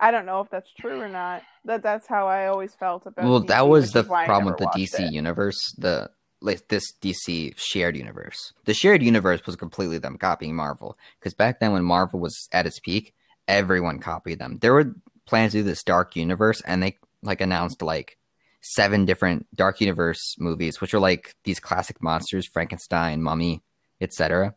I 0.00 0.10
don't 0.10 0.26
know 0.26 0.40
if 0.40 0.50
that's 0.50 0.70
true 0.72 1.00
or 1.00 1.08
not. 1.08 1.42
That 1.64 1.82
that's 1.82 2.06
how 2.06 2.26
I 2.26 2.48
always 2.48 2.74
felt 2.74 3.06
about 3.06 3.24
it. 3.24 3.28
Well, 3.28 3.42
DC, 3.42 3.46
that 3.46 3.68
was 3.68 3.92
the 3.92 4.00
is 4.00 4.08
why 4.08 4.24
I 4.24 4.26
problem 4.26 4.52
with 4.52 4.58
the 4.58 4.66
DC 4.66 5.06
it. 5.06 5.12
universe. 5.12 5.56
The 5.78 6.10
like 6.42 6.68
this 6.68 6.92
DC 7.00 7.56
shared 7.56 7.96
universe. 7.96 8.52
The 8.64 8.74
shared 8.74 9.02
universe 9.02 9.46
was 9.46 9.56
completely 9.56 9.98
them 9.98 10.18
copying 10.18 10.54
Marvel. 10.54 10.98
Because 11.18 11.32
back 11.32 11.60
then, 11.60 11.72
when 11.72 11.84
Marvel 11.84 12.20
was 12.20 12.48
at 12.52 12.66
its 12.66 12.80
peak, 12.80 13.14
everyone 13.48 14.00
copied 14.00 14.40
them. 14.40 14.58
There 14.60 14.74
were 14.74 14.94
plans 15.26 15.52
to 15.52 15.58
do 15.58 15.64
this 15.64 15.84
dark 15.84 16.16
universe, 16.16 16.60
and 16.66 16.82
they 16.82 16.98
like 17.22 17.40
announced 17.40 17.82
like 17.82 18.18
seven 18.60 19.04
different 19.04 19.46
dark 19.54 19.80
universe 19.80 20.34
movies, 20.38 20.80
which 20.80 20.92
are 20.92 21.00
like 21.00 21.36
these 21.44 21.60
classic 21.60 22.02
monsters: 22.02 22.48
Frankenstein, 22.48 23.22
Mummy, 23.22 23.62
etc. 24.00 24.56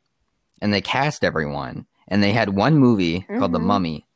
And 0.61 0.73
they 0.73 0.81
cast 0.81 1.23
everyone, 1.23 1.85
and 2.09 2.21
they 2.21 2.33
had 2.33 2.49
one 2.49 2.77
movie 2.77 3.21
called 3.37 3.53
The 3.53 3.59
Mhm. 3.59 3.63
Mummy 3.65 4.07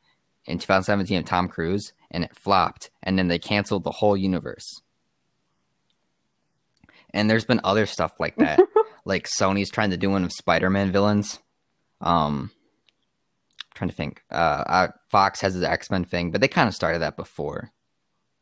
in 0.44 0.58
2017 0.58 1.16
of 1.18 1.24
Tom 1.24 1.48
Cruise, 1.48 1.94
and 2.10 2.22
it 2.24 2.36
flopped, 2.36 2.90
and 3.02 3.18
then 3.18 3.28
they 3.28 3.38
canceled 3.38 3.84
the 3.84 3.92
whole 3.92 4.16
universe. 4.16 4.82
And 7.12 7.30
there's 7.30 7.44
been 7.44 7.60
other 7.64 7.86
stuff 7.86 8.12
like 8.18 8.36
that. 8.36 8.60
like 9.04 9.26
Sony's 9.28 9.70
trying 9.70 9.90
to 9.90 9.96
do 9.96 10.10
one 10.10 10.24
of 10.24 10.32
Spider-Man 10.32 10.92
villains. 10.92 11.38
Um 12.00 12.50
trying 13.74 13.90
to 13.90 13.96
think. 13.96 14.22
Uh, 14.30 14.62
uh 14.66 14.88
Fox 15.10 15.40
has 15.40 15.54
his 15.54 15.62
X-Men 15.62 16.04
thing, 16.04 16.30
but 16.30 16.40
they 16.40 16.48
kind 16.48 16.68
of 16.68 16.74
started 16.74 17.00
that 17.00 17.16
before 17.16 17.70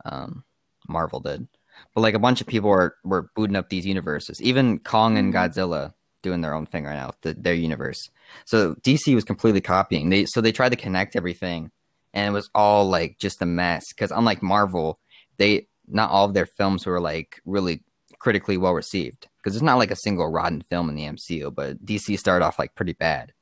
um 0.05 0.45
Marvel 0.89 1.21
did. 1.21 1.47
But 1.95 2.01
like 2.01 2.15
a 2.15 2.19
bunch 2.19 2.41
of 2.41 2.47
people 2.47 2.71
were 2.71 2.97
were 3.05 3.31
booting 3.37 3.57
up 3.57 3.69
these 3.69 3.87
universes. 3.87 4.41
Even 4.43 4.79
Kong 4.79 5.17
and 5.19 5.33
Mhm. 5.33 5.37
Godzilla 5.37 5.95
doing 6.23 6.41
their 6.41 6.55
own 6.55 6.67
thing 6.67 6.85
right 6.85 6.95
now, 6.95 7.13
the, 7.23 7.35
their 7.35 7.55
universe. 7.55 8.11
So 8.45 8.75
DC 8.77 9.15
was 9.15 9.25
completely 9.25 9.61
copying. 9.61 10.09
They 10.09 10.27
so 10.27 10.41
they 10.41 10.53
tried 10.53 10.71
to 10.71 10.77
connect 10.77 11.17
everything 11.17 11.71
and 12.15 12.29
it 12.29 12.33
was 12.33 12.51
all 12.55 12.89
like 12.89 13.19
just 13.19 13.43
a 13.43 13.47
mess 13.47 13.85
cuz 13.93 14.11
unlike 14.11 14.43
Marvel, 14.43 14.99
they 15.37 15.69
not 15.89 16.11
all 16.11 16.27
of 16.27 16.35
their 16.35 16.47
films 16.47 16.87
were 16.87 17.01
like 17.01 17.41
really 17.45 17.83
critically 18.19 18.57
well 18.57 18.75
received 18.75 19.29
because 19.37 19.53
there's 19.55 19.63
not 19.63 19.79
like 19.79 19.91
a 19.91 19.97
single 19.97 20.31
rotten 20.31 20.63
film 20.63 20.89
in 20.89 20.95
the 20.95 21.05
MCU, 21.05 21.55
but 21.55 21.85
DC 21.85 22.19
started 22.19 22.45
off 22.45 22.59
like 22.59 22.75
pretty 22.75 22.93
bad. 22.93 23.33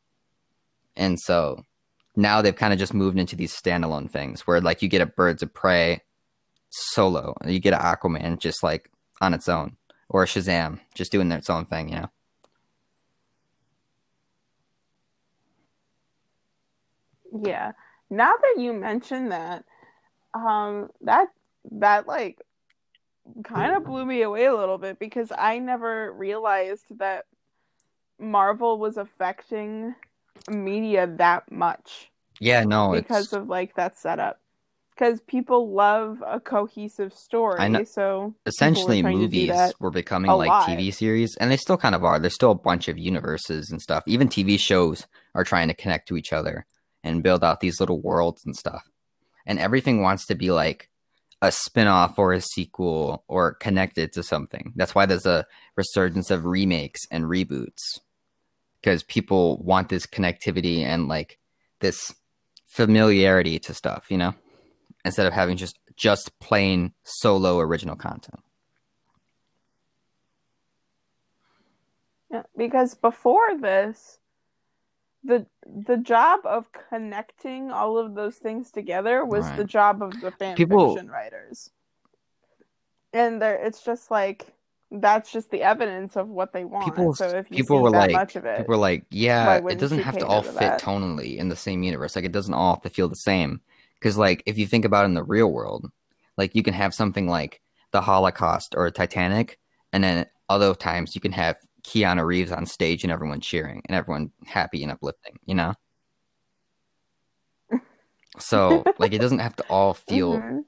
And 0.97 1.21
so 1.21 1.67
now 2.17 2.43
they've 2.43 2.57
kind 2.57 2.73
of 2.73 2.79
just 2.79 2.95
moved 2.95 3.19
into 3.19 3.37
these 3.37 3.55
standalone 3.55 4.11
things 4.11 4.47
where 4.47 4.61
like 4.61 4.83
you 4.83 4.89
get 4.89 5.03
a 5.03 5.07
Birds 5.07 5.43
of 5.43 5.53
Prey 5.53 6.03
solo, 6.71 7.35
and 7.41 7.53
you 7.53 7.61
get 7.61 7.75
an 7.75 7.81
Aquaman 7.81 8.39
just 8.39 8.63
like 8.63 8.91
on 9.21 9.35
its 9.35 9.49
own, 9.49 9.77
or 10.09 10.25
Shazam 10.25 10.81
just 10.95 11.13
doing 11.13 11.31
its 11.33 11.51
own 11.51 11.67
thing, 11.67 11.89
you 11.89 11.97
know. 11.97 12.11
Yeah. 17.33 17.73
Now 18.11 18.33
that 18.41 18.61
you 18.61 18.73
mention 18.73 19.29
that, 19.29 19.65
um, 20.35 20.91
that 21.03 21.29
that 21.73 22.07
like 22.07 22.41
kind 23.45 23.77
of 23.77 23.85
blew 23.85 24.05
me 24.05 24.23
away 24.23 24.47
a 24.47 24.55
little 24.57 24.79
bit 24.79 24.99
because 24.99 25.31
I 25.37 25.59
never 25.59 26.13
realized 26.13 26.87
that 26.99 27.27
Marvel 28.19 28.79
was 28.79 28.97
affecting 28.97 29.95
media 30.49 31.07
that 31.19 31.51
much 31.51 32.11
Yeah, 32.41 32.65
no, 32.65 32.93
because 32.93 33.27
it's 33.27 33.33
of 33.33 33.49
like 33.49 33.75
that 33.77 33.99
setup. 33.99 34.41
Because 34.95 35.21
people 35.23 35.73
love 35.73 36.23
a 36.27 36.41
cohesive 36.41 37.15
story, 37.15 37.59
I 37.59 37.69
know- 37.69 37.85
so 37.85 38.35
essentially 38.45 39.01
trying 39.01 39.15
to 39.19 39.29
do 39.29 39.47
movies 39.47 39.75
were 39.81 39.91
becoming 39.91 40.31
like 40.31 40.49
lot. 40.49 40.69
TV 40.69 40.93
series, 40.93 41.37
and 41.39 41.51
they 41.51 41.57
still 41.57 41.79
kind 41.79 41.95
of 41.95 42.05
are. 42.05 42.19
There's 42.19 42.35
still 42.35 42.51
a 42.51 42.55
bunch 42.57 42.89
of 42.89 42.99
universes 42.99 43.71
and 43.71 43.81
stuff. 43.81 44.03
Even 44.07 44.29
TV 44.29 44.59
shows 44.59 45.07
are 45.35 45.45
trying 45.45 45.69
to 45.69 45.75
connect 45.75 46.09
to 46.09 46.17
each 46.17 46.33
other 46.33 46.67
and 47.03 47.23
build 47.23 47.43
out 47.43 47.61
these 47.61 47.81
little 47.81 48.01
worlds 48.01 48.45
and 48.45 48.57
stuff. 48.57 48.89
And 49.47 49.59
everything 49.59 50.03
wants 50.03 50.27
to 50.27 50.35
be 50.35 50.51
like 50.51 50.91
a 51.43 51.51
spin-off 51.51 52.19
or 52.19 52.33
a 52.33 52.41
sequel 52.41 53.25
or 53.27 53.55
connected 53.55 54.13
to 54.13 54.23
something. 54.23 54.73
That's 54.77 54.95
why 54.95 55.07
there's 55.07 55.27
a 55.27 55.47
resurgence 55.77 56.31
of 56.31 56.45
remakes 56.45 57.01
and 57.11 57.25
reboots. 57.25 58.01
Because 58.81 59.03
people 59.03 59.59
want 59.59 59.89
this 59.89 60.07
connectivity 60.07 60.81
and 60.81 61.09
like 61.09 61.39
this 61.81 62.15
familiarity 62.67 63.59
to 63.61 63.75
stuff, 63.75 64.07
you 64.11 64.19
know? 64.19 64.35
Instead 65.05 65.27
of 65.27 65.33
having 65.33 65.57
just 65.57 65.79
just 65.97 66.39
plain 66.41 66.93
solo 67.03 67.59
original 67.59 67.97
content. 67.97 68.41
Yeah, 72.31 72.43
because 72.57 72.95
before 72.95 73.59
this, 73.61 74.20
the 75.25 75.47
the 75.67 75.97
job 75.99 76.41
of 76.45 76.67
connecting 76.89 77.71
all 77.71 77.99
of 77.99 78.15
those 78.15 78.37
things 78.37 78.71
together 78.71 79.25
was 79.25 79.45
Right. 79.45 79.57
the 79.59 79.65
job 79.65 80.03
of 80.03 80.19
the 80.21 80.31
fan 80.33 80.57
People- 80.57 80.95
fiction 80.95 81.11
writers. 81.11 81.71
And 83.13 83.43
there 83.43 83.57
it's 83.57 83.83
just 83.83 84.11
like 84.11 84.47
that's 84.93 85.31
just 85.31 85.51
the 85.51 85.63
evidence 85.63 86.17
of 86.17 86.29
what 86.29 86.53
they 86.53 86.65
want. 86.65 86.85
people 86.85 87.15
so 87.15 87.29
if 87.29 87.49
you 87.51 87.59
people 87.59 87.79
see 87.79 87.83
were 87.83 87.91
that 87.93 87.99
like 87.99 88.13
much 88.13 88.35
of 88.37 88.45
it, 88.45 88.59
people 88.59 88.73
were 88.73 88.81
like 88.81 89.05
yeah 89.11 89.61
it 89.69 89.79
doesn't 89.79 90.01
have 90.01 90.19
to 90.19 90.27
all 90.27 90.43
fit 90.43 90.55
that? 90.57 90.81
tonally 90.81 91.37
in 91.37 91.49
the 91.49 91.55
same 91.57 91.83
universe 91.85 92.17
like 92.17 92.25
it 92.25 92.33
doesn't 92.33 92.55
all 92.55 92.75
have 92.75 92.83
to 92.83 92.91
feel 92.91 93.09
the 93.09 93.15
same 93.15 93.61
because 93.95 94.17
like 94.17 94.43
if 94.47 94.59
you 94.59 94.67
think 94.67 94.85
about 94.85 95.03
it 95.03 95.07
in 95.07 95.15
the 95.15 95.23
real 95.23 95.51
world 95.53 95.91
like 96.37 96.55
you 96.57 96.63
can 96.65 96.75
have 96.75 96.93
something 96.95 97.29
like 97.29 97.61
the 97.93 98.01
holocaust 98.01 98.75
or 98.77 98.91
titanic 98.91 99.59
and 99.93 100.03
then 100.03 100.27
other 100.49 100.75
times 100.75 101.15
you 101.15 101.21
can 101.21 101.33
have 101.33 101.57
keanu 101.83 102.25
reeves 102.25 102.53
on 102.53 102.67
stage 102.67 103.03
and 103.05 103.13
everyone 103.13 103.41
cheering 103.41 103.83
and 103.89 103.97
everyone 103.97 104.31
happy 104.47 104.83
and 104.83 104.93
uplifting 104.93 105.39
you 105.47 105.55
know 105.55 105.75
so 108.39 108.89
like 108.99 109.13
it 109.13 109.19
doesn't 109.19 109.39
have 109.41 109.57
to 109.57 109.65
all 109.65 109.95
feel 109.95 110.39
Mhm. 110.39 110.65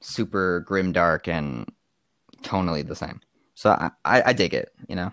super 0.00 0.60
grim 0.60 0.92
dark 0.92 1.28
and 1.28 1.70
tonally 2.42 2.86
the 2.86 2.96
same 2.96 3.20
so 3.54 3.70
I, 3.70 3.90
I 4.04 4.22
i 4.30 4.32
dig 4.32 4.54
it 4.54 4.72
you 4.88 4.96
know 4.96 5.12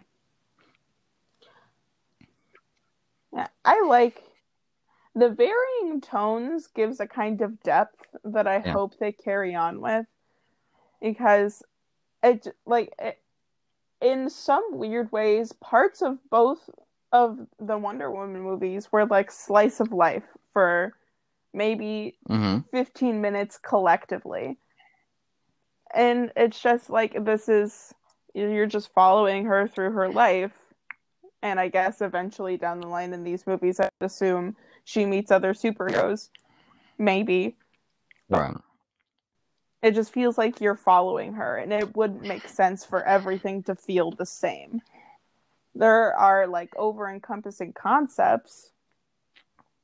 Yeah, 3.34 3.47
I 3.64 3.82
like 3.86 4.24
the 5.16 5.30
varying 5.30 6.02
tones 6.02 6.68
gives 6.68 7.00
a 7.00 7.08
kind 7.08 7.41
of 7.41 7.62
depth 7.62 8.16
that 8.24 8.47
I 8.47 8.60
Yeah. 8.60 8.74
hope 8.74 8.97
they 8.97 9.12
carry 9.12 9.56
on 9.56 9.82
with 9.82 10.06
because 11.02 11.64
it 12.24 12.47
like 12.66 12.93
it, 13.00 13.20
in 14.02 14.30
some 14.30 14.64
weird 14.72 15.12
ways 15.12 15.52
parts 15.54 16.02
of 16.02 16.18
both 16.30 16.70
of 17.12 17.38
the 17.60 17.78
Wonder 17.78 18.12
Woman 18.12 18.41
movies 18.41 18.91
were 18.91 19.06
like 19.06 19.32
slice 19.32 19.80
of 19.80 19.91
life 19.91 20.24
for 20.54 20.93
maybe 21.54 22.18
hmm 22.28 22.60
15 22.72 23.22
minutes 23.22 23.58
collectively. 23.58 24.58
And 25.93 26.32
it's 26.36 26.62
just 26.62 26.89
like 26.89 27.26
this 27.26 27.50
is 27.50 27.93
you're 28.34 28.68
just 28.68 28.93
following 28.93 29.45
her 29.45 29.68
through 29.68 29.91
her 29.91 30.10
life. 30.10 30.54
And 31.41 31.60
I 31.60 31.70
guess 31.70 32.02
eventually 32.02 32.58
down 32.58 32.80
the 32.82 32.88
line 32.88 33.14
in 33.14 33.24
these 33.24 33.47
movies, 33.47 33.80
I 33.80 33.89
would 34.00 34.06
assume 34.08 34.56
she 34.84 35.06
meets 35.06 35.32
other 35.32 35.54
superheroes. 35.54 36.30
Maybe. 36.97 37.56
right 38.30 38.56
It 39.82 39.95
just 39.95 40.11
feels 40.11 40.38
like 40.38 40.59
you're 40.59 40.75
following 40.75 41.34
her, 41.34 41.57
and 41.57 41.71
it 41.71 41.95
wouldn't 41.95 42.23
make 42.23 42.47
sense 42.49 42.86
for 42.86 43.03
everything 43.03 43.63
to 43.63 43.75
feel 43.75 44.11
the 44.11 44.25
same. 44.25 44.82
There 45.73 46.13
are 46.15 46.47
like 46.47 46.75
over 46.75 47.09
encompassing 47.09 47.73
concepts, 47.73 48.71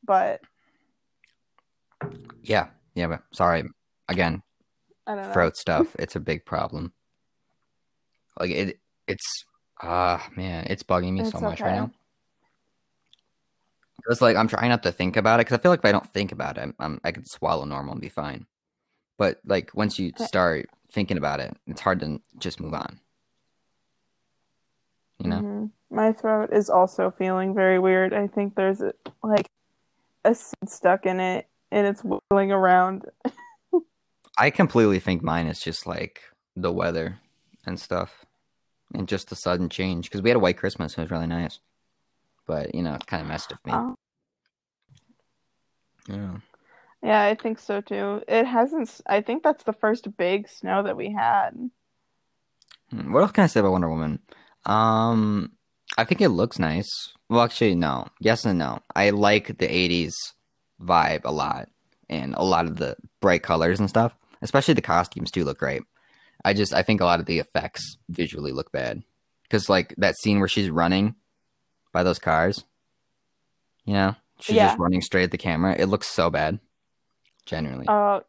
but 0.04 0.42
Yeah, 2.44 2.68
yeah, 2.94 3.08
but 3.08 3.24
sorry. 3.32 3.64
Again, 4.10 4.44
I 5.08 5.16
don't 5.16 5.26
know. 5.26 5.34
throat 5.34 5.56
stuff, 5.56 5.96
it's 5.98 6.16
a 6.16 6.20
big 6.20 6.46
problem. 6.46 6.92
Like 8.40 8.52
it 8.52 8.80
it's 9.08 9.46
ah 9.82 10.28
man, 10.36 10.68
it's 10.70 10.84
bugging 10.84 11.14
me 11.14 11.24
so 11.24 11.24
It's 11.24 11.42
much 11.42 11.62
right 11.62 11.70
okay. 11.70 11.80
now. 11.80 11.92
It's 14.10 14.22
like 14.22 14.36
I'm 14.36 14.48
trying 14.48 14.70
not 14.70 14.84
to 14.84 14.92
think 14.92 15.16
about 15.18 15.40
it 15.40 15.46
because 15.46 15.58
I 15.58 15.62
feel 15.62 15.72
like 15.72 15.80
if 15.80 15.86
I 15.86 15.92
don't 15.92 16.14
think 16.14 16.32
about 16.32 16.58
it, 16.58 16.76
I'm, 16.80 17.00
I 17.04 17.12
can 17.12 17.26
swallow 17.26 17.66
normal 17.66 17.94
and 17.94 18.02
be 18.02 18.10
fine. 18.10 18.46
But 19.18 19.40
like 19.46 19.72
once 19.74 19.98
you 19.98 20.12
start 20.18 20.70
thinking 20.92 21.18
about 21.18 21.40
it, 21.40 21.56
it's 21.68 21.82
hard 21.82 22.00
to 22.02 22.22
just 22.38 22.60
move 22.60 22.74
on. 22.74 23.00
You 25.20 25.30
know? 25.30 25.42
Mhm. 25.42 25.72
My 25.90 26.12
throat 26.12 26.50
is 26.52 26.70
also 26.70 27.12
feeling 27.12 27.54
very 27.54 27.80
weird. 27.80 28.14
I 28.14 28.28
think 28.28 28.56
there's 28.56 28.82
a, 28.82 28.94
like 29.24 29.48
a 30.26 30.36
seed 30.36 30.68
stuck 30.68 31.06
in 31.06 31.20
it 31.20 31.48
and 31.72 31.88
it's 31.88 32.02
whirling 32.02 32.52
around. 32.52 33.06
I 34.38 34.50
completely 34.50 35.00
think 35.00 35.24
mine 35.24 35.48
is 35.48 35.62
just 35.62 35.88
like 35.88 36.22
the 36.56 36.72
weather 36.72 37.20
and 37.66 37.80
stuff, 37.80 38.26
and 38.94 39.08
just 39.08 39.30
the 39.30 39.36
sudden 39.36 39.70
change. 39.70 40.10
Because 40.10 40.22
we 40.22 40.30
had 40.30 40.36
a 40.38 40.40
white 40.40 40.58
Christmas, 40.58 40.98
it 40.98 41.02
was 41.02 41.12
really 41.12 41.28
nice, 41.28 41.60
but 42.46 42.76
you 42.76 42.82
know, 42.84 42.96
it 42.96 43.08
kind 43.08 43.22
of 43.22 43.28
messed 43.28 43.52
with 43.52 43.66
me. 43.66 43.74
Um, 43.74 43.96
Yeah. 46.08 46.38
Yeah, 47.04 47.24
I 47.24 47.36
think 47.36 47.60
so 47.60 47.82
too. 47.82 48.22
It 48.28 48.46
hasn't. 48.46 49.02
I 49.08 49.22
think 49.22 49.44
that's 49.44 49.64
the 49.64 49.74
first 49.74 50.16
big 50.18 50.48
snow 50.50 50.84
that 50.84 50.98
we 50.98 51.12
had. 51.12 51.52
Hmm, 52.90 53.12
What 53.12 53.22
else 53.22 53.32
can 53.32 53.44
I 53.44 53.48
say 53.48 53.60
about 53.60 53.74
Wonder 53.74 53.90
Woman? 53.90 54.20
Um, 54.66 55.52
I 55.98 56.04
think 56.04 56.22
it 56.22 56.30
looks 56.30 56.58
nice. 56.60 56.90
Well, 57.30 57.42
actually, 57.42 57.76
no. 57.76 58.08
Yes 58.20 58.46
and 58.46 58.58
no. 58.60 58.80
I 58.96 59.12
like 59.12 59.58
the 59.58 59.68
80s 59.68 60.14
vibe 60.82 61.22
a 61.26 61.32
lot 61.32 61.70
and 62.10 62.34
a 62.36 62.44
lot 62.44 62.66
of 62.66 62.78
the 62.78 62.96
bright 63.22 63.44
colors 63.44 63.80
and 63.80 63.90
stuff. 63.90 64.14
Especially 64.42 64.74
the 64.74 64.82
costumes 64.82 65.32
do 65.32 65.44
look 65.44 65.60
great. 65.60 65.84
I 66.44 66.54
just 66.54 66.74
I 66.74 66.84
think 66.84 67.02
a 67.02 67.06
lot 67.06 67.20
of 67.20 67.26
the 67.26 67.40
effects 67.40 67.98
visually 68.10 68.52
look 68.52 68.72
bad. 68.72 69.04
Cuz 69.50 69.70
like 69.70 69.94
that 69.98 70.16
scene 70.18 70.40
where 70.40 70.48
she's 70.48 70.70
running 70.70 71.16
by 71.94 72.04
those 72.04 72.20
cars, 72.20 72.64
you 73.86 73.94
know? 73.94 74.16
She's 74.40 74.56
Yeah. 74.58 74.68
just 74.68 74.80
running 74.80 75.02
straight 75.02 75.24
at 75.24 75.32
the 75.32 75.38
camera. 75.38 75.76
It 75.78 75.86
looks 75.86 76.08
so 76.08 76.30
bad. 76.30 76.60
Genuinely. 77.46 77.88
Uh, 77.88 78.22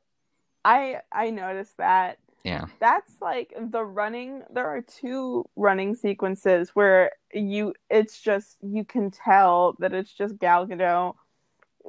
I 0.65 1.01
I 1.13 1.31
noticed 1.31 1.77
that. 1.79 2.19
Yeah. 2.45 2.67
That's 2.81 3.13
like 3.21 3.55
the 3.59 3.85
running. 3.85 4.43
There 4.51 4.67
are 4.67 4.83
two 4.83 5.45
running 5.57 5.95
sequences 5.95 6.71
where 6.75 7.13
you. 7.33 7.75
It's 7.91 8.21
just 8.21 8.57
you 8.63 8.85
can 8.85 9.11
tell 9.11 9.77
that 9.79 9.93
it's 9.93 10.13
just 10.13 10.39
Gal 10.39 10.67
Gadot 10.67 11.15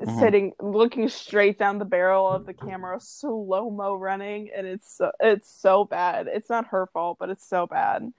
Mhm. 0.03 0.19
sitting, 0.19 0.53
looking 0.61 1.09
straight 1.09 1.57
down 1.57 1.79
the 1.79 1.85
barrel 1.85 2.31
of 2.31 2.45
the 2.45 2.53
camera, 2.53 2.99
slow 2.99 3.71
mo 3.71 3.95
running, 3.95 4.51
and 4.55 4.67
it's 4.67 4.95
so, 4.95 5.11
it's 5.19 5.49
so 5.49 5.85
bad. 5.85 6.27
It's 6.27 6.49
not 6.49 6.67
her 6.67 6.87
fault, 6.93 7.17
but 7.19 7.29
it's 7.29 7.47
so 7.47 7.65
bad. 7.65 8.13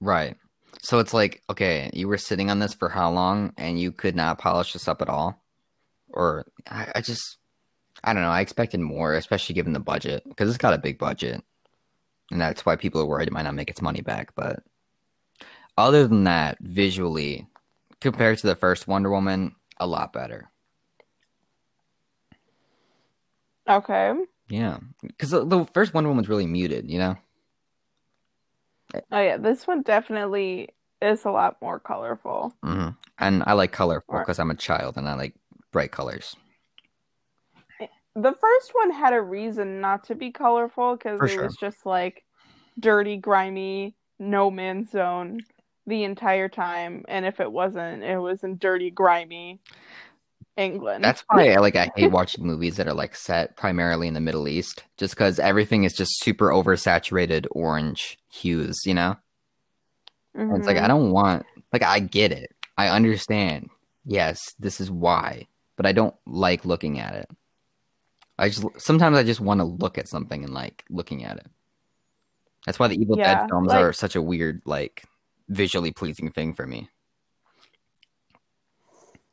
Right. 0.00 0.36
So 0.82 0.98
it's 0.98 1.14
like, 1.14 1.42
okay, 1.48 1.90
you 1.94 2.06
were 2.06 2.18
sitting 2.18 2.50
on 2.50 2.58
this 2.58 2.74
for 2.74 2.90
how 2.90 3.10
long 3.10 3.54
and 3.56 3.80
you 3.80 3.92
could 3.92 4.14
not 4.14 4.38
polish 4.38 4.74
this 4.74 4.88
up 4.88 5.00
at 5.00 5.08
all? 5.08 5.42
Or 6.10 6.44
I, 6.70 6.92
I 6.96 7.00
just, 7.00 7.38
I 8.04 8.12
don't 8.12 8.22
know. 8.22 8.28
I 8.30 8.40
expected 8.40 8.80
more, 8.80 9.14
especially 9.14 9.54
given 9.54 9.72
the 9.72 9.80
budget, 9.80 10.22
because 10.28 10.48
it's 10.48 10.58
got 10.58 10.74
a 10.74 10.78
big 10.78 10.98
budget. 10.98 11.42
And 12.30 12.40
that's 12.40 12.66
why 12.66 12.76
people 12.76 13.00
are 13.00 13.06
worried 13.06 13.28
it 13.28 13.32
might 13.32 13.42
not 13.42 13.54
make 13.54 13.70
its 13.70 13.82
money 13.82 14.00
back. 14.00 14.34
But 14.34 14.62
other 15.78 16.06
than 16.06 16.24
that, 16.24 16.58
visually, 16.60 17.46
compared 18.00 18.38
to 18.38 18.46
the 18.46 18.56
first 18.56 18.88
Wonder 18.88 19.10
Woman, 19.10 19.54
a 19.78 19.86
lot 19.86 20.12
better. 20.12 20.50
Okay. 23.68 24.12
Yeah. 24.48 24.78
Because 25.02 25.30
the, 25.30 25.44
the 25.44 25.66
first 25.74 25.94
Wonder 25.94 26.08
Woman's 26.08 26.28
really 26.28 26.46
muted, 26.46 26.90
you 26.90 26.98
know? 26.98 27.16
Oh 29.10 29.20
yeah, 29.20 29.36
this 29.36 29.66
one 29.66 29.82
definitely 29.82 30.70
is 31.02 31.24
a 31.24 31.30
lot 31.30 31.60
more 31.60 31.78
colorful. 31.80 32.54
hmm 32.62 32.90
And 33.18 33.42
I 33.46 33.52
like 33.54 33.72
colorful 33.72 34.14
Or- 34.14 34.20
because 34.20 34.38
I'm 34.38 34.50
a 34.50 34.54
child 34.56 34.96
and 34.96 35.08
I 35.08 35.14
like 35.14 35.34
bright 35.72 35.90
colors. 35.90 36.36
The 38.16 38.32
first 38.32 38.70
one 38.72 38.90
had 38.90 39.12
a 39.12 39.20
reason 39.20 39.82
not 39.82 40.04
to 40.04 40.14
be 40.14 40.30
colorful 40.30 40.96
because 40.96 41.20
it 41.20 41.34
sure. 41.34 41.44
was 41.44 41.56
just 41.56 41.84
like 41.84 42.24
dirty, 42.80 43.18
grimy, 43.18 43.94
no 44.18 44.50
man's 44.50 44.90
zone 44.90 45.40
the 45.86 46.04
entire 46.04 46.48
time. 46.48 47.04
And 47.08 47.26
if 47.26 47.40
it 47.40 47.52
wasn't, 47.52 48.02
it 48.02 48.18
was 48.18 48.42
in 48.42 48.56
dirty, 48.56 48.90
grimy 48.90 49.60
England. 50.56 51.04
That's 51.04 51.22
why 51.28 51.52
I 51.52 51.56
like 51.58 51.76
I 51.76 51.90
hate 51.94 52.10
watching 52.10 52.46
movies 52.46 52.76
that 52.76 52.88
are 52.88 52.94
like 52.94 53.14
set 53.14 53.54
primarily 53.54 54.08
in 54.08 54.14
the 54.14 54.20
Middle 54.20 54.48
East, 54.48 54.84
just 54.96 55.14
because 55.14 55.38
everything 55.38 55.84
is 55.84 55.92
just 55.92 56.24
super 56.24 56.48
oversaturated 56.48 57.46
orange 57.50 58.16
hues, 58.32 58.78
you 58.86 58.94
know? 58.94 59.16
And 60.34 60.56
it's 60.56 60.66
like. 60.66 60.76
I 60.76 60.80
mm-hmm. 60.80 60.88
don't 60.88 61.10
want 61.10 61.44
like 61.70 61.82
I 61.82 62.00
get 62.00 62.32
it. 62.32 62.50
I 62.78 62.88
understand. 62.88 63.68
Yes, 64.06 64.54
this 64.58 64.80
is 64.80 64.90
why, 64.90 65.48
but 65.76 65.84
I 65.84 65.92
don't 65.92 66.14
like 66.26 66.64
looking 66.64 66.98
at 66.98 67.14
it. 67.14 67.28
I 68.38 68.48
just 68.50 68.64
sometimes 68.78 69.16
I 69.16 69.22
just 69.22 69.40
want 69.40 69.60
to 69.60 69.64
look 69.64 69.96
at 69.98 70.08
something 70.08 70.44
and 70.44 70.52
like 70.52 70.84
looking 70.90 71.24
at 71.24 71.38
it. 71.38 71.46
That's 72.66 72.78
why 72.78 72.88
the 72.88 73.00
Evil 73.00 73.16
Yeah, 73.18 73.40
Dead 73.40 73.48
films 73.48 73.68
like- 73.68 73.78
are 73.78 73.92
such 73.92 74.16
a 74.16 74.22
weird 74.22 74.62
like 74.64 75.04
visually 75.48 75.92
pleasing 75.92 76.30
thing 76.30 76.52
for 76.54 76.66
me. 76.66 76.90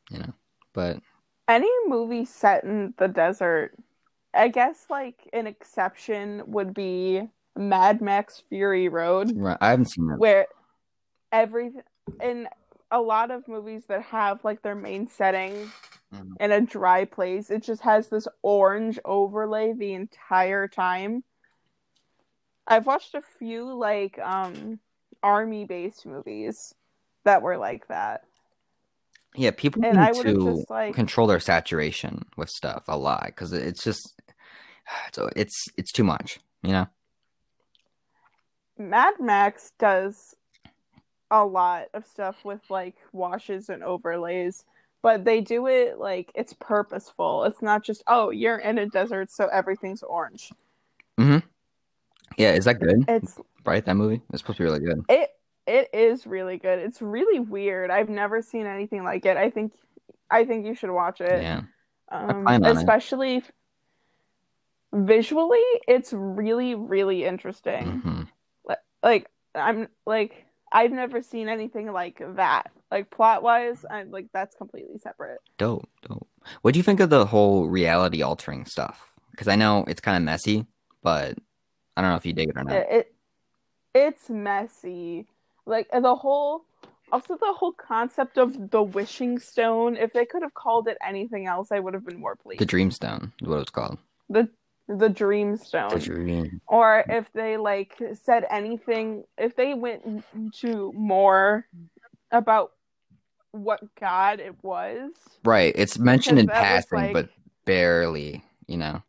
You 0.09 0.19
know. 0.19 0.33
But 0.73 0.99
any 1.47 1.69
movie 1.87 2.25
set 2.25 2.63
in 2.63 2.93
the 2.97 3.07
desert, 3.07 3.73
I 4.33 4.47
guess 4.47 4.85
like 4.89 5.27
an 5.33 5.47
exception 5.47 6.43
would 6.47 6.73
be 6.73 7.29
Mad 7.55 8.01
Max 8.01 8.41
Fury 8.49 8.87
Road. 8.89 9.31
right, 9.35 9.57
I 9.61 9.69
haven't 9.71 9.85
seen 9.85 10.07
that. 10.07 10.17
where 10.19 10.47
every 11.31 11.71
in 12.21 12.47
a 12.91 12.99
lot 13.01 13.31
of 13.31 13.47
movies 13.47 13.83
that 13.87 14.01
have 14.03 14.43
like 14.43 14.61
their 14.61 14.75
main 14.75 15.07
setting 15.07 15.71
Mhm. 16.13 16.35
in 16.39 16.51
a 16.51 16.61
dry 16.61 17.05
place, 17.05 17.49
it 17.49 17.63
just 17.63 17.81
has 17.81 18.09
this 18.09 18.27
orange 18.41 18.99
overlay 19.05 19.73
the 19.73 19.93
entire 19.93 20.67
time. 20.67 21.23
I've 22.67 22.85
watched 22.85 23.15
a 23.15 23.21
few 23.21 23.73
like 23.73 24.17
um 24.19 24.79
army 25.21 25.65
based 25.65 26.05
movies 26.05 26.73
that 27.23 27.41
were 27.41 27.57
like 27.57 27.87
that. 27.87 28.25
Yeah, 29.35 29.51
people 29.51 29.83
And 29.83 29.97
need 29.97 30.13
to 30.23 30.55
just, 30.57 30.69
like- 30.69 30.93
control 30.93 31.25
their 31.27 31.39
saturation 31.39 32.25
with 32.37 32.49
stuff 32.49 32.83
a 32.87 32.97
lot 32.97 33.25
because 33.27 33.51
it's 33.53 33.83
just 33.83 34.13
so 35.13 35.29
it's 35.35 35.65
it's 35.77 35.91
too 35.91 36.03
much, 36.03 36.39
you 36.61 36.71
know. 36.71 36.87
Mad 38.77 39.15
Max 39.19 39.71
does 39.79 40.35
a 41.31 41.45
lot 41.45 41.87
of 41.93 42.05
stuff 42.05 42.43
with 42.43 42.61
like 42.69 42.95
washes 43.11 43.69
and 43.69 43.83
overlays, 43.83 44.65
but 45.03 45.25
they 45.25 45.41
do 45.41 45.67
it 45.67 45.99
like 45.99 46.31
it's 46.33 46.53
purposeful. 46.53 47.43
It's 47.43 47.61
not 47.61 47.83
just, 47.83 48.03
oh, 48.07 48.31
you're 48.31 48.57
in 48.57 48.79
a 48.79 48.87
desert, 48.87 49.29
so 49.29 49.47
everything's 49.47 50.01
orange. 50.01 50.51
Hmm. 51.19 51.39
Yeah, 52.37 52.53
is 52.53 52.65
that 52.65 52.79
good? 52.79 53.05
It's 53.07 53.37
Right, 53.65 53.85
that 53.85 53.95
movie? 53.95 54.21
It's 54.31 54.41
supposed 54.41 54.57
to 54.57 54.63
be 54.63 54.69
really 54.69 54.79
good. 54.79 55.05
it 55.09 55.29
it 55.67 55.89
is 55.93 56.25
really 56.27 56.57
good. 56.57 56.79
It's 56.79 57.01
really 57.01 57.39
weird. 57.39 57.91
I've 57.91 58.09
never 58.09 58.41
seen 58.41 58.65
anything 58.65 59.03
like 59.03 59.25
it. 59.25 59.37
I 59.37 59.49
think 59.51 59.73
I 60.31 60.45
think 60.45 60.65
you 60.65 60.73
should 60.75 60.91
watch 60.91 61.21
it. 61.21 61.41
Yeah, 61.41 61.61
Um, 62.11 62.47
on 62.47 62.63
it. 62.65 62.77
especially 62.77 63.43
visually, 64.93 65.63
it's 65.87 66.13
really 66.13 66.75
really 66.75 67.23
interesting. 67.25 67.99
hmm 67.99 68.21
like 69.03 69.29
I'm 69.53 69.89
like 70.05 70.45
I've 70.71 70.91
never 70.91 71.21
seen 71.21 71.49
anything 71.49 71.91
like 71.91 72.21
that. 72.35 72.71
Like 72.93 73.09
plot 73.09 73.41
wise, 73.41 73.83
I'm 73.89 74.11
like 74.11 74.27
that's 74.33 74.55
completely 74.55 74.99
separate. 74.99 75.39
dope, 75.57 75.89
dope. 76.07 76.27
What 76.61 76.75
do 76.75 76.79
you 76.79 76.83
think 76.83 76.99
of 76.99 77.09
the 77.09 77.25
whole 77.25 77.67
reality 77.67 78.21
altering 78.21 78.65
stuff? 78.65 79.15
Because 79.31 79.47
I 79.47 79.55
know 79.55 79.83
it's 79.87 79.99
kind 79.99 80.15
of 80.15 80.21
messy, 80.21 80.67
but 81.01 81.35
I 81.97 82.01
don't 82.03 82.11
know 82.11 82.17
if 82.17 82.25
you 82.27 82.33
dig 82.33 82.49
it 82.49 82.55
or 82.55 82.63
not. 82.63 82.75
It, 82.75 82.87
it 82.91 83.15
it's 83.95 84.29
messy. 84.29 85.25
Like 85.65 85.87
the 85.91 86.13
whole 86.13 86.65
also 87.11 87.35
the 87.35 87.53
whole 87.53 87.71
concept 87.73 88.37
of 88.37 88.69
the 88.69 88.83
wishing 88.83 89.39
stone. 89.39 89.97
If 89.97 90.13
they 90.13 90.25
could 90.25 90.43
have 90.43 90.53
called 90.53 90.87
it 90.87 90.99
anything 91.03 91.47
else, 91.47 91.71
I 91.71 91.79
would 91.79 91.95
have 91.95 92.05
been 92.05 92.19
more 92.19 92.35
pleased. 92.35 92.61
the 92.61 92.65
Dreamstone 92.67 93.31
is 93.41 93.47
what 93.47 93.59
it's 93.59 93.71
called. 93.71 93.97
the 94.29 94.49
the 94.87 95.09
dream 95.09 95.57
stone. 95.57 95.89
The 95.89 95.99
dream. 95.99 96.61
or 96.67 97.05
if 97.09 97.25
they 97.33 97.57
like 97.57 97.99
said 98.23 98.45
anything 98.51 99.23
if 99.37 99.55
they 99.55 99.73
went 99.73 100.23
into 100.35 100.91
more 100.93 101.65
about 102.31 102.73
what 103.53 103.79
god 103.95 104.39
it 104.41 104.55
was 104.61 105.11
Right, 105.45 105.73
it's 105.77 105.97
mentioned 105.97 106.39
in 106.39 106.47
passing, 106.47 106.99
like- 106.99 107.13
but 107.13 107.29
barely. 107.65 108.43
You 108.67 108.77
know. 108.77 109.01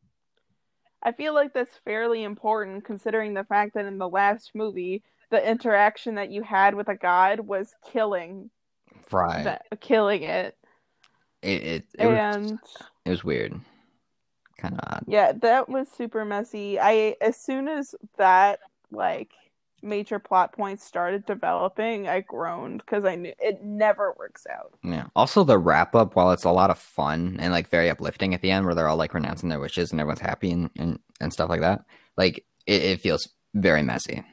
i 1.02 1.12
feel 1.12 1.34
like 1.34 1.52
that's 1.54 1.76
fairly 1.84 2.22
important 2.24 2.84
considering 2.84 3.34
the 3.34 3.44
fact 3.44 3.74
that 3.74 3.84
in 3.86 3.98
the 3.98 4.08
last 4.08 4.50
movie 4.54 5.02
the 5.30 5.48
interaction 5.50 6.14
that 6.16 6.30
you 6.30 6.42
had 6.42 6.74
with 6.74 6.88
a 6.88 6.94
god 6.94 7.40
was 7.40 7.74
killing 7.92 8.50
Right. 9.10 9.44
that 9.44 9.66
killing 9.80 10.22
it 10.22 10.56
It 11.42 11.62
it 11.62 11.84
it 11.98 12.06
was, 12.06 12.16
and 12.50 12.58
it 13.04 13.10
was 13.10 13.22
weird. 13.24 13.58
Kind 14.58 14.74
of 14.74 14.80
odd. 14.92 15.04
yeah 15.08 15.32
that 15.32 15.68
was 15.68 15.88
super 15.90 16.24
messy 16.24 16.78
i 16.80 17.16
as 17.20 17.36
soon 17.36 17.68
as 17.68 17.94
that 18.18 18.60
like 18.90 19.32
major 19.84 20.18
plot 20.18 20.52
points 20.52 20.84
started 20.84 21.24
developing 21.26 22.08
i 22.08 22.20
groaned 22.20 22.78
because 22.78 23.04
i 23.04 23.14
knew 23.14 23.32
it 23.38 23.62
never 23.62 24.14
works 24.18 24.46
out 24.50 24.72
Yeah. 24.82 25.06
Also, 25.14 25.44
the 25.44 25.58
wrap 25.58 25.94
up, 25.94 26.16
while 26.16 26.32
it's 26.32 26.44
a 26.44 26.50
lot 26.50 26.70
of 26.70 26.78
fun 26.78 27.36
and 27.38 27.52
like 27.52 27.68
very 27.70 27.90
uplifting 27.90 28.34
at 28.34 28.40
the 28.42 28.50
end, 28.50 28.64
where 28.66 28.74
they're 28.74 28.88
all 28.88 28.96
like 28.96 29.14
renouncing 29.14 29.48
their 29.50 29.60
wishes 29.60 29.92
and 29.92 30.00
everyone's 30.00 30.20
happy 30.20 30.50
and 30.50 30.70
and, 30.78 30.98
and 31.20 31.32
stuff 31.32 31.48
like 31.50 31.60
that, 31.60 31.84
like 32.16 32.44
it, 32.66 32.82
it 32.82 33.00
feels 33.00 33.28
very 33.54 33.82
messy. 33.82 34.24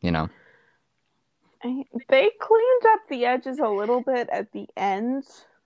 You 0.00 0.10
know. 0.12 0.28
I- 1.62 1.84
They 2.08 2.30
cleaned 2.40 2.86
up 2.92 3.00
the 3.08 3.24
edges 3.26 3.58
a 3.58 3.68
little 3.68 4.02
bit 4.02 4.28
at 4.30 4.52
the 4.52 4.66
end. 4.76 5.24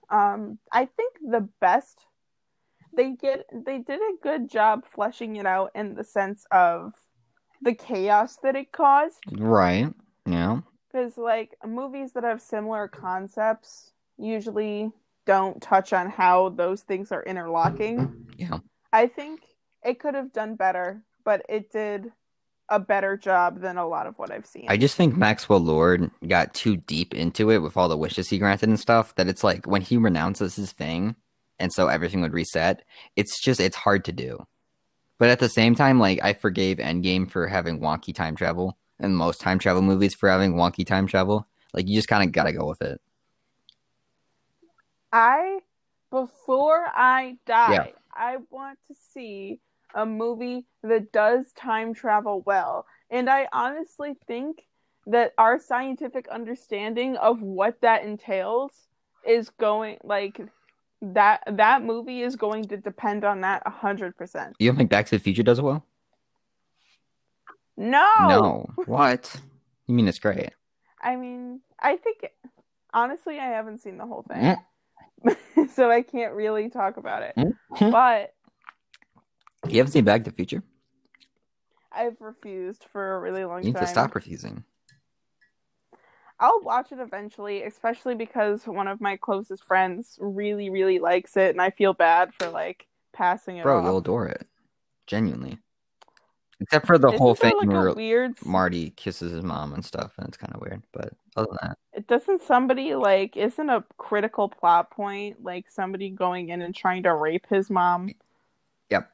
Um, 0.09 0.57
I 0.71 0.85
think 0.85 1.17
the 1.21 1.47
best 1.59 2.05
they 2.93 3.11
get 3.13 3.45
they 3.53 3.77
did 3.79 3.99
a 4.01 4.17
good 4.21 4.49
job 4.49 4.85
fleshing 4.85 5.37
it 5.37 5.45
out 5.45 5.71
in 5.75 5.95
the 5.95 6.03
sense 6.03 6.45
of 6.51 6.93
the 7.61 7.73
chaos 7.73 8.37
that 8.43 8.55
it 8.55 8.71
caused. 8.71 9.19
Right. 9.31 9.93
Yeah. 10.25 10.61
Because 10.91 11.17
like 11.17 11.55
movies 11.65 12.13
that 12.13 12.23
have 12.23 12.41
similar 12.41 12.87
concepts 12.87 13.91
usually 14.17 14.91
don't 15.25 15.61
touch 15.61 15.93
on 15.93 16.09
how 16.09 16.49
those 16.49 16.81
things 16.81 17.11
are 17.11 17.23
interlocking. 17.23 18.27
Yeah. 18.37 18.59
I 18.91 19.07
think 19.07 19.41
it 19.83 19.99
could 19.99 20.15
have 20.15 20.33
done 20.33 20.55
better, 20.55 21.01
but 21.23 21.45
it 21.47 21.71
did 21.71 22.11
a 22.69 22.79
better 22.79 23.17
job 23.17 23.59
than 23.59 23.77
a 23.77 23.87
lot 23.87 24.07
of 24.07 24.17
what 24.17 24.31
I've 24.31 24.45
seen. 24.45 24.65
I 24.69 24.77
just 24.77 24.95
think 24.95 25.15
Maxwell 25.17 25.59
Lord 25.59 26.09
got 26.27 26.53
too 26.53 26.77
deep 26.77 27.13
into 27.13 27.51
it 27.51 27.59
with 27.59 27.75
all 27.75 27.89
the 27.89 27.97
wishes 27.97 28.29
he 28.29 28.37
granted 28.37 28.69
and 28.69 28.79
stuff 28.79 29.13
that 29.15 29.27
it's 29.27 29.43
like 29.43 29.67
when 29.67 29.81
he 29.81 29.97
renounces 29.97 30.55
his 30.55 30.71
thing 30.71 31.15
and 31.59 31.71
so 31.71 31.87
everything 31.87 32.21
would 32.21 32.33
reset, 32.33 32.83
it's 33.15 33.39
just 33.41 33.59
it's 33.59 33.75
hard 33.75 34.05
to 34.05 34.11
do. 34.11 34.45
But 35.21 35.29
at 35.29 35.37
the 35.37 35.49
same 35.49 35.75
time, 35.75 35.99
like 35.99 36.19
I 36.23 36.33
forgave 36.33 36.77
Endgame 36.77 37.29
for 37.29 37.45
having 37.45 37.79
wonky 37.79 38.11
time 38.11 38.35
travel 38.35 38.75
and 38.99 39.15
most 39.15 39.39
time 39.39 39.59
travel 39.59 39.83
movies 39.83 40.15
for 40.15 40.27
having 40.27 40.55
wonky 40.55 40.83
time 40.83 41.05
travel. 41.05 41.45
Like 41.75 41.87
you 41.87 41.93
just 41.93 42.07
kind 42.07 42.23
of 42.23 42.31
got 42.31 42.45
to 42.45 42.53
go 42.53 42.65
with 42.65 42.81
it. 42.81 42.99
I 45.13 45.59
before 46.09 46.87
I 46.87 47.37
die, 47.45 47.71
Yeah. 47.71 47.87
I 48.15 48.37
want 48.49 48.79
to 48.87 48.95
see 48.95 49.59
a 49.93 50.07
movie 50.07 50.65
that 50.81 51.11
does 51.11 51.51
time 51.51 51.93
travel 51.93 52.41
well. 52.47 52.87
And 53.11 53.29
I 53.29 53.47
honestly 53.53 54.15
think 54.25 54.65
that 55.05 55.33
our 55.37 55.59
scientific 55.59 56.29
understanding 56.29 57.15
of 57.17 57.43
what 57.43 57.79
that 57.81 58.03
entails 58.03 58.71
is 59.23 59.51
going 59.51 59.99
like 60.03 60.41
that 61.01 61.41
that 61.47 61.83
movie 61.83 62.21
is 62.21 62.35
going 62.35 62.65
to 62.65 62.77
depend 62.77 63.23
on 63.23 63.41
that 63.41 63.63
100%. 63.65 64.53
You 64.59 64.69
don't 64.69 64.77
think 64.77 64.89
Back 64.89 65.05
to 65.07 65.15
the 65.17 65.19
Future 65.23 65.43
does 65.43 65.59
it 65.59 65.63
well? 65.63 65.85
No. 67.77 68.07
No. 68.27 68.69
What? 68.85 69.35
You 69.87 69.95
mean 69.95 70.07
it's 70.07 70.19
great? 70.19 70.51
I 71.01 71.15
mean, 71.15 71.61
I 71.79 71.97
think 71.97 72.25
honestly 72.93 73.39
I 73.39 73.45
haven't 73.47 73.79
seen 73.79 73.97
the 73.97 74.05
whole 74.05 74.23
Mm. 74.29 74.57
thing. 75.25 75.67
so 75.73 75.89
I 75.91 76.01
can't 76.01 76.33
really 76.33 76.69
talk 76.69 76.97
about 76.97 77.23
it. 77.23 77.33
Mm. 77.37 77.91
But 77.91 78.33
You 79.67 79.77
haven't 79.77 79.91
seen 79.93 80.03
Back 80.05 80.23
to 80.23 80.29
the 80.31 80.35
Future? 80.35 80.63
I've 81.91 82.19
refused 82.21 82.85
for 82.91 83.15
a 83.15 83.19
really 83.19 83.43
long 83.43 83.57
time. 83.57 83.63
You 83.63 83.69
need 83.69 83.75
time. 83.75 83.85
to 83.85 83.91
stop 83.91 84.15
refusing. 84.15 84.63
I'll 86.41 86.59
watch 86.61 86.91
it 86.91 86.99
eventually, 86.99 87.63
especially 87.63 88.15
because 88.15 88.65
one 88.65 88.87
of 88.87 88.99
my 88.99 89.15
closest 89.15 89.63
friends 89.63 90.17
really, 90.19 90.69
really 90.69 90.99
likes 90.99 91.37
it, 91.37 91.51
and 91.51 91.61
I 91.61 91.69
feel 91.69 91.93
bad 91.93 92.33
for 92.33 92.49
like 92.49 92.87
passing 93.13 93.57
it 93.57 93.63
Bro, 93.63 93.77
off. 93.79 93.85
you'll 93.85 93.97
adore 93.99 94.27
it. 94.27 94.47
Genuinely. 95.07 95.59
Except 96.59 96.85
for 96.85 96.97
the 96.97 97.07
Isn't 97.09 97.19
whole 97.19 97.35
thing 97.35 97.53
like 97.57 97.69
where 97.69 97.93
weird. 97.93 98.33
Marty 98.45 98.91
kisses 98.91 99.31
his 99.31 99.43
mom 99.43 99.73
and 99.73 99.83
stuff, 99.85 100.13
and 100.17 100.27
it's 100.27 100.37
kind 100.37 100.53
of 100.53 100.61
weird. 100.61 100.81
But 100.91 101.13
other 101.35 101.47
than 101.47 101.57
that, 101.69 101.77
It 101.93 102.07
doesn't 102.07 102.41
somebody 102.41 102.93
like 102.95 103.35
isn't 103.37 103.69
a 103.69 103.83
critical 103.97 104.47
plot 104.49 104.91
point 104.91 105.43
like 105.43 105.69
somebody 105.69 106.09
going 106.09 106.49
in 106.49 106.61
and 106.61 106.73
trying 106.75 107.03
to 107.03 107.13
rape 107.15 107.47
his 107.49 107.69
mom. 107.69 108.11
Yep. 108.91 109.11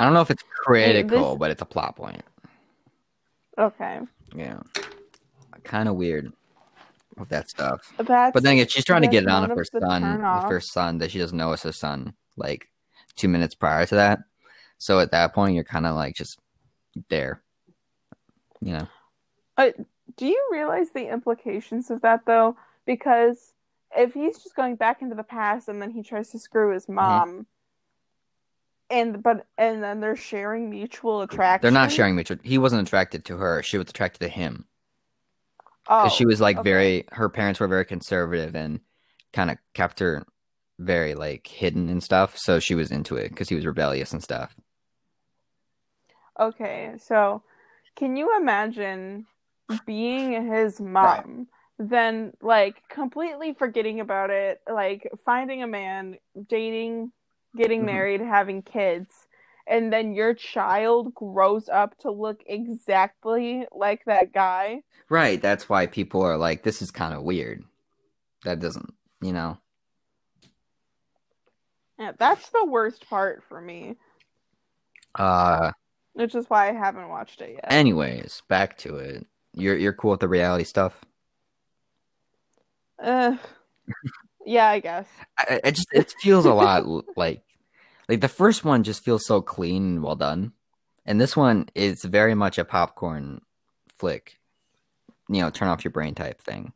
I 0.00 0.04
don't 0.04 0.14
know 0.14 0.22
if 0.22 0.30
it's 0.30 0.42
critical, 0.42 1.30
this- 1.30 1.38
but 1.38 1.50
it's 1.52 1.62
a 1.62 1.66
plot 1.66 1.94
point. 1.96 2.22
Okay, 3.58 4.00
Yeah, 4.34 4.60
kind 5.64 5.88
of 5.88 5.96
weird 5.96 6.32
with 7.18 7.28
that 7.28 7.48
stuff. 7.50 7.92
that's. 7.98 8.32
But 8.34 8.42
then 8.42 8.54
again, 8.54 8.68
she's 8.68 8.84
trying 8.84 9.02
to 9.02 9.08
get 9.08 9.24
it 9.24 9.28
on 9.28 9.42
with 9.48 9.56
her 9.58 9.64
son, 9.64 10.12
with 10.34 10.44
her 10.44 10.60
son 10.60 10.98
that 10.98 11.10
she 11.10 11.18
doesn't 11.18 11.36
know 11.36 11.52
is 11.52 11.62
her 11.62 11.72
son. 11.72 12.14
Like 12.36 12.68
two 13.16 13.28
minutes 13.28 13.54
prior 13.54 13.84
to 13.86 13.94
that, 13.96 14.20
so 14.78 14.98
at 15.00 15.10
that 15.10 15.34
point, 15.34 15.54
you're 15.54 15.64
kind 15.64 15.86
of 15.86 15.94
like 15.94 16.14
just 16.14 16.38
there. 17.10 17.42
You 18.60 18.78
know, 19.58 19.74
Do 20.16 20.26
you 20.26 20.48
realize 20.50 20.90
the 20.90 21.10
implications 21.12 21.90
of 21.90 22.00
that 22.02 22.24
though? 22.26 22.56
Because 22.86 23.52
if 23.96 24.14
he's 24.14 24.38
just 24.38 24.56
going 24.56 24.76
back 24.76 25.02
into 25.02 25.14
the 25.14 25.22
past 25.22 25.68
and 25.68 25.82
then 25.82 25.90
he 25.90 26.02
tries 26.02 26.30
to 26.30 26.38
screw 26.38 26.72
his 26.72 26.84
Mm-hmm. 26.84 26.94
mom, 26.94 27.46
and 28.88 29.22
but 29.22 29.46
and 29.58 29.82
then 29.82 30.00
they're 30.00 30.16
sharing 30.16 30.70
mutual 30.70 31.22
attraction. 31.22 31.62
they're 31.62 31.70
not 31.80 31.92
sharing 31.92 32.14
mutual. 32.14 32.38
He 32.42 32.58
wasn't 32.58 32.86
attracted 32.86 33.24
to 33.26 33.36
her; 33.38 33.62
she 33.62 33.78
was 33.78 33.88
attracted 33.90 34.20
to 34.20 34.28
him. 34.28 34.66
Oh, 35.86 35.98
because 36.00 36.12
she 36.12 36.26
was 36.26 36.40
like 36.40 36.58
okay. 36.58 36.62
very 36.62 37.04
her 37.12 37.28
parents 37.28 37.60
were 37.60 37.68
very 37.68 37.84
conservative 37.84 38.54
and 38.54 38.80
kind 39.32 39.50
of 39.50 39.58
kept 39.74 40.00
her 40.00 40.26
very 40.78 41.14
like 41.14 41.46
hidden 41.46 41.88
and 41.88 42.02
stuff 42.02 42.36
so 42.38 42.58
she 42.60 42.74
was 42.74 42.90
into 42.90 43.16
it 43.16 43.30
because 43.30 43.48
he 43.48 43.54
was 43.54 43.66
rebellious 43.66 44.12
and 44.12 44.22
stuff 44.22 44.56
Okay, 46.38 46.94
so 46.98 47.42
can 47.96 48.16
you 48.16 48.36
imagine 48.38 49.26
being 49.86 50.50
his 50.52 50.80
mom, 50.80 51.48
then 51.78 52.32
like 52.42 52.82
completely 52.88 53.54
forgetting 53.54 54.00
about 54.00 54.30
it, 54.30 54.60
like 54.72 55.08
finding 55.24 55.62
a 55.62 55.66
man, 55.66 56.16
dating, 56.48 57.12
getting 57.56 57.84
Mhm. 57.84 57.86
married, 57.86 58.20
having 58.20 58.62
kids, 58.62 59.28
and 59.66 59.92
then 59.92 60.14
your 60.14 60.34
child 60.34 61.14
grows 61.14 61.68
up 61.68 61.96
to 61.98 62.10
look 62.10 62.42
exactly 62.46 63.66
like 63.72 64.04
that 64.06 64.32
guy? 64.32 64.82
right 65.08 65.42
that's 65.42 65.68
why 65.68 65.86
people 65.86 66.22
are 66.22 66.36
like 66.36 66.62
this 66.62 66.80
is 66.82 66.90
kind 66.90 67.14
of 67.14 67.22
weird 67.22 67.62
that 68.44 68.60
doesn't 68.60 68.94
you 69.20 69.32
know 69.32 69.58
Yeah, 71.98 72.12
that's 72.18 72.48
the 72.50 72.64
worst 72.66 73.08
part 73.08 73.44
for 73.48 73.60
me, 73.60 73.96
uh 75.16 75.70
which 76.14 76.34
is 76.34 76.48
why 76.48 76.68
I 76.68 76.72
haven't 76.72 77.08
watched 77.08 77.40
it 77.40 77.52
yet. 77.54 77.66
anyways 77.70 78.42
back 78.48 78.76
to 78.78 78.96
it 78.96 79.26
you're 79.54 79.76
you're 79.76 79.92
cool 79.92 80.12
with 80.12 80.20
the 80.20 80.28
reality 80.28 80.64
stuff 80.64 81.04
Ugh. 83.02 83.38
yeah, 84.46 84.68
I 84.68 84.80
guess. 84.80 85.06
I, 85.38 85.60
I 85.64 85.70
just 85.70 85.88
it 85.92 86.14
feels 86.20 86.44
a 86.44 86.54
lot 86.54 86.84
like 87.16 87.42
like 88.12 88.20
the 88.20 88.28
first 88.28 88.64
one 88.64 88.82
just 88.82 89.04
feels 89.04 89.26
so 89.26 89.40
clean 89.40 89.82
and 89.84 90.02
well 90.02 90.16
done 90.16 90.52
and 91.06 91.20
this 91.20 91.36
one 91.36 91.68
is 91.74 92.04
very 92.04 92.34
much 92.34 92.58
a 92.58 92.64
popcorn 92.64 93.40
flick 93.96 94.38
you 95.28 95.40
know 95.40 95.50
turn 95.50 95.68
off 95.68 95.84
your 95.84 95.90
brain 95.92 96.14
type 96.14 96.40
thing 96.40 96.72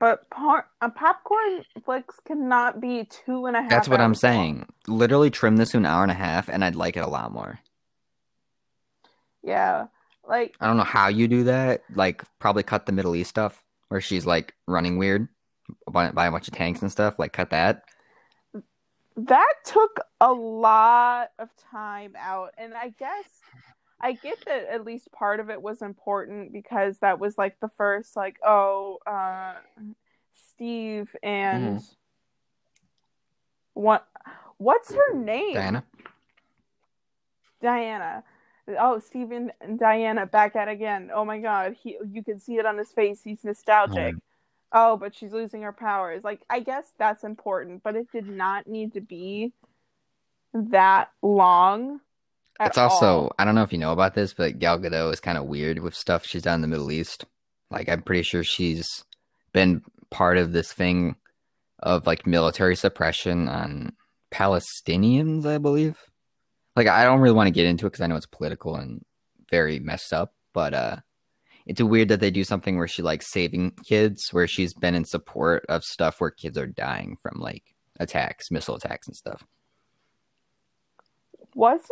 But 0.00 0.28
par- 0.30 0.66
a 0.80 0.90
popcorn 0.90 1.62
flicks 1.84 2.16
cannot 2.26 2.80
be 2.80 3.04
two 3.04 3.46
and 3.46 3.56
a 3.56 3.60
half. 3.62 3.70
That's 3.70 3.88
what 3.88 4.00
I'm 4.00 4.10
long. 4.10 4.14
saying. 4.14 4.66
Literally 4.88 5.30
trim 5.30 5.56
this 5.58 5.70
to 5.70 5.76
an 5.76 5.86
hour 5.86 6.02
and 6.02 6.10
a 6.10 6.14
half, 6.26 6.48
and 6.48 6.64
I'd 6.64 6.74
like 6.74 6.96
it 6.96 7.04
a 7.04 7.08
lot 7.08 7.30
more. 7.32 7.60
Yeah, 9.44 9.86
like 10.28 10.56
I 10.60 10.66
don't 10.66 10.76
know 10.76 10.82
how 10.82 11.06
you 11.08 11.28
do 11.28 11.44
that. 11.44 11.82
Like, 11.94 12.24
probably 12.40 12.64
cut 12.64 12.86
the 12.86 12.92
Middle 12.92 13.14
East 13.14 13.30
stuff 13.30 13.62
where 13.88 14.00
she's 14.00 14.26
like 14.26 14.54
running 14.66 14.98
weird 14.98 15.28
by, 15.88 16.10
by 16.10 16.26
a 16.26 16.32
bunch 16.32 16.48
of 16.48 16.54
tanks 16.54 16.82
and 16.82 16.90
stuff. 16.90 17.18
Like, 17.18 17.32
cut 17.32 17.50
that. 17.50 17.84
That 19.16 19.54
took 19.64 20.00
a 20.20 20.32
lot 20.32 21.30
of 21.38 21.48
time 21.70 22.14
out, 22.18 22.52
and 22.58 22.74
I 22.74 22.90
guess 22.98 23.24
I 24.00 24.12
get 24.12 24.44
that 24.46 24.66
at 24.70 24.84
least 24.84 25.10
part 25.12 25.40
of 25.40 25.48
it 25.50 25.60
was 25.62 25.80
important 25.82 26.52
because 26.52 26.98
that 26.98 27.18
was 27.18 27.38
like 27.38 27.58
the 27.60 27.68
first, 27.68 28.14
like, 28.14 28.36
oh, 28.44 28.98
uh, 29.06 29.54
Steve 30.34 31.14
and 31.22 31.78
Mm-hmm. 31.78 31.84
what, 33.74 34.06
what's 34.58 34.94
her 34.94 35.14
name? 35.18 35.54
Diana. 35.54 35.84
Diana. 37.62 38.24
Oh, 38.78 38.98
Steven 38.98 39.52
and 39.60 39.78
Diana 39.78 40.26
back 40.26 40.56
at 40.56 40.68
again. 40.68 41.10
Oh 41.14 41.24
my 41.24 41.38
god, 41.38 41.76
he 41.80 41.98
you 42.10 42.22
can 42.24 42.40
see 42.40 42.56
it 42.56 42.66
on 42.66 42.76
his 42.76 42.90
face. 42.90 43.20
He's 43.22 43.44
nostalgic. 43.44 44.16
Oh, 44.78 44.98
but 44.98 45.14
she's 45.14 45.32
losing 45.32 45.62
her 45.62 45.72
powers. 45.72 46.22
Like 46.22 46.42
I 46.50 46.60
guess 46.60 46.84
that's 46.98 47.24
important, 47.24 47.82
but 47.82 47.96
it 47.96 48.12
did 48.12 48.28
not 48.28 48.66
need 48.66 48.92
to 48.92 49.00
be 49.00 49.54
that 50.52 51.08
long. 51.22 52.00
at 52.60 52.68
It's 52.68 52.78
also 52.78 53.06
all. 53.06 53.32
I 53.38 53.46
don't 53.46 53.54
know 53.54 53.62
if 53.62 53.72
you 53.72 53.78
know 53.78 53.92
about 53.92 54.14
this, 54.14 54.34
but 54.34 54.58
Gal 54.58 54.78
Gadot 54.78 55.14
is 55.14 55.20
kind 55.20 55.38
of 55.38 55.46
weird 55.46 55.78
with 55.78 55.94
stuff 55.94 56.26
she's 56.26 56.42
done 56.42 56.56
in 56.56 56.60
the 56.60 56.68
Middle 56.68 56.92
East. 56.92 57.24
Like, 57.70 57.88
I'm 57.88 58.02
pretty 58.02 58.22
sure 58.22 58.44
she's 58.44 58.86
been 59.54 59.80
part 60.10 60.36
of 60.36 60.52
this 60.52 60.74
thing 60.74 61.16
of 61.78 62.06
like 62.06 62.26
military 62.26 62.76
suppression 62.76 63.48
on 63.48 63.94
Palestinians, 64.30 65.46
I 65.46 65.56
believe. 65.56 65.96
Like, 66.76 66.86
I 66.86 67.04
don't 67.04 67.20
really 67.20 67.34
want 67.34 67.46
to 67.46 67.52
get 67.52 67.64
into 67.64 67.86
it 67.86 67.92
because 67.92 68.02
I 68.02 68.08
know 68.08 68.16
it's 68.16 68.26
political 68.26 68.76
and 68.76 69.02
very 69.50 69.78
messed 69.78 70.12
up, 70.12 70.34
but 70.52 70.74
uh, 70.74 70.96
it's 71.66 71.82
weird 71.82 72.08
that 72.08 72.20
they 72.20 72.30
do 72.30 72.44
something 72.44 72.76
where 72.76 72.88
she 72.88 73.02
like 73.02 73.22
saving 73.22 73.72
kids, 73.84 74.28
where 74.32 74.46
she's 74.46 74.72
been 74.72 74.94
in 74.94 75.04
support 75.04 75.66
of 75.68 75.82
stuff 75.84 76.20
where 76.20 76.30
kids 76.30 76.56
are 76.56 76.66
dying 76.66 77.16
from 77.20 77.40
like 77.40 77.74
attacks, 77.98 78.50
missile 78.50 78.76
attacks, 78.76 79.06
and 79.08 79.16
stuff. 79.16 79.44
wasn't 81.54 81.90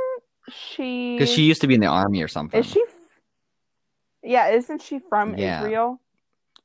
she? 0.50 1.16
Because 1.16 1.32
she 1.32 1.42
used 1.42 1.60
to 1.62 1.66
be 1.66 1.74
in 1.74 1.80
the 1.80 1.86
army 1.86 2.22
or 2.22 2.28
something. 2.28 2.60
is 2.60 2.66
she? 2.66 2.84
Yeah, 4.22 4.48
isn't 4.50 4.80
she 4.82 5.00
from 5.00 5.36
Yeah. 5.36 5.60
Israel? 5.62 6.00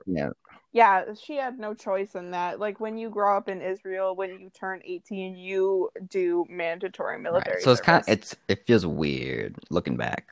Yeah. 0.05 0.30
Yeah, 0.72 1.14
she 1.20 1.36
had 1.36 1.57
no 1.57 1.74
choice 1.74 2.14
in 2.14 2.32
that. 2.32 2.60
Like 2.60 2.80
when 2.80 2.97
you 2.97 3.10
grow 3.10 3.36
up 3.36 3.49
in 3.49 3.60
Israel, 3.60 4.16
when 4.16 4.39
you 4.39 4.51
turn 4.51 4.82
eighteen, 4.86 5.36
you 5.36 5.89
do 6.10 6.45
mandatory 6.47 7.18
military. 7.20 7.55
Right. 7.55 7.64
So 7.64 7.72
it's 7.72 7.82
kind 7.82 8.03
of 8.03 8.07
it's 8.07 8.36
it 8.47 8.66
feels 8.68 8.86
weird 8.86 9.55
looking 9.72 9.97
back. 9.97 10.28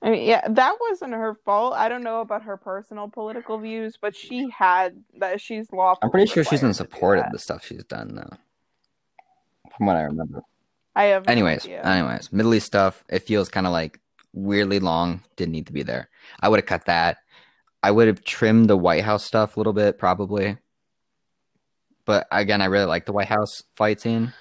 I 0.00 0.10
mean, 0.10 0.28
yeah, 0.28 0.46
that 0.48 0.76
wasn't 0.80 1.12
her 1.14 1.34
fault. 1.44 1.74
I 1.74 1.88
don't 1.88 2.04
know 2.04 2.20
about 2.20 2.42
her 2.44 2.56
personal 2.56 3.08
political 3.08 3.58
views, 3.58 3.98
but 4.00 4.14
she 4.14 4.48
had 4.56 5.02
that. 5.18 5.40
She's 5.40 5.72
lawful. 5.72 5.98
I'm 6.02 6.10
pretty 6.10 6.30
sure 6.30 6.44
she's 6.44 6.62
in 6.62 6.72
support 6.72 7.18
of 7.18 7.32
the 7.32 7.38
stuff 7.38 7.64
she's 7.66 7.84
done, 7.84 8.14
though. 8.14 8.36
From 9.76 9.86
what 9.86 9.96
I 9.96 10.02
remember. 10.02 10.42
I 10.94 11.04
have. 11.04 11.26
No 11.26 11.32
Anyways, 11.32 11.64
idea. 11.64 11.82
anyways, 11.82 12.32
Middle 12.32 12.54
East 12.54 12.66
stuff. 12.66 13.02
It 13.08 13.20
feels 13.24 13.48
kind 13.48 13.66
of 13.66 13.72
like 13.72 13.98
weirdly 14.32 14.78
long. 14.78 15.22
Didn't 15.34 15.52
need 15.52 15.66
to 15.66 15.72
be 15.72 15.82
there. 15.82 16.08
I 16.40 16.48
would 16.48 16.58
have 16.60 16.66
cut 16.66 16.84
that. 16.86 17.18
I 17.82 17.90
would 17.90 18.06
have 18.06 18.22
trimmed 18.24 18.70
the 18.70 18.76
White 18.76 19.04
House 19.04 19.24
stuff 19.24 19.56
a 19.56 19.60
little 19.60 19.72
bit, 19.72 19.98
probably. 19.98 20.58
But 22.04 22.26
again, 22.30 22.62
I 22.62 22.66
really 22.66 22.86
like 22.86 23.04
the 23.04 23.12
White 23.12 23.28
House 23.28 23.64
fight 23.74 24.00
scene. 24.00 24.32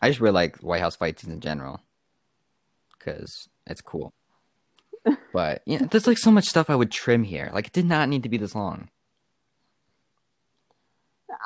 I 0.00 0.08
just 0.08 0.20
really 0.20 0.34
like 0.34 0.56
White 0.58 0.80
House 0.80 0.96
fight 0.96 1.20
scenes 1.20 1.34
in 1.34 1.40
general 1.40 1.80
because 2.98 3.48
it's 3.66 3.82
cool. 3.82 4.12
But 5.32 5.62
yeah, 5.66 5.86
there's 5.90 6.06
like 6.06 6.18
so 6.18 6.30
much 6.30 6.44
stuff 6.46 6.70
I 6.70 6.74
would 6.76 6.90
trim 6.90 7.24
here. 7.24 7.50
Like 7.52 7.68
it 7.68 7.72
did 7.72 7.86
not 7.86 8.08
need 8.08 8.22
to 8.22 8.28
be 8.28 8.36
this 8.36 8.54
long. 8.54 8.88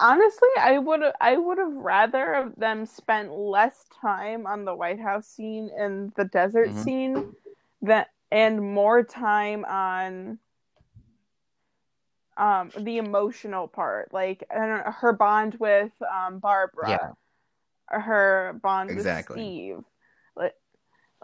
Honestly, 0.01 0.49
I 0.59 0.79
would 0.79 1.03
I 1.21 1.37
would 1.37 1.59
have 1.59 1.73
rather 1.73 2.35
of 2.35 2.57
them 2.57 2.87
spent 2.87 3.31
less 3.33 3.85
time 4.01 4.47
on 4.47 4.65
the 4.65 4.75
White 4.75 4.99
House 5.01 5.27
scene 5.29 5.71
and 5.79 6.13
the 6.17 6.25
desert 6.25 6.71
Mhm. 6.71 6.83
scene 6.85 7.35
that 7.83 8.09
and 8.33 8.61
more 8.75 9.03
time 9.05 9.65
on 9.67 10.39
um 12.37 12.73
the 12.77 12.97
emotional 12.99 13.69
part 13.69 14.13
like 14.13 14.43
I 14.51 14.55
don't 14.67 14.85
know, 14.85 14.91
her 14.91 15.13
bond 15.13 15.57
with 15.61 15.93
um 16.03 16.39
Barbara 16.41 16.89
Yeah. 16.91 17.11
her 17.99 18.59
bond 18.63 18.91
Exactly. 18.91 19.37
with 19.37 19.45
Steve 19.45 19.85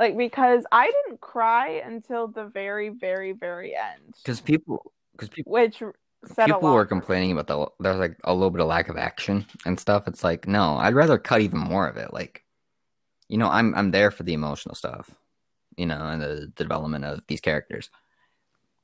like 0.01 0.17
because 0.17 0.65
I 0.73 0.87
didn't 0.87 1.21
cry 1.21 1.83
until 1.85 2.27
the 2.27 2.47
very 2.47 2.89
very 2.89 3.33
very 3.33 3.77
end 3.77 4.15
Because 4.25 4.41
people, 4.41 4.93
because 5.13 5.29
people. 5.29 5.53
which 5.53 5.83
people 6.45 6.73
were 6.73 6.87
complaining 6.87 7.33
about 7.33 7.47
the 7.47 7.67
there's 7.79 7.99
like 7.99 8.17
a 8.25 8.33
little 8.33 8.51
bit 8.51 8.63
of 8.63 8.67
lack 8.67 8.89
of 8.89 8.97
action 8.97 9.47
and 9.65 9.79
stuff. 9.79 10.09
It's 10.09 10.25
like 10.25 10.49
no, 10.49 10.77
I'd 10.77 10.95
rather 10.95 11.19
cut 11.19 11.43
even 11.43 11.61
more 11.61 11.87
of 11.87 11.97
it. 11.97 12.13
Like, 12.13 12.45
you 13.29 13.39
know, 13.39 13.49
I'm 13.49 13.75
I'm 13.75 13.91
there 13.91 14.11
for 14.11 14.23
the 14.23 14.33
emotional 14.33 14.75
stuff, 14.75 15.11
you 15.77 15.87
know, 15.87 16.01
and 16.01 16.21
the, 16.21 16.51
the 16.57 16.65
development 16.65 17.05
of 17.05 17.21
these 17.29 17.41
characters. 17.41 17.91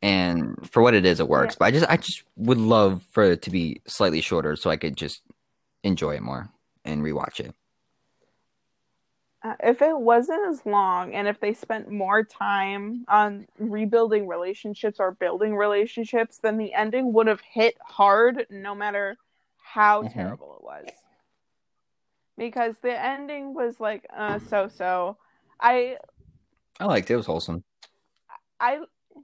And 0.02 0.56
for 0.70 0.82
what 0.82 0.94
it 0.94 1.06
is, 1.06 1.20
it 1.20 1.28
works. 1.28 1.56
But 1.56 1.64
I 1.64 1.70
just 1.70 1.86
I 1.90 1.96
just 1.96 2.22
would 2.36 2.58
love 2.58 3.02
for 3.12 3.24
it 3.24 3.42
to 3.42 3.50
be 3.50 3.80
slightly 3.86 4.20
shorter 4.20 4.54
so 4.54 4.70
I 4.70 4.76
could 4.76 4.96
just 4.96 5.22
enjoy 5.82 6.16
it 6.16 6.22
more 6.22 6.50
and 6.84 7.02
rewatch 7.02 7.40
it. 7.40 7.54
Uh, 9.47 9.55
if 9.62 9.80
it 9.80 9.97
wasn't 9.97 10.44
as 10.49 10.66
long 10.66 11.14
and 11.14 11.28
if 11.28 11.38
they 11.38 11.55
spent 11.55 11.88
more 11.88 12.24
time 12.24 13.05
on 13.07 13.47
rebuilding 13.61 14.26
relationships 14.26 14.99
or 14.99 15.12
building 15.12 15.55
relationships, 15.55 16.38
then 16.38 16.57
the 16.57 16.74
ending 16.74 17.12
would 17.12 17.28
have 17.28 17.40
hit 17.40 17.76
hard 17.80 18.44
no 18.51 18.74
matter 18.74 19.16
how 19.59 20.03
Mhm. 20.03 20.12
terrible 20.12 20.57
it 20.57 20.64
was. 20.64 20.86
Because 22.36 22.76
the 22.80 23.01
ending 23.01 23.55
was 23.55 23.78
like 23.78 24.05
uh 24.12 24.40
so 24.40 24.66
so. 24.66 25.16
I 25.61 25.99
I 26.80 26.86
liked 26.86 27.09
it. 27.09 27.14
It 27.14 27.18
was 27.18 27.26
wholesome. 27.26 27.62
I 28.59 28.80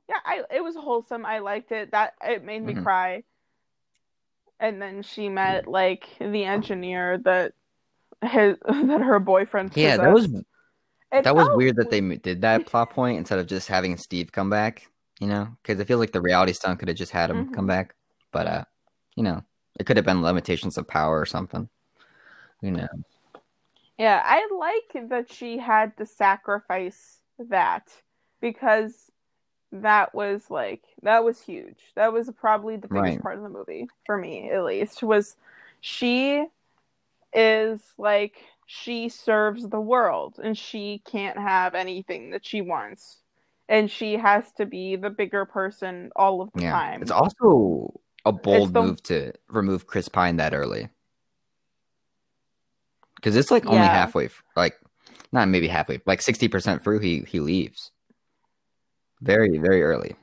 yeah, 0.08 0.20
I 0.24 0.44
it 0.52 0.62
was 0.62 0.76
wholesome. 0.76 1.26
I 1.26 1.40
liked 1.40 1.72
it. 1.72 1.90
That 1.90 2.14
it 2.22 2.44
made 2.44 2.62
me 2.62 2.74
Mhm. 2.74 2.82
cry. 2.84 3.24
And 4.60 4.80
then 4.80 5.02
she 5.02 5.28
met 5.28 5.66
like 5.66 6.06
the 6.20 6.44
engineer 6.44 7.18
that 7.18 7.54
his 8.22 8.56
that 8.64 9.00
her 9.02 9.18
boyfriend 9.18 9.72
Yeah, 9.74 9.96
that 9.96 10.12
was. 10.12 10.26
It 11.12 11.24
that 11.24 11.36
was 11.36 11.48
weird 11.50 11.76
that 11.76 11.90
they 11.90 12.00
did 12.00 12.42
that 12.42 12.66
plot 12.66 12.90
point 12.90 13.18
instead 13.18 13.38
of 13.38 13.46
just 13.46 13.68
having 13.68 13.96
Steve 13.96 14.32
come 14.32 14.50
back. 14.50 14.86
You 15.20 15.28
know, 15.28 15.48
because 15.62 15.78
it 15.78 15.86
feels 15.86 16.00
like 16.00 16.12
the 16.12 16.20
reality 16.20 16.52
stunt 16.52 16.80
could 16.80 16.88
have 16.88 16.96
just 16.96 17.12
had 17.12 17.30
him 17.30 17.44
come 17.52 17.66
Mhm. 17.66 17.68
back. 17.68 17.94
But 18.32 18.46
uh, 18.46 18.64
you 19.16 19.22
know, 19.22 19.42
it 19.78 19.84
could 19.86 19.96
have 19.96 20.06
been 20.06 20.22
limitations 20.22 20.78
of 20.78 20.88
power 20.88 21.20
or 21.20 21.26
something. 21.26 21.68
You 22.62 22.72
know, 22.72 22.88
Yeah, 23.98 24.22
I 24.24 24.48
like 24.52 25.08
that 25.10 25.30
she 25.30 25.58
had 25.58 25.96
to 25.98 26.06
sacrifice 26.06 27.20
that 27.38 27.88
because 28.40 29.10
that 29.72 30.14
was 30.14 30.50
like 30.50 30.82
that 31.02 31.24
was 31.24 31.40
huge. 31.40 31.78
That 31.96 32.12
was 32.12 32.30
probably 32.36 32.76
the 32.76 32.88
biggest 32.88 33.20
Right. 33.20 33.20
part 33.20 33.36
of 33.38 33.42
the 33.42 33.48
movie 33.48 33.88
for 34.06 34.18
me 34.18 34.50
at 34.50 34.64
least 34.64 35.02
was 35.02 35.36
she 35.80 36.46
is 37.32 37.80
like 37.98 38.36
she 38.66 39.08
serves 39.08 39.68
the 39.68 39.80
world 39.80 40.38
and 40.42 40.56
she 40.56 41.02
can't 41.04 41.38
have 41.38 41.74
anything 41.74 42.30
that 42.30 42.44
she 42.44 42.60
wants. 42.60 43.18
And 43.68 43.90
she 43.90 44.14
has 44.14 44.50
to 44.58 44.66
be 44.66 44.96
the 44.96 45.10
bigger 45.10 45.44
person 45.44 46.10
all 46.16 46.42
of 46.42 46.52
the 46.52 46.62
yeah. 46.62 46.72
time. 46.72 47.02
It's 47.02 47.10
also 47.10 48.00
a 48.24 48.32
bold 48.32 48.74
the- 48.74 48.82
move 48.82 49.02
to 49.04 49.32
remove 49.48 49.86
Chris 49.86 50.08
Pine 50.08 50.36
that 50.36 50.52
early. 50.54 50.88
Because 53.16 53.36
it's 53.36 53.50
like 53.50 53.66
only 53.66 53.78
Yeah. 53.78 53.92
halfway, 53.92 54.30
like 54.56 54.78
not 55.30 55.48
maybe 55.48 55.68
halfway, 55.68 56.00
like 56.06 56.20
sixty 56.20 56.48
percent 56.48 56.82
through, 56.82 56.98
he 56.98 57.20
he 57.20 57.40
leaves. 57.40 57.92
Very 59.20 59.58
very 59.58 59.82
early. 59.82 60.16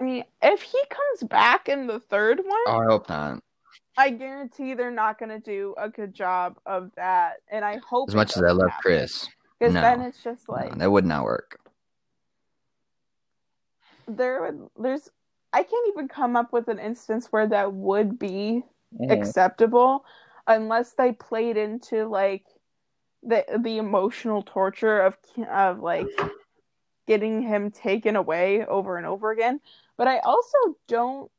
I 0.00 0.04
mean, 0.04 0.24
if 0.40 0.62
he 0.62 0.80
comes 0.88 1.28
back 1.28 1.68
in 1.68 1.86
the 1.86 2.00
third 2.00 2.38
one, 2.38 2.60
Oh, 2.66 2.78
I 2.78 2.84
hope 2.86 3.08
not. 3.08 3.42
I 3.96 4.10
guarantee 4.10 4.74
they're 4.74 4.90
not 4.90 5.18
going 5.18 5.30
to 5.30 5.38
do 5.40 5.74
a 5.76 5.88
good 5.88 6.14
job 6.14 6.58
of 6.64 6.90
that, 6.96 7.34
and 7.50 7.64
I 7.64 7.78
hope 7.78 8.08
As 8.08 8.14
much 8.14 8.36
as 8.36 8.42
I 8.42 8.50
love 8.50 8.70
Chris, 8.80 9.28
because 9.58 9.74
no. 9.74 9.80
then 9.82 10.00
it's 10.02 10.22
just 10.22 10.48
no, 10.48 10.54
like 10.54 10.78
that 10.78 10.90
would 10.90 11.04
not 11.04 11.24
work. 11.24 11.60
there 14.06 14.42
would 14.42 14.68
there's 14.78 15.08
I 15.52 15.62
can't 15.62 15.88
even 15.88 16.08
come 16.08 16.36
up 16.36 16.52
with 16.52 16.68
an 16.68 16.78
instance 16.78 17.28
where 17.30 17.46
that 17.48 17.72
would 17.72 18.18
be 18.18 18.62
Mm-hmm. 18.98 19.12
acceptable 19.12 20.04
unless 20.48 20.94
they 20.94 21.12
played 21.12 21.56
into 21.56 22.06
like 22.08 22.44
the 23.22 23.44
the 23.62 23.78
emotional 23.78 24.42
torture 24.42 25.00
of 25.02 25.16
of 25.48 25.78
like 25.78 26.08
getting 27.06 27.42
him 27.42 27.70
taken 27.70 28.16
away 28.16 28.64
over 28.66 28.96
and 28.96 29.06
over 29.06 29.30
again. 29.30 29.60
But 29.96 30.08
I 30.08 30.18
also 30.18 30.58
don't 30.88 31.30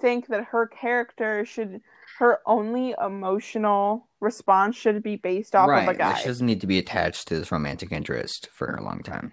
think 0.00 0.28
that 0.28 0.44
her 0.44 0.66
character 0.66 1.44
should 1.44 1.80
her 2.18 2.40
only 2.46 2.94
emotional 3.04 4.08
response 4.20 4.76
should 4.76 5.02
be 5.02 5.16
based 5.16 5.54
off 5.54 5.68
of 5.68 5.88
a 5.88 5.94
guy. 5.94 6.14
She 6.14 6.26
doesn't 6.26 6.46
need 6.46 6.60
to 6.60 6.66
be 6.66 6.78
attached 6.78 7.28
to 7.28 7.38
this 7.38 7.50
romantic 7.50 7.90
interest 7.90 8.48
for 8.52 8.74
a 8.74 8.84
long 8.84 9.02
time. 9.02 9.32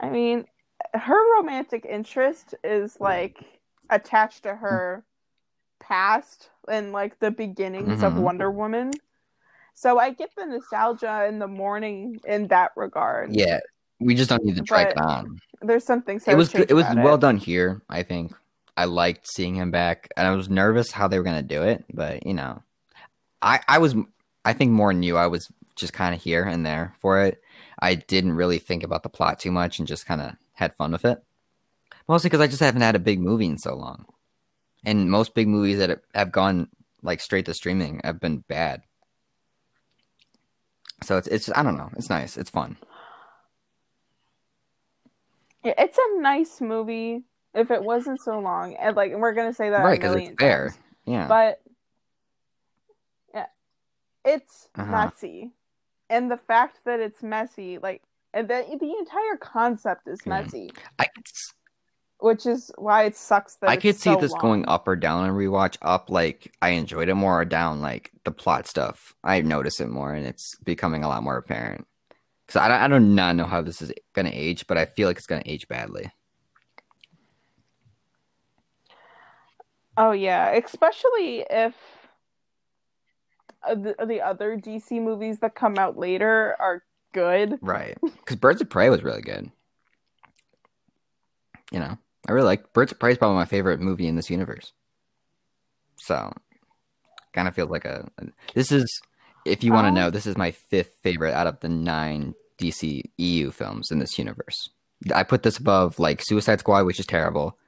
I 0.00 0.10
mean, 0.10 0.44
her 0.94 1.36
romantic 1.36 1.86
interest 1.86 2.54
is 2.64 2.98
like 3.00 3.38
attached 3.88 4.42
to 4.44 4.54
her 4.54 5.04
past 5.80 6.50
and 6.68 6.92
like 6.92 7.18
the 7.18 7.30
beginnings 7.30 8.02
of 8.02 8.14
Mhm. 8.14 8.20
Wonder 8.20 8.50
Woman. 8.50 8.92
So 9.74 9.98
I 9.98 10.10
get 10.10 10.30
the 10.36 10.44
nostalgia 10.44 11.24
in 11.26 11.38
the 11.38 11.48
morning 11.48 12.20
in 12.24 12.48
that 12.48 12.72
regard. 12.76 13.34
Yeah. 13.34 13.60
We 13.98 14.14
just 14.14 14.30
don't 14.30 14.44
need 14.44 14.56
to 14.56 14.62
drag 14.62 14.88
it 14.88 14.98
on. 15.00 15.38
There's 15.62 15.84
something 15.84 16.18
so 16.18 16.30
it 16.30 16.34
was 16.34 16.54
it 16.54 16.72
was 16.72 16.86
well 16.96 17.14
it. 17.14 17.20
done 17.20 17.36
here, 17.36 17.82
I 17.88 18.02
think. 18.02 18.32
I 18.76 18.84
liked 18.84 19.28
seeing 19.28 19.54
him 19.54 19.70
back 19.70 20.08
and 20.16 20.26
I 20.26 20.34
was 20.34 20.48
nervous 20.48 20.90
how 20.90 21.08
they 21.08 21.18
were 21.18 21.24
gonna 21.24 21.42
do 21.42 21.62
it, 21.62 21.84
but 21.92 22.26
you 22.26 22.34
know. 22.34 22.62
I 23.42 23.60
I 23.68 23.78
was 23.78 23.94
I 24.44 24.52
think 24.52 24.72
more 24.72 24.92
than 24.92 25.02
you, 25.02 25.16
I 25.16 25.26
was 25.26 25.50
just 25.76 25.92
kind 25.92 26.14
of 26.14 26.22
here 26.22 26.44
and 26.44 26.64
there 26.64 26.94
for 27.00 27.24
it. 27.24 27.42
I 27.80 27.94
didn't 27.94 28.34
really 28.34 28.58
think 28.58 28.82
about 28.82 29.02
the 29.02 29.08
plot 29.08 29.40
too 29.40 29.50
much 29.50 29.78
and 29.78 29.88
just 29.88 30.06
kind 30.06 30.20
of 30.20 30.34
had 30.54 30.74
fun 30.74 30.92
with 30.92 31.04
it. 31.04 31.22
Mostly 32.08 32.28
because 32.28 32.40
I 32.40 32.46
just 32.46 32.60
haven't 32.60 32.82
had 32.82 32.96
a 32.96 33.00
big 33.00 33.20
movie 33.20 33.46
in 33.46 33.58
so 33.58 33.74
long, 33.74 34.04
and 34.84 35.10
most 35.10 35.34
big 35.34 35.48
movies 35.48 35.78
that 35.78 36.02
have 36.14 36.32
gone 36.32 36.68
like 37.02 37.20
straight 37.20 37.46
to 37.46 37.54
streaming 37.54 38.00
have 38.04 38.20
been 38.20 38.38
bad. 38.48 38.82
So 41.02 41.16
it's 41.16 41.28
it's 41.28 41.50
I 41.54 41.62
don't 41.62 41.76
know. 41.76 41.90
It's 41.96 42.10
nice. 42.10 42.36
It's 42.36 42.50
fun. 42.50 42.76
It's 45.62 45.98
a 45.98 46.20
nice 46.20 46.60
movie 46.60 47.22
if 47.54 47.70
it 47.70 47.82
wasn't 47.82 48.20
so 48.20 48.38
long. 48.38 48.74
And 48.74 48.96
like 48.96 49.12
we're 49.14 49.32
gonna 49.34 49.54
say 49.54 49.70
that 49.70 49.82
right 49.84 50.00
because 50.00 50.14
it's 50.14 50.36
times. 50.40 50.78
Yeah. 51.04 51.26
But 51.26 51.60
yeah, 53.34 53.46
it's 54.24 54.68
Uh-huh. 54.76 54.90
messy, 54.90 55.52
and 56.08 56.30
the 56.30 56.36
fact 56.36 56.80
that 56.84 57.00
it's 57.00 57.22
messy, 57.22 57.78
like 57.78 58.02
and 58.32 58.48
the 58.48 58.64
the 58.78 58.94
entire 58.98 59.36
concept 59.38 60.06
is 60.06 60.20
Yeah. 60.24 60.30
messy, 60.42 60.70
I 60.98 61.06
could 61.06 61.26
which 62.22 62.44
is 62.44 62.70
why 62.76 63.04
it 63.04 63.16
sucks 63.16 63.56
that 63.56 63.70
I 63.70 63.76
could 63.76 63.96
see 63.96 64.10
so 64.12 64.20
this 64.20 64.32
long. 64.32 64.40
going 64.40 64.68
up 64.68 64.86
or 64.86 64.94
down 64.94 65.24
and 65.24 65.34
rewatch. 65.34 65.78
Up 65.80 66.10
like 66.10 66.52
I 66.60 66.70
enjoyed 66.70 67.08
it 67.08 67.14
more, 67.14 67.40
or 67.40 67.44
down 67.46 67.80
like 67.80 68.12
the 68.24 68.30
plot 68.30 68.66
stuff. 68.66 69.14
I 69.24 69.40
notice 69.40 69.80
it 69.80 69.88
more, 69.88 70.12
and 70.12 70.26
it's 70.26 70.54
becoming 70.58 71.02
a 71.02 71.08
lot 71.08 71.22
more 71.22 71.38
apparent. 71.38 71.86
Because 72.46 72.60
I 72.60 72.68
don't- 72.68 72.80
I 72.80 72.88
do 72.88 73.00
not 73.00 73.36
know 73.36 73.46
how 73.46 73.62
this 73.62 73.80
is 73.80 73.90
gonna 74.12 74.32
age, 74.34 74.66
but 74.66 74.76
I 74.76 74.84
feel 74.84 75.08
like 75.08 75.16
it's 75.16 75.26
gonna 75.26 75.42
age 75.46 75.66
badly. 75.66 76.12
Oh 80.00 80.12
yeah, 80.12 80.52
especially 80.52 81.44
if 81.50 81.74
uh, 83.62 83.74
the, 83.74 83.94
the 84.06 84.22
other 84.22 84.56
DC 84.56 84.92
movies 84.92 85.40
that 85.40 85.54
come 85.54 85.76
out 85.78 85.98
later 85.98 86.56
are 86.58 86.82
good. 87.12 87.58
Right. 87.60 87.98
Because 88.02 88.36
Birds 88.36 88.62
of 88.62 88.70
Prey 88.70 88.88
was 88.88 89.02
really 89.02 89.20
good. 89.20 89.50
You 91.70 91.80
know, 91.80 91.98
I 92.26 92.32
really 92.32 92.46
like 92.46 92.72
Birds 92.72 92.92
of 92.92 92.98
Prey 92.98 93.12
is 93.12 93.18
probably 93.18 93.36
my 93.36 93.44
favorite 93.44 93.78
movie 93.78 94.06
in 94.06 94.16
this 94.16 94.30
universe. 94.30 94.72
So, 95.96 96.32
kind 97.34 97.46
of 97.46 97.54
feels 97.54 97.68
like 97.68 97.84
a. 97.84 98.08
This 98.54 98.72
is, 98.72 99.02
if 99.44 99.62
you 99.62 99.70
want 99.74 99.84
to 99.84 99.90
Oh. 99.90 100.04
know, 100.04 100.10
this 100.10 100.26
is 100.26 100.34
my 100.38 100.50
fifth 100.50 100.94
favorite 101.02 101.34
out 101.34 101.46
of 101.46 101.60
the 101.60 101.68
nine 101.68 102.34
DC 102.58 103.02
EU 103.18 103.50
films 103.50 103.90
in 103.90 103.98
this 103.98 104.18
universe. 104.18 104.70
I 105.14 105.24
put 105.24 105.42
this 105.42 105.58
above 105.58 105.98
like 105.98 106.22
Suicide 106.22 106.60
Squad, 106.60 106.86
which 106.86 106.98
is 107.00 107.04
terrible, 107.06 107.58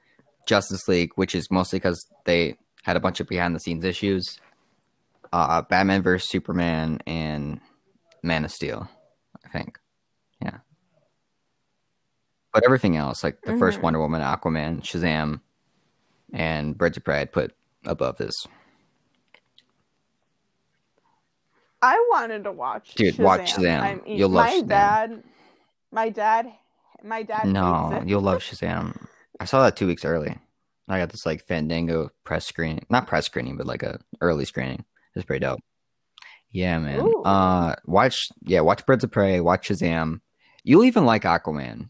Justice 0.46 0.88
League, 0.88 1.10
which 1.16 1.34
is 1.34 1.50
mostly 1.50 1.78
because 1.78 2.04
they 2.24 2.56
had 2.82 2.96
a 2.96 3.00
bunch 3.00 3.20
of 3.20 3.28
behind 3.28 3.54
the 3.54 3.60
scenes 3.60 3.84
issues, 3.84 4.40
uh, 5.32 5.62
Batman 5.62 6.02
vs 6.02 6.28
Superman, 6.28 6.98
and 7.06 7.60
Man 8.22 8.44
of 8.44 8.50
Steel. 8.50 8.88
I 9.44 9.48
think. 9.48 9.78
Yeah. 10.42 10.58
But 12.52 12.64
everything 12.64 12.96
else, 12.96 13.22
like 13.24 13.40
the 13.42 13.56
first 13.58 13.78
Mhm. 13.78 13.82
Wonder 13.82 13.98
Woman, 14.00 14.20
Aquaman, 14.20 14.80
Shazam, 14.82 15.40
and 16.32 16.76
Birds 16.76 16.96
of 16.96 17.04
Prey, 17.04 17.20
I'd 17.20 17.32
put 17.32 17.54
above 17.84 18.16
this. 18.18 18.34
I 21.80 21.96
wanted 22.12 22.44
to 22.44 22.52
watch. 22.52 22.94
Dude, 22.94 23.14
Shazam. 23.16 23.24
watch 23.24 23.54
Shazam. 23.54 24.02
You'll 24.06 24.28
love 24.28 24.46
my 24.46 24.52
Shazam. 24.60 24.68
dad. 24.68 25.22
My 25.90 26.08
dad. 26.10 26.52
My 27.02 27.22
dad. 27.24 27.46
No, 27.48 28.02
you'll 28.06 28.20
love 28.20 28.38
Shazam. 28.42 29.06
I 29.40 29.44
saw 29.44 29.62
that 29.62 29.76
two 29.76 29.86
weeks 29.86 30.04
early. 30.04 30.36
I 30.88 30.98
got 30.98 31.10
this 31.10 31.24
like 31.26 31.44
Fandango 31.44 32.10
press 32.24 32.46
screening, 32.46 32.84
not 32.90 33.06
press 33.06 33.26
screening, 33.26 33.56
but 33.56 33.66
like 33.66 33.82
a 33.82 33.98
early 34.20 34.44
screening. 34.44 34.84
It's 35.14 35.24
pretty 35.24 35.44
dope. 35.44 35.60
Yeah, 36.50 36.78
man. 36.78 37.00
Ooh. 37.00 37.22
Uh, 37.22 37.74
watch, 37.86 38.28
yeah, 38.42 38.60
watch 38.60 38.84
Birds 38.84 39.04
of 39.04 39.10
Prey, 39.10 39.40
watch 39.40 39.68
Shazam. 39.68 40.20
You'll 40.64 40.84
even 40.84 41.06
like 41.06 41.22
Aquaman. 41.22 41.88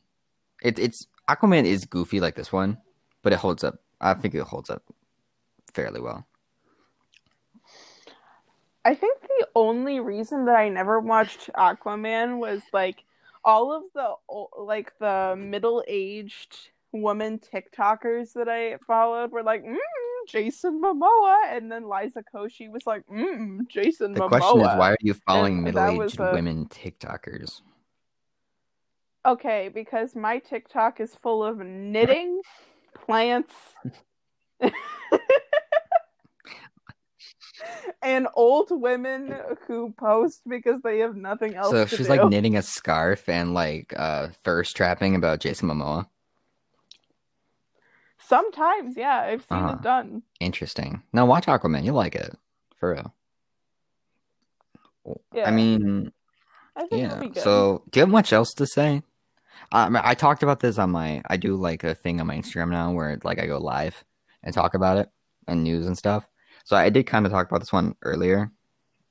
It, 0.63 0.79
it's 0.79 1.07
Aquaman 1.29 1.65
is 1.65 1.85
goofy 1.85 2.21
like 2.21 2.37
this 2.37 2.53
one, 2.53 2.79
but 3.23 3.33
it 3.33 3.39
holds 3.39 3.65
up. 3.65 3.81
I 4.01 4.15
think 4.15 4.35
it 4.35 4.43
holds 4.43 4.71
up 4.71 4.83
fairly 5.75 6.01
well. 6.01 6.27
I 8.85 8.95
think 8.95 9.21
the 9.21 9.49
only 9.55 10.01
reason 10.01 10.47
that 10.47 10.57
I 10.57 10.69
never 10.69 11.01
watched 11.01 11.51
Aquaman 11.55 12.39
was 12.39 12.63
like 12.73 13.05
all 13.45 13.73
of 13.73 13.85
the 13.95 14.15
like 14.61 14.93
the 14.99 15.35
middle-aged 15.37 16.57
woman 16.93 17.39
TikTokers 17.39 18.33
that 18.35 18.49
I 18.49 18.77
followed 18.87 19.33
were 19.33 19.43
like, 19.43 19.65
mm, 19.65 19.77
Jason 20.29 20.81
Momoa, 20.81 21.37
and 21.51 21.71
then 21.71 21.89
Liza 21.89 22.23
Koshy 22.35 22.71
was 22.71 22.87
like, 22.87 23.03
mm, 23.07 23.67
Jason 23.69 24.13
The 24.13 24.21
Momoa. 24.21 24.31
The 24.31 24.37
question 24.39 24.61
is, 24.61 24.67
why 24.79 24.91
are 24.91 24.97
you 25.01 25.15
following 25.27 25.63
middle-aged 25.63 26.19
was 26.19 26.29
a- 26.29 26.33
women 26.35 26.67
TikTokers? 26.67 27.63
Okay, 29.25 29.71
because 29.73 30.17
my 30.17 30.39
TikTok 30.39 31.01
is 31.01 31.15
full 31.15 31.45
of 31.45 31.59
knitting, 31.59 32.41
plants, 33.07 33.55
and 38.03 38.27
old 38.35 38.69
women 38.71 39.35
who 39.67 39.95
post 39.99 40.43
because 40.49 40.83
they 40.83 40.99
have 40.99 41.17
nothing 41.17 41.55
else 41.55 41.71
So 41.71 41.87
she's 41.87 42.09
do. 42.09 42.17
like 42.17 42.25
knitting 42.25 42.57
a 42.57 42.63
scarf 42.63 43.29
and 43.29 43.55
like 43.55 43.93
uh 43.97 44.29
thirst 44.43 44.77
trapping 44.77 45.15
about 45.15 45.41
Jason 45.41 45.69
Momoa. 45.69 46.09
Sometimes, 48.27 48.97
yeah, 48.97 49.21
I've 49.21 49.43
seen 49.43 49.59
Uh-huh. 49.59 49.75
it 49.75 49.83
done. 49.83 50.23
Interesting. 50.41 51.03
No, 51.13 51.25
watch 51.25 51.47
Aquaman. 51.47 51.85
You'll 51.85 51.97
like 51.97 52.15
it 52.15 52.35
for 52.79 52.93
real. 52.93 53.15
Yeah, 55.35 55.49
I 55.49 55.51
mean, 55.51 56.13
I 56.77 56.87
yeah. 56.91 57.23
So, 57.35 57.83
do 57.91 57.99
you 57.99 58.03
have 58.03 58.11
much 58.11 58.33
else 58.33 58.55
to 58.55 58.67
say? 58.67 59.03
Um, 59.73 59.99
I 60.03 60.15
talked 60.15 60.43
about 60.43 60.61
this 60.61 60.79
on 60.79 60.91
my. 60.91 61.23
I 61.29 61.37
do 61.37 61.57
like 61.57 61.83
a 61.83 61.95
thing 61.95 62.21
on 62.21 62.27
my 62.27 62.37
Instagram 62.37 62.71
now 62.71 62.93
where 62.93 63.19
like 63.25 63.41
I 63.41 63.47
go 63.47 63.59
live 63.59 64.05
and 64.43 64.55
talk 64.55 64.75
about 64.75 64.99
it 64.99 65.09
and 65.49 65.65
news 65.65 65.87
and 65.87 65.99
stuff. 65.99 66.29
So 66.65 66.77
I 66.77 66.89
did 66.91 67.07
kind 67.07 67.27
of 67.27 67.33
talk 67.33 67.49
about 67.49 67.61
this 67.61 67.73
one 67.73 67.97
earlier. 68.03 68.51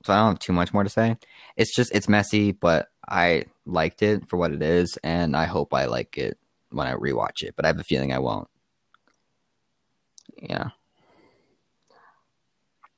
So 0.05 0.13
I 0.13 0.17
don't 0.17 0.27
have 0.29 0.39
too 0.39 0.53
much 0.53 0.73
more 0.73 0.83
to 0.83 0.89
say. 0.89 1.17
It's 1.57 1.75
just 1.75 1.93
it's 1.93 2.07
messy, 2.07 2.53
but 2.53 2.87
I 3.07 3.45
liked 3.65 4.01
it 4.01 4.29
for 4.29 4.37
what 4.37 4.51
it 4.53 4.61
is, 4.63 4.97
and 5.03 5.35
I 5.35 5.45
hope 5.45 5.73
I 5.73 5.85
like 5.85 6.17
it 6.17 6.37
when 6.69 6.87
I 6.87 6.93
rewatch 6.93 7.43
it. 7.43 7.55
But 7.55 7.65
I 7.65 7.67
have 7.67 7.79
a 7.79 7.83
feeling 7.83 8.13
I 8.13 8.19
won't. 8.19 8.47
Yeah. 10.41 10.69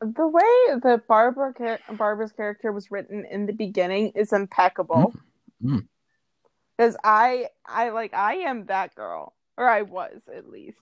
the 0.01 0.27
way 0.27 0.79
that 0.83 1.07
Barbara 1.07 1.53
char- 1.57 1.95
Barbara's 1.95 2.31
character 2.33 2.71
was 2.71 2.91
written 2.91 3.25
in 3.29 3.45
the 3.45 3.53
beginning 3.53 4.11
is 4.15 4.33
impeccable. 4.33 5.13
Mm. 5.63 5.69
Mm. 5.71 5.87
Because 6.77 6.97
I, 7.03 7.47
I 7.65 7.89
like, 7.89 8.13
I 8.13 8.35
am 8.35 8.65
that 8.65 8.95
girl, 8.95 9.33
or 9.57 9.69
I 9.69 9.83
was 9.83 10.19
at 10.35 10.49
least, 10.49 10.79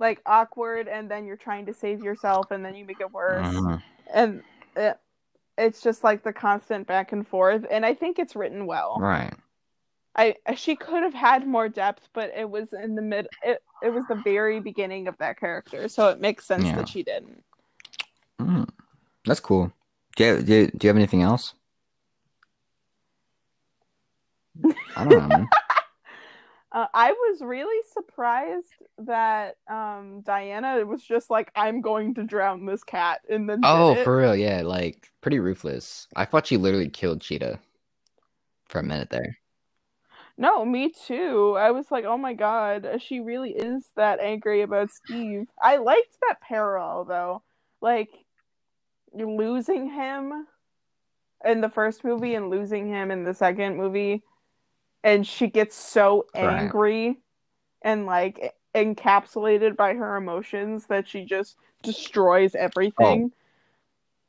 like 0.00 0.20
awkward, 0.26 0.88
and 0.88 1.10
then 1.10 1.26
you're 1.26 1.36
trying 1.36 1.66
to 1.66 1.74
save 1.74 2.02
yourself, 2.02 2.50
and 2.50 2.64
then 2.64 2.74
you 2.74 2.84
make 2.84 3.00
it 3.00 3.12
worse, 3.12 3.46
Uh, 3.46 3.78
and 4.12 4.42
it, 4.74 4.98
it's 5.58 5.82
just 5.82 6.02
like 6.02 6.24
the 6.24 6.32
constant 6.32 6.86
back 6.86 7.12
and 7.12 7.28
forth. 7.28 7.64
And 7.70 7.84
I 7.86 7.94
think 7.94 8.18
it's 8.18 8.34
written 8.34 8.66
well. 8.66 8.96
right. 9.00 9.34
I 10.14 10.36
she 10.56 10.76
could 10.76 11.02
have 11.02 11.14
had 11.14 11.46
more 11.46 11.68
depth, 11.70 12.08
but 12.12 12.32
it 12.36 12.48
was 12.50 12.72
in 12.72 12.96
the 12.96 13.02
mid. 13.02 13.28
It 13.42 13.62
it 13.82 13.92
was 13.92 14.04
the 14.08 14.14
very 14.16 14.60
beginning 14.60 15.08
of 15.08 15.16
that 15.18 15.38
character, 15.38 15.88
so 15.88 16.08
it 16.08 16.20
makes 16.20 16.46
sense 16.46 16.64
Yeah. 16.64 16.76
that 16.76 16.88
she 16.88 17.02
didn't. 17.02 17.42
Mm. 18.40 18.68
That's 19.24 19.40
cool. 19.40 19.72
Do 20.16 20.24
you, 20.24 20.42
do, 20.42 20.66
do 20.68 20.78
you 20.82 20.88
have 20.88 20.96
anything 20.96 21.22
else? 21.22 21.54
I 24.96 25.04
don't 25.04 25.10
know, 25.10 25.28
man. 25.28 25.48
Uh, 26.74 26.86
I 26.94 27.12
was 27.12 27.42
really 27.42 27.82
surprised 27.92 28.72
that 28.96 29.56
um, 29.70 30.22
Diana 30.22 30.86
was 30.86 31.02
just 31.02 31.28
like, 31.28 31.52
"I'm 31.54 31.82
going 31.82 32.14
to 32.14 32.24
drown 32.24 32.64
this 32.64 32.82
cat," 32.82 33.20
and 33.28 33.46
then 33.46 33.60
Oh, 33.62 33.94
for 34.04 34.16
real, 34.16 34.34
yeah, 34.34 34.62
like 34.62 35.12
pretty 35.20 35.38
ruthless. 35.38 36.08
I 36.16 36.24
thought 36.24 36.46
she 36.46 36.56
literally 36.56 36.88
killed 36.88 37.20
Cheetah 37.20 37.60
for 38.70 38.78
a 38.78 38.82
minute 38.82 39.10
there. 39.10 39.36
No, 40.36 40.64
me 40.64 40.90
too. 40.90 41.56
I 41.58 41.70
was 41.70 41.90
like, 41.90 42.04
"Oh 42.04 42.16
my 42.18 42.34
god, 42.34 42.84
uh, 42.86 42.98
she 42.98 43.20
really 43.20 43.52
is 43.52 43.92
that 43.96 44.20
angry 44.20 44.62
about 44.62 44.90
Steve." 44.90 45.46
I 45.60 45.76
liked 45.76 46.16
that 46.28 46.40
parallel 46.40 47.04
though, 47.04 47.42
like 47.80 48.10
losing 49.12 49.90
him 49.90 50.46
in 51.44 51.60
the 51.60 51.68
first 51.68 52.04
movie 52.04 52.34
and 52.34 52.50
losing 52.50 52.88
him 52.88 53.10
in 53.10 53.24
the 53.24 53.34
second 53.34 53.76
movie, 53.76 54.22
and 55.04 55.26
she 55.26 55.48
gets 55.48 55.76
so 55.76 56.26
Right. 56.40 56.44
angry 56.60 57.18
and 57.82 58.06
like 58.06 58.54
encapsulated 58.74 59.76
by 59.76 59.94
her 59.94 60.16
emotions 60.16 60.86
that 60.86 61.08
she 61.08 61.24
just 61.24 61.56
destroys 61.82 62.54
everything. 62.54 63.32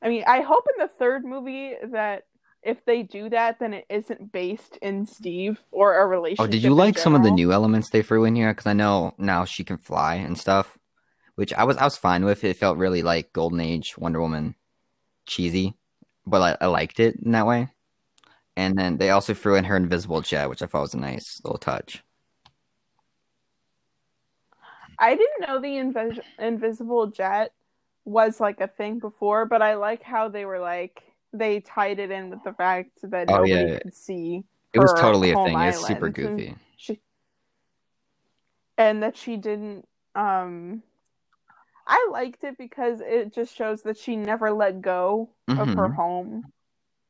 I 0.02 0.10
mean, 0.10 0.24
I 0.28 0.42
hope 0.42 0.66
in 0.76 0.82
the 0.82 0.88
third 0.90 1.24
movie 1.26 1.76
that 1.84 2.26
if 2.64 2.84
they 2.86 3.04
do 3.04 3.30
that, 3.30 3.60
then 3.60 3.74
it 3.74 3.86
isn't 3.90 4.32
based 4.32 4.78
in 4.82 5.06
Steve 5.06 5.60
or 5.72 6.02
a 6.02 6.08
relationship. 6.08 6.48
Oh, 6.48 6.52
did 6.52 6.64
you 6.64 6.74
like 6.74 6.98
some 6.98 7.16
of 7.16 7.24
the 7.24 7.32
new 7.32 7.52
elements 7.52 7.90
they 7.90 8.02
threw 8.02 8.26
in 8.26 8.36
here? 8.36 8.52
Because 8.52 8.68
I 8.68 8.74
know 8.74 9.14
now 9.18 9.46
she 9.46 9.64
can 9.64 9.78
fly 9.78 10.16
and 10.16 10.38
stuff, 10.38 10.78
which 11.36 11.54
I 11.54 11.64
was 11.64 11.78
I 11.78 11.84
was 11.84 11.98
fine 11.98 12.26
with. 12.26 12.44
It 12.44 12.58
felt 12.58 12.78
really 12.78 13.04
like 13.04 13.34
Golden 13.34 13.60
Age 13.60 13.98
Wonder 13.98 14.22
Woman, 14.22 14.56
cheesy, 15.26 15.76
but 16.26 16.58
I, 16.62 16.66
I 16.66 16.68
liked 16.68 17.00
it 17.00 17.18
in 17.18 17.32
that 17.32 17.48
way. 17.48 17.70
And 18.56 18.78
then 18.78 18.98
they 18.98 19.10
also 19.10 19.34
threw 19.34 19.56
in 19.56 19.66
her 19.66 19.76
invisible 19.76 20.22
jet, 20.22 20.50
which 20.50 20.62
I 20.62 20.68
thought 20.68 20.82
was 20.82 20.94
a 20.94 21.00
nice 21.00 21.42
little 21.44 21.58
touch. 21.58 22.04
I 25.00 25.16
didn't 25.16 25.48
know 25.48 25.60
the 25.60 25.68
invis- 25.68 26.22
invisible 26.40 27.08
jet 27.08 27.52
was 28.06 28.40
like 28.40 28.62
a 28.62 28.68
thing 28.68 29.00
before, 29.00 29.46
but 29.46 29.62
I 29.62 29.76
like 29.76 30.04
how 30.04 30.30
they 30.30 30.46
were 30.46 30.60
like 30.60 31.02
they 31.34 31.60
tied 31.62 32.00
it 32.00 32.12
in 32.12 32.30
with 32.30 32.44
the 32.44 32.54
fact 32.54 32.92
that 33.04 33.28
Oh, 33.30 33.36
nobody 33.36 33.66
yeah. 33.66 33.80
could 33.80 33.96
see 33.96 34.44
It 34.74 34.80
was 34.80 34.94
totally 34.94 35.32
a 35.32 35.36
thing. 35.36 35.60
It's 35.62 35.80
super 35.80 36.08
island, 36.08 36.18
and 36.18 36.38
goofy. 36.38 36.56
She 36.78 37.00
and 38.78 39.04
that 39.04 39.18
she 39.18 39.38
didn't 39.38 39.88
um 40.16 40.84
I 41.86 42.08
liked 42.12 42.44
it 42.44 42.58
because 42.58 43.02
it 43.02 43.34
just 43.34 43.56
shows 43.56 43.84
that 43.84 43.98
she 43.98 44.16
never 44.16 44.52
let 44.52 44.82
go 44.82 45.30
of 45.48 45.68
her 45.68 45.90
Mhm. 45.90 45.96
home 45.96 46.46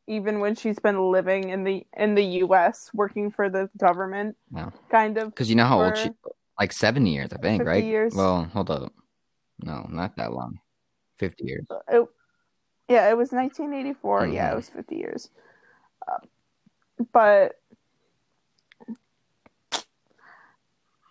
even 0.07 0.39
when 0.39 0.55
she's 0.55 0.79
been 0.79 1.11
living 1.11 1.49
in 1.49 1.63
the 1.63 1.85
in 1.95 2.15
the 2.15 2.25
US 2.43 2.89
working 2.93 3.31
for 3.31 3.49
the 3.49 3.69
government 3.77 4.35
Yeah. 4.53 4.69
kind 4.89 5.17
of 5.17 5.29
Because 5.29 5.49
you 5.49 5.55
know 5.55 5.65
how 5.65 5.79
old 5.79 5.97
she 5.97 6.11
like 6.59 6.73
seventy 6.73 7.11
years, 7.13 7.31
I 7.33 7.37
think, 7.37 7.61
50 7.63 7.69
right? 7.69 7.85
years. 7.85 8.13
Well, 8.15 8.43
hold 8.45 8.69
up. 8.69 8.93
No, 9.63 9.85
not 9.89 10.17
that 10.17 10.33
long. 10.33 10.59
Fifty 11.17 11.45
years. 11.45 11.65
it, 11.87 12.07
yeah, 12.87 13.09
it 13.09 13.17
was 13.17 13.31
1984. 13.31 14.27
Yeah, 14.27 14.49
Mhm. 14.49 14.53
it 14.53 14.55
was 14.55 14.69
50 14.69 14.95
years. 14.95 15.29
Uh, 16.07 16.17
but 17.11 17.59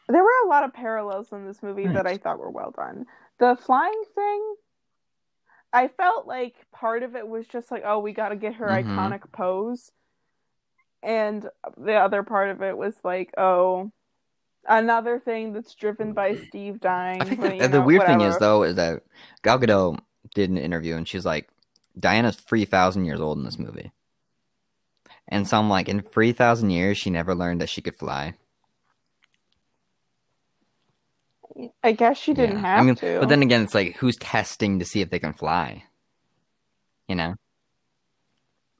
there 0.08 0.22
were 0.22 0.44
a 0.44 0.48
lot 0.48 0.64
of 0.64 0.74
parallels 0.74 1.32
in 1.32 1.46
this 1.46 1.62
movie 1.62 1.86
that 1.86 2.06
I 2.06 2.18
thought 2.18 2.38
were 2.38 2.50
well 2.50 2.72
done. 2.72 3.06
The 3.38 3.56
flying 3.56 4.02
thing, 4.14 4.54
I 5.72 5.88
felt 5.88 6.26
like 6.26 6.54
part 6.70 7.02
of 7.02 7.16
it 7.16 7.26
was 7.26 7.46
just 7.46 7.70
like, 7.70 7.82
oh, 7.86 7.98
we 8.00 8.12
got 8.12 8.28
to 8.28 8.36
get 8.36 8.54
her 8.56 8.66
Mhm. 8.66 8.84
iconic 8.84 9.32
pose. 9.32 9.90
and 11.04 11.48
the 11.76 11.94
other 11.94 12.22
part 12.22 12.50
of 12.50 12.62
it 12.62 12.76
was 12.76 12.94
like, 13.02 13.32
oh, 13.36 13.90
another 14.68 15.18
thing 15.18 15.52
that's 15.52 15.74
driven 15.74 16.12
by 16.12 16.36
Steve 16.36 16.78
dying. 16.80 17.20
I 17.22 17.24
think 17.24 17.40
the, 17.58 17.66
the 17.66 17.78
know, 17.80 17.86
weird 17.86 18.06
thing 18.06 18.20
is 18.20 18.38
though 18.38 18.62
is 18.62 18.76
that 18.76 19.02
Gal 19.42 19.58
Gadot 19.58 19.98
did 20.32 20.50
an 20.50 20.58
interview 20.58 20.94
and 20.94 21.08
she's 21.08 21.26
like, 21.26 21.48
Diana's 21.98 22.36
three 22.36 22.64
thousand 22.64 23.04
years 23.04 23.20
old 23.20 23.38
in 23.38 23.44
this 23.44 23.58
movie, 23.58 23.92
and 25.28 25.46
so 25.46 25.58
I'm 25.58 25.68
like, 25.68 25.88
in 25.88 26.02
three 26.02 26.32
thousand 26.32 26.70
years, 26.70 26.98
she 26.98 27.10
never 27.10 27.34
learned 27.34 27.60
that 27.60 27.68
she 27.70 27.80
could 27.82 27.96
fly. 27.96 28.34
I 31.84 31.92
guess 31.92 32.16
she 32.18 32.32
didn't 32.32 32.56
Yeah. 32.56 32.62
have 32.62 32.80
I 32.80 32.82
mean, 32.82 32.94
to. 32.96 33.20
but 33.20 33.28
then 33.28 33.42
again, 33.42 33.62
it's 33.62 33.74
like, 33.74 33.96
who's 33.96 34.16
testing 34.16 34.78
to 34.78 34.84
see 34.84 35.00
if 35.00 35.10
they 35.10 35.18
can 35.18 35.34
fly? 35.34 35.84
You 37.08 37.16
know? 37.16 37.34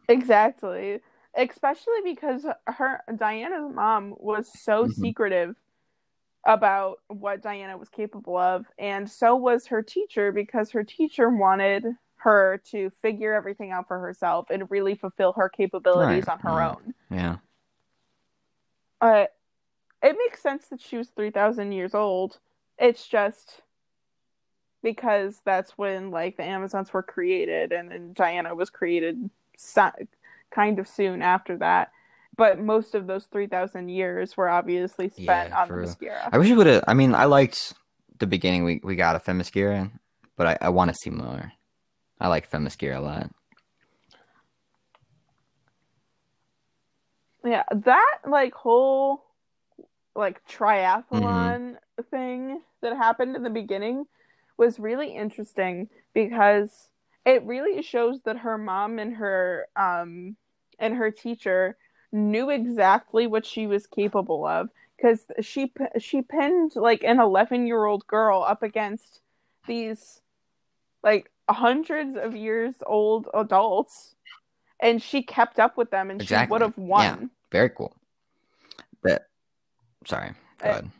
Exactly. 0.08 1.00
Especially 1.34 2.00
because 2.04 2.46
her 2.66 3.00
Diana's 3.16 3.72
mom 3.74 4.14
was 4.18 4.48
so 4.62 4.84
Mhm. 4.84 4.92
secretive 4.94 5.56
about 6.44 6.98
what 7.08 7.42
Diana 7.42 7.76
was 7.78 7.88
capable 7.88 8.36
of, 8.36 8.66
and 8.78 9.08
so 9.10 9.36
was 9.36 9.66
her 9.68 9.82
teacher 9.82 10.32
because 10.32 10.70
her 10.72 10.82
teacher 10.84 11.30
wanted 11.30 11.84
her 12.22 12.60
to 12.70 12.90
figure 13.02 13.34
everything 13.34 13.72
out 13.72 13.88
for 13.88 13.98
herself 13.98 14.46
and 14.50 14.70
really 14.70 14.94
fulfill 14.94 15.32
her 15.32 15.48
capabilities 15.48 16.26
Right, 16.26 16.32
on 16.32 16.38
her 16.40 16.56
right. 16.58 16.70
own. 16.70 16.94
Yeah. 17.10 17.36
Uh, 19.00 19.26
it 20.02 20.16
makes 20.18 20.40
sense 20.42 20.66
that 20.68 20.80
she 20.80 20.96
was 20.96 21.08
3,000 21.10 21.72
years 21.72 21.94
old. 21.94 22.38
It's 22.78 23.06
just 23.08 23.62
because 24.82 25.40
that's 25.44 25.72
when 25.78 26.10
like 26.10 26.36
the 26.36 26.44
Amazons 26.44 26.92
were 26.92 27.02
created 27.02 27.72
and 27.72 27.90
then 27.90 28.12
Diana 28.12 28.54
was 28.54 28.70
created 28.70 29.30
so- 29.56 29.90
kind 30.50 30.78
of 30.78 30.86
soon 30.88 31.22
after 31.22 31.56
that. 31.58 31.90
But 32.36 32.58
most 32.60 32.94
of 32.94 33.06
those 33.06 33.26
3,000 33.26 33.88
years 33.88 34.36
were 34.36 34.48
obviously 34.48 35.08
spent 35.10 35.50
Yeah, 35.50 35.60
on 35.62 35.68
Themyscira. 35.68 36.28
I 36.32 36.38
wish 36.38 36.48
we 36.48 36.54
would 36.56 36.66
have. 36.66 36.84
I 36.88 36.94
mean, 36.94 37.14
I 37.14 37.26
liked 37.26 37.74
the 38.18 38.26
beginning. 38.26 38.64
We 38.64 38.80
we 38.82 38.96
got 38.96 39.16
a 39.16 39.18
Themyscira, 39.18 39.90
but 40.36 40.46
I, 40.46 40.58
I 40.62 40.68
want 40.70 40.88
to 40.90 40.94
see 40.94 41.10
more. 41.10 41.52
I 42.22 42.28
like 42.28 42.48
Themyscira 42.48 42.98
a 42.98 43.00
lot. 43.00 43.30
Yeah, 47.44 47.64
that 47.72 48.18
like 48.28 48.54
whole 48.54 49.24
like 50.14 50.46
triathlon 50.46 51.10
Mm-hmm. 51.10 52.02
thing 52.10 52.60
that 52.80 52.96
happened 52.96 53.34
in 53.34 53.42
the 53.42 53.50
beginning 53.50 54.06
was 54.56 54.78
really 54.78 55.16
interesting 55.16 55.88
because 56.14 56.90
it 57.26 57.42
really 57.44 57.82
shows 57.82 58.20
that 58.22 58.38
her 58.38 58.56
mom 58.56 59.00
and 59.00 59.16
her 59.16 59.66
um 59.74 60.36
and 60.78 60.94
her 60.94 61.10
teacher 61.10 61.76
knew 62.12 62.50
exactly 62.50 63.26
what 63.26 63.44
she 63.44 63.66
was 63.66 63.88
capable 63.88 64.46
of 64.46 64.68
because 64.96 65.26
she 65.40 65.72
she 65.98 66.22
pinned 66.22 66.76
like 66.76 67.02
an 67.02 67.18
11 67.18 67.66
year 67.66 67.84
old 67.84 68.06
girl 68.06 68.44
up 68.46 68.62
against 68.62 69.22
these 69.66 70.20
like 71.02 71.31
hundreds 71.48 72.16
of 72.16 72.34
years 72.36 72.74
old 72.86 73.28
adults 73.34 74.14
and 74.80 75.02
she 75.02 75.22
kept 75.22 75.58
up 75.58 75.76
with 75.76 75.90
them 75.90 76.10
and 76.10 76.20
Exactly. 76.20 76.46
she 76.46 76.50
would 76.52 76.62
have 76.62 76.78
won 76.78 77.30
Very 77.50 77.70
cool. 77.70 77.94
But 79.02 79.28
sorry. 80.06 80.32
Go 80.58 80.68
Uh, 80.68 80.72
ahead. 80.72 80.90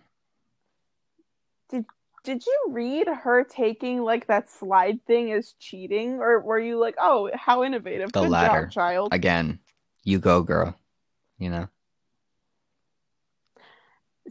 Did 2.24 2.46
you 2.46 2.66
read 2.70 3.08
her 3.08 3.42
taking 3.42 4.02
like 4.02 4.28
that 4.28 4.48
slide 4.48 5.04
thing 5.06 5.32
as 5.32 5.54
cheating, 5.58 6.20
or 6.20 6.38
were 6.40 6.60
you 6.60 6.78
like, 6.78 6.94
"Oh, 6.98 7.28
how 7.34 7.64
innovative! 7.64 8.12
The 8.12 8.20
Good 8.20 8.30
latter. 8.30 8.66
job, 8.66 8.70
child." 8.70 9.08
Again, 9.12 9.58
you 10.04 10.20
go, 10.20 10.42
girl. 10.42 10.78
You 11.38 11.50
know, 11.50 11.68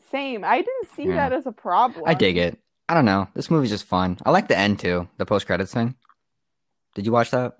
Same. 0.09 0.45
I 0.45 0.57
didn't 0.61 0.87
see 0.95 1.07
Yeah. 1.07 1.15
that 1.17 1.33
as 1.33 1.45
a 1.45 1.51
problem. 1.51 2.05
I 2.07 2.13
dig 2.13 2.37
it. 2.37 2.57
I 2.91 2.93
don't 2.93 3.05
know. 3.05 3.29
This 3.35 3.49
movie's 3.49 3.69
just 3.69 3.85
fun. 3.85 4.17
I 4.25 4.31
like 4.31 4.49
the 4.49 4.57
end 4.57 4.79
too. 4.79 5.07
The 5.15 5.25
post 5.25 5.45
credits 5.45 5.73
thing. 5.73 5.95
Did 6.93 7.05
you 7.05 7.13
watch 7.13 7.31
that? 7.31 7.55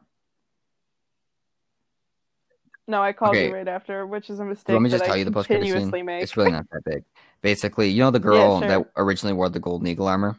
No, 2.85 3.01
I 3.01 3.13
called 3.13 3.37
Okay. 3.37 3.47
you 3.47 3.53
right 3.53 3.67
after, 3.69 4.05
which 4.05 4.29
is 4.29 4.41
a 4.41 4.43
mistake. 4.43 4.73
Let 4.73 4.81
me 4.81 4.89
just 4.89 5.05
I 5.05 5.07
tell 5.07 5.15
you 5.15 5.23
the 5.23 5.31
post 5.31 5.47
credits 5.47 5.71
scene? 5.71 6.05
make. 6.05 6.21
It's 6.21 6.35
really 6.35 6.51
not 6.51 6.65
that 6.71 6.83
big. 6.83 7.05
Basically, 7.41 7.87
you 7.87 8.03
know 8.03 8.11
the 8.11 8.19
girl 8.29 8.59
sure. 8.59 8.67
that 8.67 8.91
originally 8.97 9.31
wore 9.31 9.47
the 9.47 9.61
golden 9.61 9.87
eagle 9.87 10.09
armor. 10.09 10.35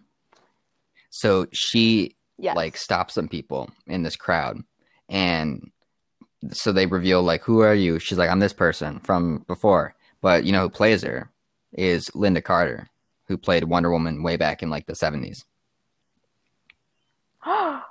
So 1.08 1.46
she 1.52 2.16
yes. 2.36 2.54
like 2.54 2.76
stops 2.76 3.14
some 3.14 3.28
people 3.28 3.70
in 3.86 4.02
this 4.02 4.16
crowd, 4.16 4.60
and 5.08 5.70
so 6.50 6.70
they 6.70 6.84
reveal 6.84 7.22
like, 7.22 7.44
"Who 7.44 7.60
are 7.60 7.74
you?" 7.74 7.98
She's 7.98 8.18
like, 8.18 8.28
"I'm 8.28 8.40
this 8.40 8.52
person 8.52 9.00
from 9.00 9.46
before." 9.46 9.94
But 10.20 10.44
you 10.44 10.52
know 10.52 10.60
who 10.60 10.68
plays 10.68 11.02
her 11.02 11.30
is 11.72 12.10
Lynda 12.10 12.44
Carter, 12.44 12.90
who 13.28 13.36
played 13.38 13.64
Wonder 13.64 13.90
Woman 13.90 14.22
way 14.22 14.36
back 14.36 14.62
in 14.62 14.70
like 14.70 14.86
the 14.86 14.94
'70s. 14.94 15.44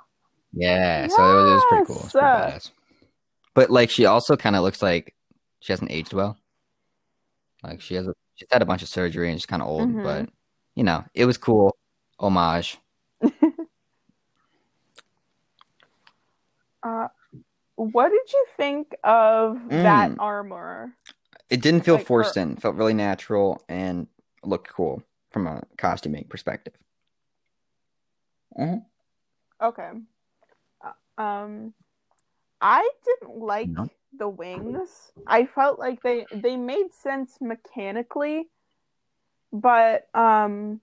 Yeah, 0.54 1.06
so 1.06 1.22
it 1.22 1.34
was, 1.34 1.50
it 1.50 1.54
was 1.54 1.64
pretty 1.70 1.86
cool. 1.86 2.02
It's 2.04 2.12
pretty 2.12 2.26
Yes. 2.26 2.66
badass. 2.66 2.70
But 3.54 3.70
like, 3.70 3.88
she 3.90 4.04
also 4.04 4.36
kind 4.36 4.54
of 4.54 4.62
looks 4.62 4.82
like 4.82 5.14
she 5.60 5.72
hasn't 5.72 5.90
aged 5.90 6.12
well. 6.12 6.36
Like 7.62 7.80
she 7.80 7.94
has, 7.94 8.06
a, 8.06 8.12
she's 8.34 8.48
had 8.50 8.60
a 8.60 8.66
bunch 8.66 8.82
of 8.82 8.88
surgery 8.88 9.30
and 9.30 9.40
she's 9.40 9.46
kind 9.46 9.62
of 9.62 9.68
old. 9.68 9.88
Mhm. 9.88 10.02
But 10.02 10.28
you 10.74 10.84
know, 10.84 11.04
it 11.14 11.24
was 11.24 11.38
cool. 11.38 11.74
Homage. 12.18 12.76
uh, 16.82 17.08
what 17.76 18.10
did 18.10 18.32
you 18.32 18.46
think 18.56 18.94
of 19.04 19.58
that 19.70 20.10
Mm. 20.10 20.16
armor? 20.18 20.92
It 21.48 21.62
didn't 21.62 21.82
feel 21.82 21.96
Like, 21.96 22.06
forced 22.06 22.36
in. 22.36 22.52
It 22.52 22.60
felt 22.60 22.74
really 22.76 22.94
natural 22.94 23.64
and 23.68 24.06
looked 24.44 24.68
cool 24.68 25.02
from 25.32 25.46
a 25.46 25.62
costuming 25.78 26.26
perspective. 26.28 26.74
Mhm. 28.58 28.86
Okay. 29.60 29.90
Uh, 30.82 31.22
Um, 31.22 31.74
I 32.60 32.88
didn't 33.04 33.38
like 33.38 33.72
No. 33.72 33.88
the 34.12 34.28
wings. 34.28 35.12
I 35.26 35.46
felt 35.46 35.78
like 35.78 36.02
they 36.02 36.26
they 36.32 36.56
made 36.56 36.92
sense 36.94 37.38
mechanically, 37.40 38.50
but 39.52 40.08
um, 40.14 40.80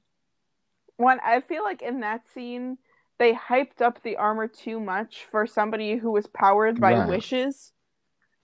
when 0.97 1.19
I 1.21 1.41
feel 1.41 1.63
like 1.63 1.81
in 1.81 2.01
that 2.01 2.27
scene 2.27 2.77
they 3.17 3.33
hyped 3.33 3.81
up 3.81 4.01
the 4.01 4.15
armor 4.15 4.47
too 4.47 4.79
much 4.79 5.25
for 5.29 5.45
somebody 5.45 5.97
who 5.97 6.11
was 6.11 6.27
powered 6.27 6.79
by 6.79 6.95
Right. 6.95 7.07
wishes 7.07 7.73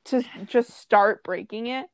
to 0.05 0.23
just 0.45 0.71
start 0.71 1.23
breaking 1.23 1.67
it. 1.67 1.87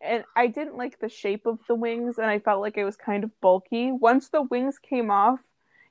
And 0.00 0.24
I 0.36 0.46
didn't 0.46 0.76
like 0.76 0.98
the 1.00 1.08
shape 1.08 1.46
of 1.46 1.58
the 1.68 1.74
wings, 1.74 2.18
and 2.18 2.26
I 2.26 2.38
felt 2.38 2.60
like 2.60 2.76
it 2.76 2.84
was 2.84 2.96
kind 2.96 3.24
of 3.24 3.40
bulky. 3.40 3.92
Once 3.92 4.28
the 4.28 4.42
wings 4.42 4.78
came 4.78 5.10
off, 5.10 5.40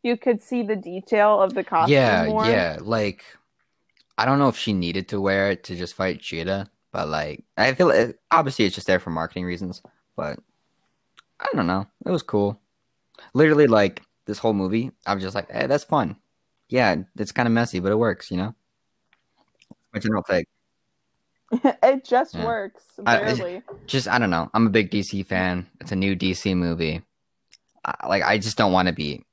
you 0.03 0.15
could 0.15 0.41
see 0.41 0.61
the 0.61 0.75
detail 0.75 1.41
of 1.41 1.53
the 1.53 1.63
costume 1.63 1.95
Yeah, 1.95 2.25
more. 2.27 2.45
yeah. 2.45 2.77
Like, 2.81 3.25
I 4.17 4.25
don't 4.25 4.39
know 4.39 4.47
if 4.47 4.57
she 4.57 4.73
needed 4.73 5.07
to 5.09 5.19
wear 5.19 5.51
it 5.51 5.63
to 5.65 5.75
just 5.75 5.95
fight 5.95 6.21
Cheetah, 6.21 6.67
but 6.91 7.07
like, 7.07 7.43
I 7.57 7.73
feel 7.73 7.89
it, 7.89 8.19
obviously 8.31 8.65
it's 8.65 8.75
just 8.75 8.87
there 8.87 8.99
for 8.99 9.09
marketing 9.09 9.45
reasons. 9.45 9.81
But 10.15 10.39
I 11.39 11.47
don't 11.53 11.67
know. 11.67 11.87
It 12.05 12.11
was 12.11 12.23
cool. 12.23 12.59
Literally, 13.33 13.67
like 13.67 14.01
this 14.25 14.37
whole 14.37 14.53
movie, 14.53 14.91
I 15.05 15.13
was 15.13 15.23
just 15.23 15.35
like, 15.35 15.49
"Hey, 15.51 15.67
that's 15.67 15.83
fun." 15.83 16.15
Yeah, 16.69 16.95
it's 17.17 17.31
kind 17.31 17.47
of 17.47 17.53
messy, 17.53 17.79
but 17.79 17.91
it 17.91 17.97
works. 17.97 18.31
You 18.31 18.37
know. 18.37 18.55
My 19.93 19.99
general 19.99 20.23
take. 20.23 20.47
it 21.83 22.03
just 22.05 22.33
Yeah. 22.33 22.45
works 22.45 22.83
I- 23.05 23.17
barely. 23.17 23.61
Just 23.87 24.07
I 24.07 24.17
don't 24.19 24.29
know. 24.31 24.49
I'm 24.53 24.67
a 24.67 24.71
big 24.71 24.89
DC 24.89 25.25
fan. 25.25 25.67
It's 25.79 25.91
a 25.91 25.95
new 25.95 26.15
DC 26.15 26.55
movie. 26.55 27.01
I, 27.83 28.07
like 28.07 28.23
I 28.23 28.37
just 28.37 28.57
don't 28.57 28.71
want 28.71 28.87
to 28.87 28.93
be 28.93 29.23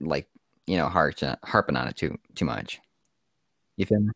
like 0.00 0.28
you 0.66 0.76
know 0.76 0.88
harp, 0.88 1.14
harping 1.44 1.76
on 1.76 1.86
it 1.88 1.96
too 1.96 2.18
too 2.34 2.44
much. 2.44 2.80
You 3.76 3.86
feel 3.86 4.00
me? 4.00 4.10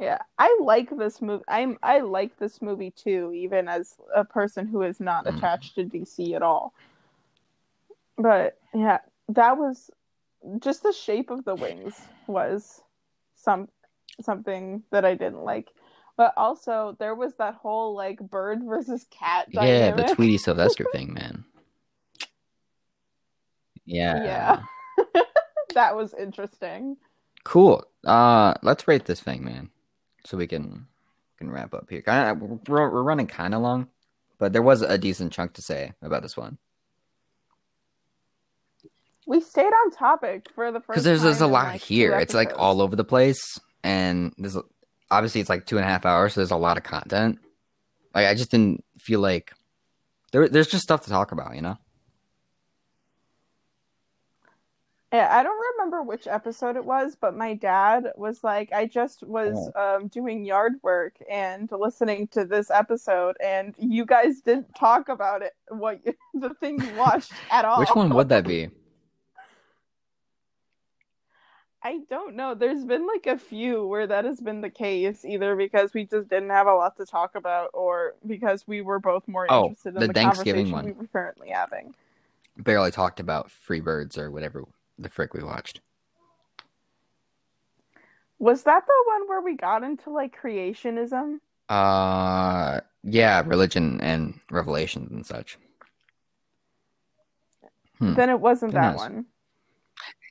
yeah, 0.00 0.18
I 0.38 0.58
like 0.62 0.90
this 0.96 1.22
movie. 1.22 1.44
I'm 1.48 1.78
I 1.82 2.00
like 2.00 2.38
this 2.38 2.60
movie 2.60 2.90
too, 2.90 3.32
even 3.34 3.68
as 3.68 3.94
a 4.14 4.24
person 4.24 4.66
who 4.66 4.82
is 4.82 5.00
not 5.00 5.26
Mm. 5.26 5.36
attached 5.36 5.76
to 5.76 5.84
DC 5.84 6.34
at 6.34 6.42
all. 6.42 6.72
But 8.18 8.58
yeah, 8.74 8.98
that 9.28 9.58
was 9.58 9.90
just 10.60 10.82
the 10.82 10.92
shape 10.92 11.30
of 11.30 11.44
the 11.44 11.54
wings 11.54 11.94
was 12.26 12.82
some 13.36 13.68
something 14.20 14.82
that 14.90 15.04
I 15.04 15.14
didn't 15.14 15.44
like. 15.44 15.70
But 16.16 16.32
also 16.36 16.96
there 16.98 17.14
was 17.14 17.34
that 17.34 17.54
whole 17.54 17.94
like 17.94 18.18
bird 18.20 18.62
versus 18.64 19.06
cat 19.10 19.48
Yeah, 19.50 19.90
dynamic. 19.90 20.06
the 20.08 20.14
Tweety 20.14 20.38
Sylvester 20.38 20.86
thing, 20.92 21.12
man. 21.12 21.44
Yeah. 23.84 24.24
Yeah. 24.24 25.22
that 25.74 25.94
was 25.96 26.14
interesting. 26.14 26.96
Cool. 27.44 27.84
Uh, 28.04 28.54
let's 28.62 28.88
rate 28.88 29.04
this 29.04 29.20
thing, 29.20 29.44
man, 29.44 29.70
so 30.24 30.36
we 30.36 30.46
can 30.46 30.86
can 31.38 31.50
wrap 31.50 31.74
up 31.74 31.88
here. 31.90 32.02
Kinda, 32.02 32.34
we're, 32.34 32.90
we're 32.90 33.02
running 33.02 33.26
kind 33.26 33.54
of 33.54 33.60
long, 33.62 33.88
but 34.38 34.52
there 34.52 34.62
was 34.62 34.82
a 34.82 34.98
decent 34.98 35.32
chunk 35.32 35.52
to 35.54 35.62
say 35.62 35.92
about 36.02 36.22
this 36.22 36.36
one 36.36 36.58
We 39.26 39.40
stayed 39.40 39.66
on 39.66 39.90
topic 39.90 40.48
for 40.54 40.72
the 40.72 40.80
first 40.80 40.88
because 40.88 41.04
there's 41.04 41.22
there's 41.22 41.40
a 41.40 41.46
lot 41.46 41.66
like, 41.66 41.82
here. 41.82 42.18
It's 42.18 42.34
like 42.34 42.52
all 42.56 42.80
over 42.80 42.96
the 42.96 43.04
place, 43.04 43.60
and 43.84 44.32
there's 44.38 44.56
obviously 45.10 45.40
it's 45.40 45.50
like 45.50 45.66
two 45.66 45.76
and 45.78 45.84
a 45.84 45.88
half 45.88 46.04
hours, 46.06 46.34
so 46.34 46.40
there's 46.40 46.50
a 46.50 46.56
lot 46.56 46.76
of 46.76 46.82
content. 46.82 47.38
Like 48.14 48.26
I 48.26 48.34
just 48.34 48.50
didn't 48.50 48.84
feel 48.98 49.20
like 49.20 49.52
there. 50.32 50.48
There's 50.48 50.68
just 50.68 50.84
stuff 50.84 51.02
to 51.02 51.10
talk 51.10 51.32
about, 51.32 51.54
you 51.54 51.62
know. 51.62 51.78
Yeah, 55.12 55.28
I 55.30 55.42
don't 55.44 55.58
remember 55.76 56.02
which 56.02 56.26
episode 56.26 56.76
it 56.76 56.84
was, 56.84 57.16
but 57.18 57.34
my 57.36 57.54
dad 57.54 58.08
was 58.16 58.42
like, 58.42 58.72
I 58.72 58.86
just 58.86 59.22
was 59.22 59.70
Oh. 59.74 59.96
um, 59.96 60.08
doing 60.08 60.44
yard 60.44 60.74
work 60.82 61.14
and 61.30 61.70
listening 61.70 62.26
to 62.28 62.44
this 62.44 62.70
episode, 62.70 63.36
and 63.42 63.74
you 63.78 64.04
guys 64.04 64.40
didn't 64.40 64.74
talk 64.74 65.08
about 65.08 65.42
it, 65.42 65.52
what 65.68 66.00
the 66.34 66.52
thing 66.54 66.82
you 66.82 66.92
watched 66.96 67.32
at 67.50 67.64
all. 67.64 67.78
Which 67.80 67.94
one 67.94 68.12
would 68.14 68.28
that 68.30 68.46
be? 68.46 68.68
I 71.86 72.00
don't 72.10 72.34
know. 72.34 72.54
There's 72.54 72.84
been 72.84 73.06
like 73.06 73.26
a 73.28 73.38
few 73.38 73.86
where 73.86 74.08
that 74.08 74.24
has 74.24 74.40
been 74.40 74.60
the 74.60 74.70
case, 74.70 75.24
either 75.24 75.54
because 75.54 75.94
we 75.94 76.04
just 76.04 76.28
didn't 76.28 76.50
have 76.50 76.66
a 76.66 76.74
lot 76.74 76.96
to 76.96 77.06
talk 77.06 77.36
about, 77.36 77.70
or 77.74 78.14
because 78.26 78.66
we 78.66 78.80
were 78.80 78.98
both 78.98 79.28
more 79.28 79.46
Oh, 79.48 79.66
interested 79.68 79.96
in 79.96 80.00
the 80.00 80.08
the, 80.08 80.12
Thanksgiving 80.12 80.66
conversation 80.66 80.72
one. 80.72 80.84
we 80.84 80.92
were 80.92 81.06
currently 81.06 81.50
having. 81.50 81.94
Barely 82.56 82.90
talked 82.90 83.20
about 83.20 83.50
Free 83.50 83.80
Birds 83.80 84.18
or 84.18 84.30
whatever 84.30 84.64
the 84.98 85.08
frick 85.08 85.32
we 85.32 85.42
watched. 85.44 85.80
Was 88.38 88.62
that 88.62 88.86
the 88.86 89.04
one 89.06 89.28
where 89.28 89.42
we 89.42 89.56
got 89.56 89.82
into 89.82 90.08
like 90.10 90.34
creationism? 90.40 91.40
Uh, 91.68 92.80
yeah, 93.02 93.42
religion 93.46 94.00
and 94.00 94.40
revelations 94.50 95.10
and 95.12 95.26
such. 95.26 95.58
Hmm. 97.98 98.14
Then 98.14 98.30
it 98.30 98.40
wasn't 98.40 98.72
Who 98.72 98.80
that 98.80 98.92
knows? 98.92 98.96
one. 98.96 99.26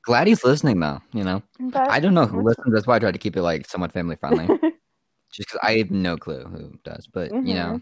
Glad 0.06 0.28
he's 0.28 0.44
listening 0.44 0.80
though. 0.80 1.00
You 1.12 1.24
know, 1.24 1.42
But 1.58 1.90
I 1.90 2.00
don't 2.00 2.14
know 2.14 2.26
who 2.26 2.40
listens. 2.40 2.72
That's 2.72 2.86
why 2.86 2.96
I 2.96 2.98
try 3.00 3.12
to 3.12 3.18
keep 3.18 3.36
it 3.36 3.42
like 3.42 3.68
somewhat 3.68 3.92
family 3.92 4.16
friendly. 4.16 4.46
just 5.32 5.48
because 5.48 5.60
I 5.62 5.78
have 5.78 5.90
no 5.90 6.16
clue 6.16 6.44
who 6.44 6.78
does. 6.84 7.06
But 7.06 7.32
you 7.32 7.54
know, 7.54 7.80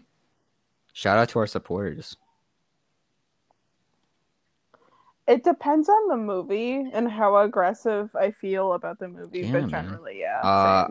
shout 0.93 1.17
out 1.17 1.29
to 1.29 1.39
our 1.39 1.47
supporters. 1.47 2.17
It 5.27 5.43
depends 5.43 5.87
on 5.87 6.09
the 6.09 6.17
movie 6.17 6.87
and 6.93 7.09
how 7.09 7.37
aggressive 7.37 8.15
I 8.15 8.31
feel 8.31 8.73
about 8.73 8.99
the 8.99 9.07
movie, 9.07 9.43
but 9.43 9.61
man. 9.61 9.69
generally, 9.69 10.19
yeah. 10.19 10.41
Uh. 10.41 10.87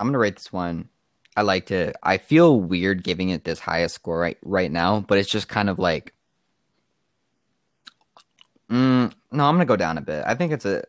I'm 0.00 0.06
gonna 0.06 0.18
rate 0.18 0.36
this 0.36 0.52
one. 0.52 0.88
I 1.36 1.42
liked 1.42 1.70
it. 1.70 1.96
I 2.02 2.18
feel 2.18 2.60
weird 2.60 3.04
giving 3.04 3.30
it 3.30 3.44
this 3.44 3.58
highest 3.58 3.96
score 3.96 4.18
right 4.18 4.38
right 4.42 4.70
now, 4.70 5.00
but 5.00 5.18
it's 5.18 5.30
just 5.30 5.48
kind 5.48 5.68
of 5.68 5.78
like. 5.78 6.14
Mm, 8.70 9.12
no, 9.32 9.44
I'm 9.44 9.54
gonna 9.54 9.64
go 9.64 9.76
down 9.76 9.98
a 9.98 10.02
bit. 10.02 10.24
I 10.26 10.34
think 10.34 10.52
it's 10.52 10.64
a. 10.64 10.84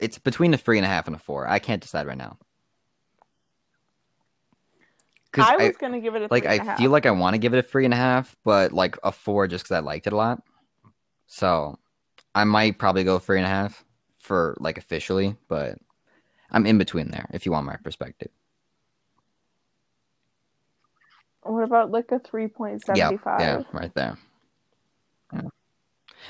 It's 0.00 0.18
between 0.18 0.54
a 0.54 0.58
three 0.58 0.78
and 0.78 0.84
a 0.84 0.88
half 0.88 1.06
and 1.06 1.16
a 1.16 1.18
four. 1.18 1.48
I 1.48 1.58
can't 1.58 1.82
decide 1.82 2.06
right 2.06 2.16
now. 2.16 2.38
I 5.36 5.54
I, 5.54 5.66
was 5.68 5.76
gonna 5.76 6.00
give 6.00 6.14
it 6.14 6.22
a 6.22 6.28
like 6.30 6.44
three 6.44 6.58
and 6.58 6.68
a 6.68 6.72
I 6.72 6.76
feel 6.76 6.90
like 6.90 7.06
I 7.06 7.10
want 7.10 7.34
to 7.34 7.38
give 7.38 7.54
it 7.54 7.58
a 7.58 7.62
three 7.62 7.84
and 7.84 7.94
a 7.94 7.98
half, 7.98 8.34
but 8.44 8.72
like 8.72 8.96
a 9.02 9.12
four 9.12 9.46
just 9.46 9.64
because 9.64 9.76
I 9.76 9.80
liked 9.80 10.06
it 10.06 10.12
a 10.12 10.16
lot. 10.16 10.42
So 11.26 11.78
I 12.34 12.44
might 12.44 12.78
probably 12.78 13.04
go 13.04 13.18
three 13.18 13.38
and 13.38 13.46
a 13.46 13.50
half 13.50 13.84
for 14.18 14.56
like 14.60 14.78
officially, 14.78 15.36
but 15.48 15.78
I'm 16.50 16.66
in 16.66 16.78
between 16.78 17.10
there 17.10 17.28
if 17.32 17.46
you 17.46 17.52
want 17.52 17.66
my 17.66 17.76
perspective. 17.76 18.30
What 21.42 21.64
about 21.64 21.90
like 21.90 22.10
a 22.10 22.18
three 22.18 22.48
point 22.48 22.84
seventy 22.84 23.16
five? 23.18 23.40
Yeah, 23.40 23.58
yeah, 23.58 23.62
right 23.72 23.94
there. 23.94 24.18
Yeah. 25.32 25.42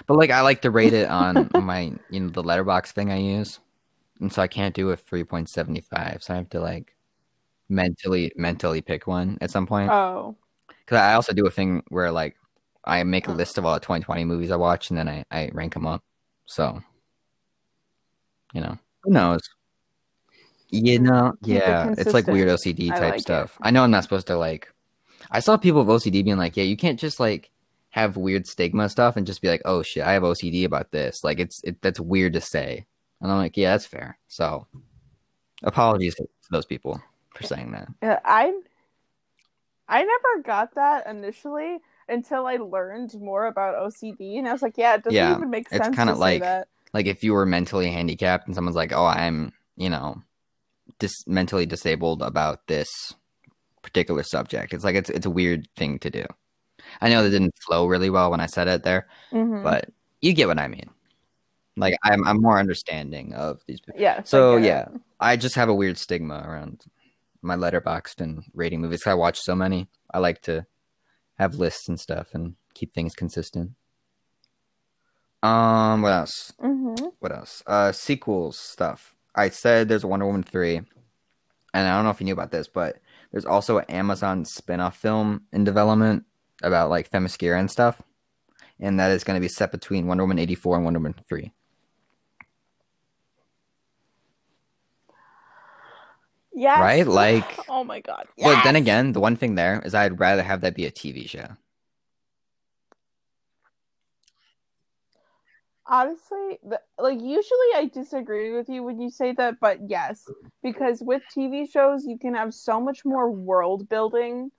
But 0.07 0.17
like 0.17 0.31
I 0.31 0.41
like 0.43 0.63
to 0.63 0.71
rate 0.71 0.93
it 0.93 1.09
on 1.09 1.51
my 1.55 1.93
you 2.11 2.21
know 2.21 2.31
the 2.31 2.43
Letterboxd 2.43 2.93
thing 2.93 3.11
I 3.11 3.19
use, 3.19 3.61
and 4.21 4.33
so 4.33 4.43
I 4.43 4.49
can't 4.49 4.75
do 4.75 4.91
a 4.91 4.97
three 4.97 5.25
point 5.25 5.49
seventy 5.49 5.81
five. 5.81 6.23
So 6.23 6.35
I 6.35 6.37
have 6.37 6.51
to 6.51 6.61
like 6.61 6.95
mentally 7.69 8.33
mentally 8.37 8.81
pick 8.81 9.07
one 9.07 9.39
at 9.41 9.51
some 9.51 9.67
point. 9.67 9.91
Oh, 9.91 10.37
Because 10.69 10.99
I 10.99 11.15
also 11.15 11.33
do 11.33 11.47
a 11.47 11.51
thing 11.51 11.83
where 11.89 12.11
like 12.11 12.37
I 12.85 13.03
make 13.05 13.29
a 13.29 13.33
oh. 13.33 13.35
list 13.35 13.59
of 13.59 13.67
all 13.67 13.75
the 13.75 13.81
2020 13.81 14.25
movies 14.25 14.51
I 14.51 14.57
watch 14.57 14.89
and 14.91 14.99
then 14.99 15.09
I, 15.09 15.25
I 15.31 15.51
rank 15.53 15.75
them 15.75 15.87
up. 15.87 16.03
So, 16.47 16.83
you 18.55 18.63
know, 18.63 18.79
who 19.03 19.13
knows? 19.13 19.43
You 20.71 20.99
know, 20.99 21.35
yeah, 21.43 21.95
it's 21.97 22.13
like 22.13 22.27
weird. 22.27 22.49
OCD 22.49 22.91
I 22.91 22.95
type 22.95 23.03
like 23.03 23.15
it. 23.17 23.23
stuff. 23.23 23.57
I 23.63 23.71
know 23.71 23.85
I'm 23.85 23.91
not 23.91 24.03
supposed 24.03 24.27
to 24.27 24.37
like. 24.37 24.71
I 25.31 25.41
saw 25.41 25.57
people 25.57 25.83
with 25.83 26.03
OCD 26.03 26.23
being 26.23 26.37
like, 26.37 26.59
"Yeah, 26.59 26.65
you 26.65 26.77
can't 26.77 27.01
just 27.01 27.19
like 27.19 27.51
have 27.99 28.17
weird 28.17 28.47
stigma 28.47 28.89
stuff 28.89 29.17
and 29.17 29.27
just 29.27 29.41
be 29.43 29.49
like, 29.49 29.63
oh 29.65 29.83
shit, 29.83 30.05
I 30.05 30.13
have 30.13 30.23
OCD 30.23 30.65
about 30.65 30.91
this." 30.91 31.23
Like 31.25 31.39
it's 31.41 31.61
it, 31.65 31.81
that's 31.83 32.01
weird 32.01 32.33
to 32.35 32.41
say, 32.41 32.87
and 33.21 33.31
I'm 33.31 33.39
like, 33.39 33.57
yeah, 33.57 33.73
that's 33.73 33.87
fair. 33.87 34.19
So, 34.29 34.67
apologies 35.63 36.15
to 36.17 36.27
those 36.51 36.67
people 36.67 37.01
for 37.35 37.43
saying 37.45 37.73
that. 37.73 37.89
yeah, 38.03 38.19
I 38.25 38.53
I 39.89 40.03
never 40.05 40.43
got 40.45 40.75
that 40.75 41.07
initially 41.07 41.79
until 42.09 42.47
I 42.47 42.57
learned 42.57 43.15
more 43.21 43.47
about 43.47 43.75
OCD, 43.77 44.39
and 44.39 44.49
I 44.49 44.53
was 44.53 44.63
like, 44.63 44.77
yeah, 44.79 44.95
it 44.95 45.05
doesn't 45.05 45.15
Yeah, 45.15 45.37
even 45.37 45.51
make 45.51 45.69
sense. 45.69 45.79
it's 45.81 45.87
sense 45.87 45.97
kinda 45.97 46.15
like- 46.15 46.43
like 46.95 47.07
if 47.07 47.23
you 47.23 47.35
were 47.35 47.45
mentally 47.47 47.91
handicapped 47.91 48.47
and 48.47 48.55
someone's 48.55 48.77
like, 48.77 48.93
"Oh, 48.95 49.05
I'm, 49.05 49.53
you 49.77 49.91
know, 49.91 50.23
dis- 50.99 51.27
mentally 51.27 51.67
disabled 51.67 52.23
about 52.23 52.67
this 52.67 52.89
particular 53.83 54.23
subject." 54.23 54.73
It's 54.73 54.85
like 54.85 54.97
it's 54.97 55.11
it's 55.11 55.27
a 55.27 55.31
weird 55.31 55.69
thing 55.77 55.99
to 55.99 56.09
do. 56.11 56.25
I 57.01 57.09
know 57.09 57.23
that 57.23 57.31
didn't 57.31 57.57
flow 57.59 57.87
really 57.87 58.11
well 58.11 58.31
when 58.31 58.41
I 58.41 58.47
said 58.47 58.69
it 58.69 58.83
there, 58.83 59.09
Mhm. 59.33 59.63
but 59.63 59.91
you 60.21 60.33
get 60.33 60.49
what 60.49 60.59
I 60.59 60.69
mean. 60.69 60.91
Like 61.77 61.95
I'm 62.03 62.27
I'm 62.27 62.41
more 62.43 62.59
understanding 62.59 63.35
of 63.35 63.61
these 63.67 63.81
people. 63.81 64.01
yes, 64.01 64.19
I 64.21 64.23
So 64.25 64.57
yeah, 64.57 64.89
I 65.21 65.37
just 65.37 65.55
have 65.55 65.69
a 65.69 65.75
weird 65.75 65.97
stigma 65.99 66.43
around 66.47 66.85
my 67.41 67.55
Letterboxd 67.57 68.21
and 68.21 68.43
rating 68.53 68.81
movies. 68.81 69.07
I 69.07 69.15
watch 69.15 69.39
so 69.39 69.55
many. 69.55 69.89
I 70.13 70.19
like 70.19 70.43
to 70.43 70.67
have 71.39 71.55
lists 71.55 71.89
and 71.89 72.01
stuff 72.01 72.35
and 72.35 72.57
keep 72.75 72.93
things 72.93 73.15
consistent. 73.15 73.73
Um, 75.43 76.03
what 76.03 76.13
else? 76.13 76.53
Mhm. 76.61 77.13
what 77.21 77.33
else? 77.33 77.63
Uh, 77.67 77.93
sequels 77.93 78.59
stuff. 78.59 79.15
I 79.35 79.51
said 79.51 79.89
there's 79.89 80.03
a 80.05 80.09
Wonder 80.09 80.27
Woman 80.27 80.43
3, 80.43 80.79
and 80.79 80.89
I 81.89 81.95
don't 81.97 82.05
know 82.05 82.11
if 82.11 82.21
you 82.21 82.25
knew 82.25 82.33
about 82.33 82.51
this, 82.51 82.67
but 82.67 82.99
there's 83.31 83.45
also 83.45 83.79
an 83.79 83.85
Amazon 83.89 84.45
spin-off 84.45 84.97
film 84.97 85.43
in 85.53 85.63
development 85.63 86.25
about 86.63 86.91
like 86.91 87.11
Themyscira 87.11 87.59
and 87.59 87.71
stuff, 87.71 88.03
and 88.81 88.99
that 89.01 89.11
is 89.11 89.25
going 89.25 89.37
to 89.37 89.41
be 89.41 89.49
set 89.49 89.73
between 89.73 90.07
Wonder 90.07 90.25
Woman 90.25 90.39
84 90.39 90.77
and 90.77 90.85
Wonder 90.85 90.99
Woman 91.01 91.15
3. 91.29 91.53
Yeah. 96.55 96.81
Right? 96.81 97.07
Like- 97.07 97.59
oh 97.69 97.85
my 97.85 98.01
god. 98.01 98.27
But 98.37 98.65
then 98.65 98.77
again, 98.77 99.13
the 99.13 99.21
one 99.21 99.37
thing 99.37 99.55
there 99.55 99.81
is 99.85 99.95
I'd 99.95 100.19
rather 100.19 100.43
have 100.43 100.61
that 100.63 100.75
be 100.75 100.87
a 100.87 100.91
TV 100.91 101.29
show. 101.29 101.47
Honestly, 105.91 106.59
the, 106.63 106.81
like 106.99 107.19
usually 107.19 107.71
I 107.77 107.91
disagree 107.93 108.53
with 108.53 108.69
you 108.69 108.83
when 108.83 109.01
you 109.01 109.09
say 109.09 109.33
that, 109.33 109.55
but 109.59 109.79
yes, 109.89 110.23
because 110.63 111.01
with 111.01 111.23
TV 111.35 111.71
shows 111.71 112.05
you 112.05 112.19
can 112.19 112.35
have 112.35 112.53
so 112.53 112.79
much 112.79 113.07
more 113.07 113.31
world 113.31 113.89
building, 113.89 114.51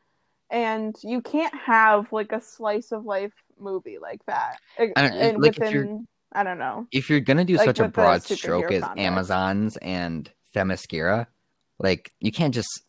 and 0.50 0.96
you 1.04 1.22
can't 1.22 1.54
have 1.56 2.12
like 2.12 2.32
a 2.32 2.42
slice 2.42 2.92
of 2.92 3.06
life 3.06 3.34
movie 3.60 3.98
like 4.00 4.26
that. 4.26 4.58
And, 4.78 4.94
I 4.96 5.02
don't- 5.10 5.18
and 5.18 5.42
like, 5.42 5.52
if 5.52 5.60
within, 5.60 5.74
you're- 5.74 6.00
I 6.32 6.44
don't 6.44 6.60
know. 6.60 6.88
If 6.92 7.10
you're 7.10 7.20
gonna 7.20 7.46
do 7.46 7.58
Like 7.58 7.66
such 7.66 7.80
a 7.80 7.88
broad 7.88 8.24
stroke 8.24 8.72
as 8.72 8.84
context. 8.84 9.00
Amazons 9.06 9.78
and 9.78 10.32
Themyscira, 10.56 11.28
like 11.80 12.12
you 12.20 12.32
can't 12.32 12.54
just 12.54 12.84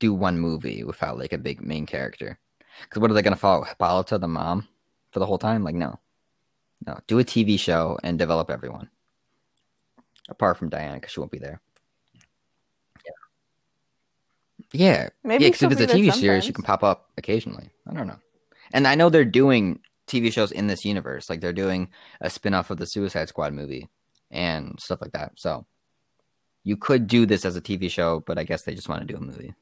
do 0.00 0.12
one 0.12 0.38
movie 0.38 0.84
without 0.84 1.18
like 1.18 1.32
a 1.32 1.38
big 1.38 1.60
main 1.62 1.86
character. 1.86 2.38
Because 2.82 3.00
what 3.00 3.10
are 3.10 3.14
they 3.14 3.22
gonna 3.22 3.36
follow 3.36 3.62
Hippolyta 3.64 4.18
the 4.18 4.26
mom 4.28 4.66
for 5.12 5.20
the 5.20 5.26
whole 5.26 5.38
time? 5.38 5.62
Like 5.62 5.76
no, 5.76 5.98
no. 6.86 6.98
Do 7.06 7.18
a 7.20 7.24
TV 7.24 7.58
show 7.58 7.98
and 8.02 8.18
develop 8.18 8.50
everyone. 8.50 8.90
Apart 10.28 10.56
from 10.56 10.70
Diana, 10.70 10.94
because 10.94 11.12
she 11.12 11.20
won't 11.20 11.30
be 11.32 11.38
there. 11.38 11.60
Yeah, 14.72 14.92
yeah, 14.92 15.08
Maybe 15.22 15.44
yeah. 15.44 15.50
Because 15.50 15.62
if 15.62 15.80
it's 15.80 15.92
a 15.92 15.96
TV 15.96 16.12
series, 16.12 16.44
sometimes. 16.44 16.50
can 16.50 16.64
pop 16.64 16.82
up 16.82 17.10
occasionally. 17.16 17.70
I 17.88 17.94
don't 17.94 18.06
know. 18.06 18.18
And 18.72 18.88
I 18.88 18.94
know 18.94 19.08
they're 19.08 19.24
doing 19.24 19.80
TV 20.06 20.32
shows 20.32 20.52
in 20.52 20.66
this 20.66 20.84
universe. 20.84 21.30
Like 21.30 21.40
they're 21.40 21.52
doing 21.52 21.88
a 22.20 22.30
spin-off 22.30 22.70
of 22.70 22.78
the 22.78 22.86
Suicide 22.86 23.28
Squad 23.28 23.52
movie 23.52 23.88
and 24.30 24.78
stuff 24.80 25.00
like 25.00 25.12
that. 25.12 25.32
So 25.36 25.66
you 26.64 26.76
could 26.76 27.06
do 27.06 27.26
this 27.26 27.44
as 27.44 27.56
a 27.56 27.60
TV 27.60 27.90
show, 27.90 28.20
but 28.26 28.38
I 28.38 28.44
guess 28.44 28.62
they 28.64 28.74
just 28.74 28.88
want 28.88 29.06
to 29.06 29.06
do 29.06 29.16
a 29.16 29.20
movie. 29.20 29.54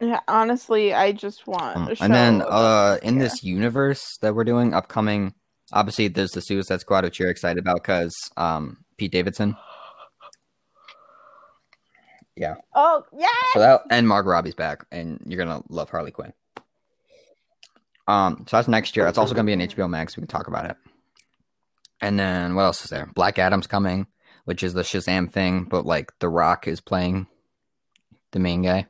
Yeah, 0.00 0.20
honestly, 0.26 0.94
I 0.94 1.12
just 1.12 1.46
want. 1.46 1.76
Um, 1.76 1.88
a 1.88 1.94
show 1.94 2.04
and 2.04 2.14
then 2.14 2.42
uh 2.42 2.96
in 3.02 3.16
Themyscira. 3.16 3.20
this 3.20 3.42
universe 3.44 4.18
that 4.22 4.34
we're 4.34 4.44
doing 4.44 4.72
upcoming 4.72 5.34
obviously 5.72 6.08
there's 6.08 6.30
the 6.32 6.40
Suicide 6.40 6.80
Squad 6.80 7.04
which 7.04 7.20
you're 7.20 7.30
excited 7.30 7.58
about 7.60 7.84
cuz 7.84 8.12
um 8.36 8.78
Pete 8.96 9.12
Davidson. 9.12 9.56
Oh 12.74 13.04
yeah. 13.16 13.26
So 13.52 13.60
that 13.60 13.82
and 13.90 14.08
Margot 14.08 14.30
Robbie's 14.30 14.54
back 14.54 14.84
and 14.90 15.20
you're 15.26 15.44
to 15.44 15.62
love 15.68 15.90
Harley 15.90 16.10
Quinn. 16.10 16.32
Um 18.08 18.44
so 18.48 18.56
that's 18.56 18.68
next 18.68 18.96
year. 18.96 19.04
That's 19.04 19.18
also 19.18 19.34
to 19.34 19.42
be 19.44 19.52
an 19.52 19.68
HBO 19.68 19.88
Max. 19.88 20.16
We 20.16 20.22
can 20.22 20.28
talk 20.28 20.48
about 20.48 20.66
it. 20.70 20.76
And 22.00 22.18
then 22.18 22.54
what 22.54 22.62
else 22.62 22.82
is 22.82 22.90
there? 22.90 23.10
Black 23.14 23.38
Adam's 23.38 23.66
coming, 23.66 24.06
which 24.44 24.62
is 24.62 24.72
the 24.72 24.82
Shazam 24.82 25.30
thing, 25.30 25.64
but 25.64 25.84
like 25.84 26.10
The 26.18 26.28
Rock 26.28 26.66
is 26.66 26.80
playing 26.80 27.26
the 28.32 28.38
main 28.38 28.62
guy. 28.62 28.86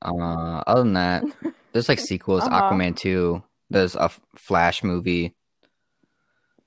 Uh, 0.00 0.62
other 0.66 0.82
than 0.82 0.92
that, 0.94 1.24
there's 1.72 1.88
like 1.88 1.98
sequels. 1.98 2.44
Uh-huh. 2.44 2.70
Aquaman 2.70 2.96
two. 2.96 3.42
There's 3.70 3.96
a 3.96 4.10
Flash 4.36 4.84
movie. 4.84 5.34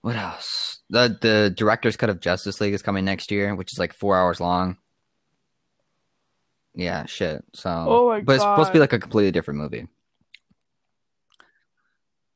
What 0.01 0.15
else? 0.15 0.81
The 0.89 1.17
the 1.21 1.53
director's 1.55 1.97
cut 1.97 2.09
of 2.09 2.19
Justice 2.19 2.59
League 2.59 2.73
is 2.73 2.81
coming 2.81 3.05
next 3.05 3.31
year, 3.31 3.53
which 3.55 3.71
is 3.73 3.79
like 3.79 3.93
four 3.93 4.17
hours 4.17 4.39
long. 4.39 4.77
Yeah, 6.77 7.07
shit. 7.07 7.43
So, 7.53 7.69
Oh 7.69 8.07
my 8.09 8.21
but 8.21 8.35
it's 8.35 8.43
supposed 8.43 8.67
to 8.67 8.73
be 8.73 8.79
like 8.79 8.93
a 8.93 8.99
completely 8.99 9.31
different 9.31 9.59
movie. 9.59 9.87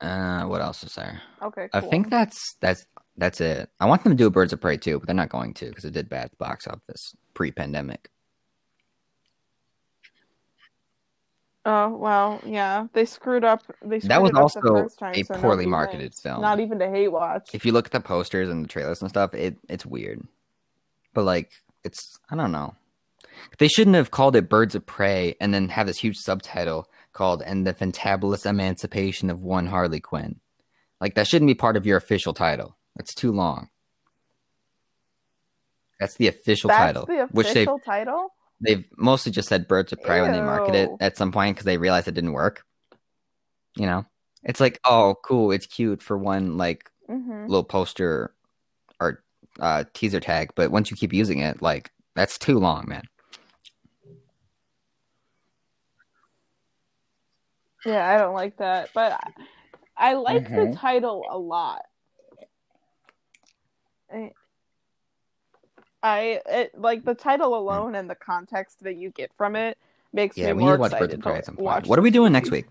Uh, 0.01 0.45
what 0.45 0.61
else 0.61 0.83
is 0.83 0.95
there? 0.95 1.21
Okay, 1.43 1.69
I 1.71 1.79
think 1.79 2.09
that's 2.09 2.55
that's 2.59 2.87
that's 3.17 3.39
it. 3.39 3.69
I 3.79 3.85
want 3.85 4.03
them 4.03 4.13
to 4.13 4.17
do 4.17 4.25
a 4.25 4.31
Birds 4.31 4.51
of 4.51 4.59
Prey 4.59 4.77
too, 4.77 4.97
but 4.97 5.05
they're 5.05 5.15
not 5.15 5.29
going 5.29 5.53
to 5.53 5.67
because 5.67 5.85
it 5.85 5.93
did 5.93 6.09
bad 6.09 6.25
at 6.25 6.31
the 6.31 6.37
box 6.37 6.65
office 6.65 7.15
pre-pandemic. 7.35 8.09
Oh 11.63 11.89
well, 11.89 12.41
yeah, 12.43 12.87
they 12.93 13.05
screwed 13.05 13.43
up. 13.43 13.61
They 13.83 13.99
screwed 13.99 14.09
That 14.09 14.23
was 14.23 14.31
it 14.31 14.37
up 14.37 14.51
the 14.53 14.71
also 14.71 14.87
time, 14.97 15.13
a 15.13 15.23
so 15.23 15.35
poorly 15.35 15.67
marketed 15.67 16.15
film. 16.15 16.41
Not 16.41 16.59
even 16.59 16.79
to 16.79 16.89
hate 16.89 17.09
watch. 17.09 17.51
If 17.53 17.63
you 17.63 17.73
look 17.73 17.85
at 17.85 17.91
the 17.91 17.99
posters 17.99 18.49
and 18.49 18.65
the 18.65 18.67
trailers 18.67 19.01
and 19.01 19.09
stuff, 19.11 19.35
it 19.35 19.55
it's 19.69 19.85
weird. 19.85 20.27
But 21.13 21.25
like, 21.25 21.51
it's 21.83 22.17
I 22.31 22.35
don't 22.35 22.51
know. 22.51 22.73
They 23.57 23.67
shouldn't 23.67 23.95
have 23.95 24.11
called 24.11 24.35
it 24.35 24.49
Birds 24.49 24.75
of 24.75 24.85
Prey 24.85 25.35
and 25.39 25.53
then 25.53 25.69
have 25.69 25.87
this 25.87 25.99
huge 25.99 26.17
subtitle 26.17 26.89
called 27.13 27.41
"And 27.41 27.65
the 27.65 27.73
Fantabulous 27.73 28.45
Emancipation 28.45 29.29
of 29.29 29.41
One 29.43 29.67
Harley 29.67 29.99
Quinn." 29.99 30.39
Like 30.99 31.15
that 31.15 31.27
shouldn't 31.27 31.49
be 31.49 31.55
part 31.55 31.77
of 31.77 31.85
your 31.85 31.97
official 31.97 32.33
title. 32.33 32.77
That's 32.95 33.13
too 33.13 33.31
long. 33.31 33.69
That's 35.99 36.15
the 36.17 36.27
official 36.27 36.69
That's 36.69 36.93
title, 36.95 37.05
the 37.05 37.29
which 37.31 37.53
they 37.53 37.63
official 37.63 37.79
title. 37.79 38.29
they've 38.61 38.85
mostly 38.97 39.31
just 39.31 39.49
said 39.49 39.67
birds 39.67 39.91
of 39.93 40.01
prey 40.01 40.21
when 40.21 40.31
they 40.31 40.41
market 40.41 40.75
it 40.75 40.89
at 40.99 41.17
some 41.17 41.31
point 41.31 41.55
because 41.55 41.65
they 41.65 41.77
realized 41.77 42.07
it 42.07 42.13
didn't 42.13 42.33
work. 42.33 42.63
You 43.75 43.85
know, 43.85 44.05
it's 44.43 44.59
like, 44.59 44.79
oh, 44.85 45.15
cool, 45.23 45.51
it's 45.51 45.65
cute 45.65 46.01
for 46.01 46.17
one 46.17 46.57
like 46.57 46.89
hmm 47.07 47.45
little 47.47 47.63
poster 47.63 48.33
or 48.99 49.23
uh, 49.59 49.83
teaser 49.93 50.19
tag, 50.19 50.51
but 50.55 50.71
once 50.71 50.91
you 50.91 50.97
keep 50.97 51.13
using 51.13 51.39
it, 51.39 51.61
like 51.61 51.91
that's 52.15 52.37
too 52.37 52.59
long, 52.59 52.85
man. 52.87 53.03
Yeah, 57.85 58.07
I 58.07 58.17
don't 58.17 58.33
like 58.33 58.57
that, 58.57 58.89
but 58.93 59.13
I, 59.13 60.11
I 60.11 60.13
like 60.13 60.47
the 60.47 60.67
Mhm. 60.67 60.79
title 60.79 61.27
a 61.29 61.37
lot. 61.37 61.81
I, 64.13 64.31
I 66.03 66.41
it, 66.45 66.79
like 66.79 67.05
the 67.05 67.15
title 67.15 67.55
alone 67.57 67.95
and 67.95 68.09
the 68.09 68.15
context 68.15 68.83
that 68.83 68.95
you 68.97 69.09
get 69.09 69.31
from 69.35 69.55
it 69.55 69.77
makes 70.13 70.35
Hmm. 70.35 70.41
Yeah, 70.41 70.47
me 70.47 70.53
we 70.53 70.59
more 70.63 70.71
need 70.71 70.75
to 70.77 70.81
watch 70.81 70.91
Birds 70.91 71.13
excited 71.13 71.23
Prey 71.23 71.41
to 71.41 71.61
watch. 71.61 71.87
What 71.87 71.97
are 71.97 72.01
we 72.01 72.11
doing 72.11 72.33
next 72.33 72.51
week? 72.51 72.65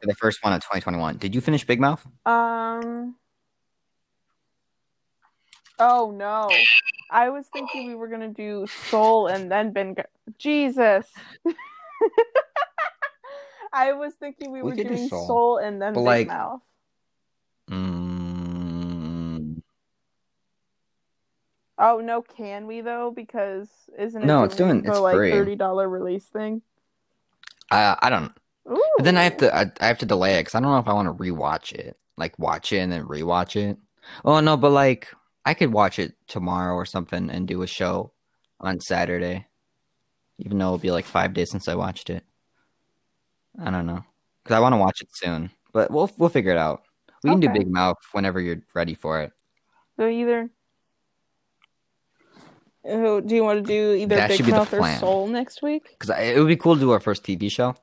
The 0.00 0.14
first 0.14 0.42
one 0.42 0.52
of 0.52 0.60
2021. 0.62 1.18
Did 1.18 1.34
you 1.34 1.40
finish 1.40 1.64
Big 1.64 1.80
Mouth? 1.80 2.04
Um. 2.26 3.16
Oh 5.78 6.12
no, 6.16 6.66
I 7.10 7.30
was 7.30 7.46
thinking 7.48 7.84
we 7.84 7.94
were 7.94 8.08
gonna 8.08 8.28
do 8.28 8.66
Soul 8.88 9.26
and 9.28 9.50
then 9.50 9.72
Ben. 9.72 9.96
Jesus. 10.38 11.06
I 13.72 13.92
was 13.92 14.12
thinking 14.14 14.52
we, 14.52 14.62
We 14.62 14.70
were 14.70 14.76
could 14.76 14.88
do 14.88 14.94
doing 14.96 15.08
Soul. 15.08 15.26
Soul. 15.26 15.56
and 15.58 15.80
then 15.80 15.94
But, 15.94 16.00
Big 16.00 16.06
like, 16.06 16.26
Mouth. 16.28 16.60
Mm, 17.70 19.62
Oh 21.78 22.00
no, 22.00 22.22
can 22.22 22.66
we 22.66 22.80
though? 22.80 23.10
Because 23.14 23.68
isn't 23.98 24.22
it 24.22 24.26
No, 24.26 24.44
it's 24.44 24.56
doing- 24.56 24.84
it's 24.84 24.98
like 25.00 25.16
free. 25.16 25.30
thirty 25.32 25.56
dollar 25.56 25.88
release 25.88 26.26
thing? 26.26 26.62
I 27.70 27.96
I 28.00 28.10
don't. 28.10 28.32
Ooh. 28.70 28.82
But 28.98 29.04
then 29.04 29.16
I 29.16 29.24
have 29.24 29.36
to 29.38 29.54
I, 29.54 29.72
I 29.80 29.86
have 29.86 29.98
to 29.98 30.06
delay 30.06 30.34
it 30.36 30.40
because 30.42 30.54
I 30.54 30.60
don't 30.60 30.70
know 30.70 30.78
if 30.78 30.86
I 30.88 30.92
want 30.92 31.08
to 31.08 31.14
rewatch 31.24 31.72
it, 31.72 31.96
like 32.16 32.38
watch 32.38 32.72
it 32.72 32.78
and 32.78 32.92
then 32.92 33.04
rewatch 33.06 33.56
it. 33.56 33.78
Oh 34.24 34.38
no, 34.40 34.56
but 34.56 34.70
like 34.70 35.08
I 35.44 35.54
could 35.54 35.72
watch 35.72 35.98
it 35.98 36.14
tomorrow 36.28 36.74
or 36.74 36.84
something 36.86 37.30
and 37.30 37.48
do 37.48 37.62
a 37.62 37.66
show 37.66 38.12
on 38.60 38.78
Saturday, 38.78 39.46
even 40.38 40.58
though 40.58 40.66
it'll 40.66 40.78
be 40.78 40.92
like 40.92 41.04
five 41.06 41.32
days 41.34 41.50
since 41.50 41.66
I 41.68 41.74
watched 41.74 42.10
it. 42.10 42.22
I 43.60 43.70
don't 43.70 43.86
know 43.86 44.04
because 44.42 44.56
I 44.56 44.60
want 44.60 44.72
to 44.74 44.78
watch 44.78 45.00
it 45.02 45.08
soon, 45.12 45.50
but 45.72 45.90
we'll 45.90 46.10
we'll 46.18 46.28
figure 46.28 46.52
it 46.52 46.58
out. 46.58 46.82
We 47.22 47.30
can 47.30 47.40
do 47.40 47.48
Big 47.50 47.68
Mouth 47.70 47.98
whenever 48.12 48.40
you're 48.40 48.62
ready 48.74 48.94
for 48.94 49.20
it. 49.20 49.32
So 49.96 50.08
either. 50.08 50.50
Oh, 52.84 53.20
do 53.20 53.34
you 53.34 53.44
want 53.44 53.64
to 53.64 53.66
do 53.66 53.92
either 53.94 54.16
That 54.16 54.28
Big 54.28 54.38
should 54.38 54.46
be 54.46 54.52
the 54.52 54.58
Mouth 54.58 54.72
or. 54.74 54.84
Soul 54.96 55.28
next 55.28 55.62
week? 55.62 55.88
Because 55.98 56.10
it 56.18 56.36
would 56.38 56.48
be 56.48 56.56
cool 56.56 56.74
to 56.74 56.80
do 56.80 56.90
our 56.90 56.98
first 56.98 57.22
TV 57.22 57.50
show, 57.50 57.76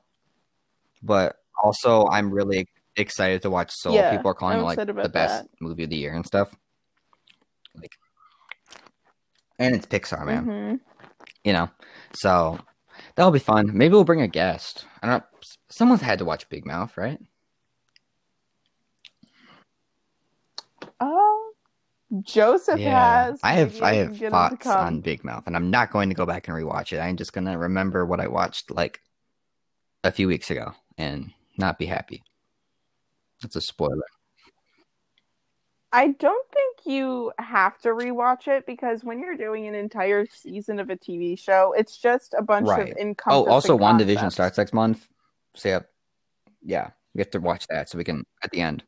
but 1.02 1.36
also 1.62 2.06
I'm 2.08 2.30
really 2.30 2.68
excited 2.96 3.40
to 3.42 3.50
watch 3.50 3.70
Soul. 3.72 3.94
Yeah, 3.94 4.14
People 4.14 4.30
are 4.30 4.34
calling 4.34 4.56
I'm 4.58 4.62
it 4.62 4.66
like 4.66 4.76
the 4.76 4.90
about 4.90 5.12
best 5.12 5.44
that. 5.44 5.50
movie 5.60 5.84
of 5.84 5.90
the 5.90 5.96
year 5.96 6.12
and 6.12 6.26
stuff. 6.26 6.54
Like, 7.74 7.92
and 9.58 9.74
it's 9.74 9.86
Pixar, 9.86 10.26
man. 10.26 10.46
Mhm. 10.46 10.80
You 11.44 11.54
know, 11.54 11.70
so 12.12 12.58
that'll 13.14 13.30
be 13.32 13.38
fun. 13.38 13.70
Maybe 13.72 13.92
we'll 13.92 14.04
bring 14.04 14.20
a 14.20 14.28
guest. 14.28 14.84
I 15.02 15.06
don't. 15.06 15.24
Someone's 15.70 16.02
had 16.02 16.18
to 16.18 16.24
watch 16.24 16.48
Big 16.48 16.66
Mouth, 16.66 16.96
right? 16.96 17.20
Oh, 20.98 21.52
Joseph 22.22 22.80
has. 22.80 23.38
I 23.42 23.52
have. 23.52 23.80
I 23.80 23.94
have 23.94 24.18
get 24.18 24.26
him 24.26 24.30
to 24.30 24.30
thoughts 24.30 24.66
on 24.66 25.00
Big 25.00 25.24
Mouth, 25.24 25.44
and 25.46 25.54
I'm 25.54 25.70
not 25.70 25.92
going 25.92 26.08
to 26.08 26.14
go 26.14 26.26
back 26.26 26.48
and 26.48 26.56
rewatch 26.56 26.92
it. 26.92 26.98
I'm 26.98 27.16
just 27.16 27.32
gonna 27.32 27.56
remember 27.56 28.04
what 28.04 28.20
I 28.20 28.26
watched 28.26 28.70
like 28.70 29.00
a 30.02 30.10
few 30.10 30.26
weeks 30.26 30.50
ago 30.50 30.72
and 30.98 31.30
not 31.56 31.78
be 31.78 31.86
happy. 31.86 32.22
That's 33.40 33.56
a 33.56 33.60
spoiler. 33.60 34.02
I 35.92 36.08
don't 36.08 36.46
think 36.52 36.78
you 36.84 37.32
have 37.38 37.78
to 37.80 37.88
rewatch 37.88 38.46
it 38.46 38.64
because 38.64 39.02
when 39.02 39.18
you're 39.18 39.36
doing 39.36 39.66
an 39.66 39.74
entire 39.74 40.24
season 40.26 40.78
of 40.78 40.88
a 40.88 40.96
TV 40.96 41.36
show, 41.38 41.74
it's 41.76 41.96
just 41.96 42.34
a 42.38 42.42
bunch 42.42 42.68
Right. 42.68 42.90
of 42.92 42.96
Oh, 42.96 43.00
encompassing 43.00 43.50
also, 43.50 43.78
WandaVision 43.78 44.30
starts 44.30 44.56
next 44.58 44.72
month. 44.72 45.08
So 45.54 45.68
yeah, 45.68 45.80
yeah, 46.62 46.90
we 47.14 47.20
have 47.20 47.30
to 47.30 47.40
watch 47.40 47.66
that 47.68 47.88
so 47.88 47.98
we 47.98 48.04
can 48.04 48.24
at 48.42 48.50
the 48.50 48.60
end. 48.60 48.84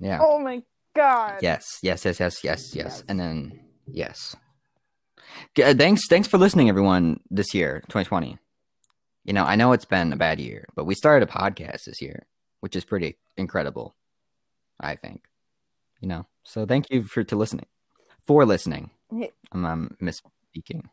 Yeah. 0.00 0.20
Oh 0.22 0.38
my 0.38 0.62
god! 0.94 1.38
Yes. 1.42 1.78
Yes. 1.82 2.04
Yes. 2.04 2.20
Yes. 2.20 2.44
Yes. 2.44 2.74
Yes. 2.74 3.04
And 3.08 3.18
then 3.18 3.60
yes. 3.86 4.36
Uh, 5.62 5.74
Thanks. 5.74 6.08
Thanks 6.08 6.28
for 6.28 6.38
listening, 6.38 6.68
everyone. 6.68 7.20
This 7.30 7.54
year, 7.54 7.80
2020. 7.88 8.38
You 9.24 9.32
know, 9.34 9.44
I 9.44 9.56
know 9.56 9.72
it's 9.72 9.84
been 9.84 10.12
a 10.12 10.16
bad 10.16 10.40
year, 10.40 10.66
but 10.74 10.84
we 10.84 10.94
started 10.94 11.28
a 11.28 11.30
podcast 11.30 11.84
this 11.84 12.00
year, 12.00 12.26
which 12.60 12.74
is 12.74 12.84
pretty 12.84 13.18
incredible. 13.36 13.94
I 14.80 14.96
think. 14.96 15.22
You 16.00 16.08
know, 16.08 16.26
so 16.44 16.64
thank 16.64 16.90
you 16.90 17.02
for 17.02 17.24
to 17.24 17.36
listening, 17.36 17.66
for 18.26 18.44
listening. 18.46 18.90
I'm, 19.52 19.66
I'm 19.66 19.96
misspeaking. 20.00 20.84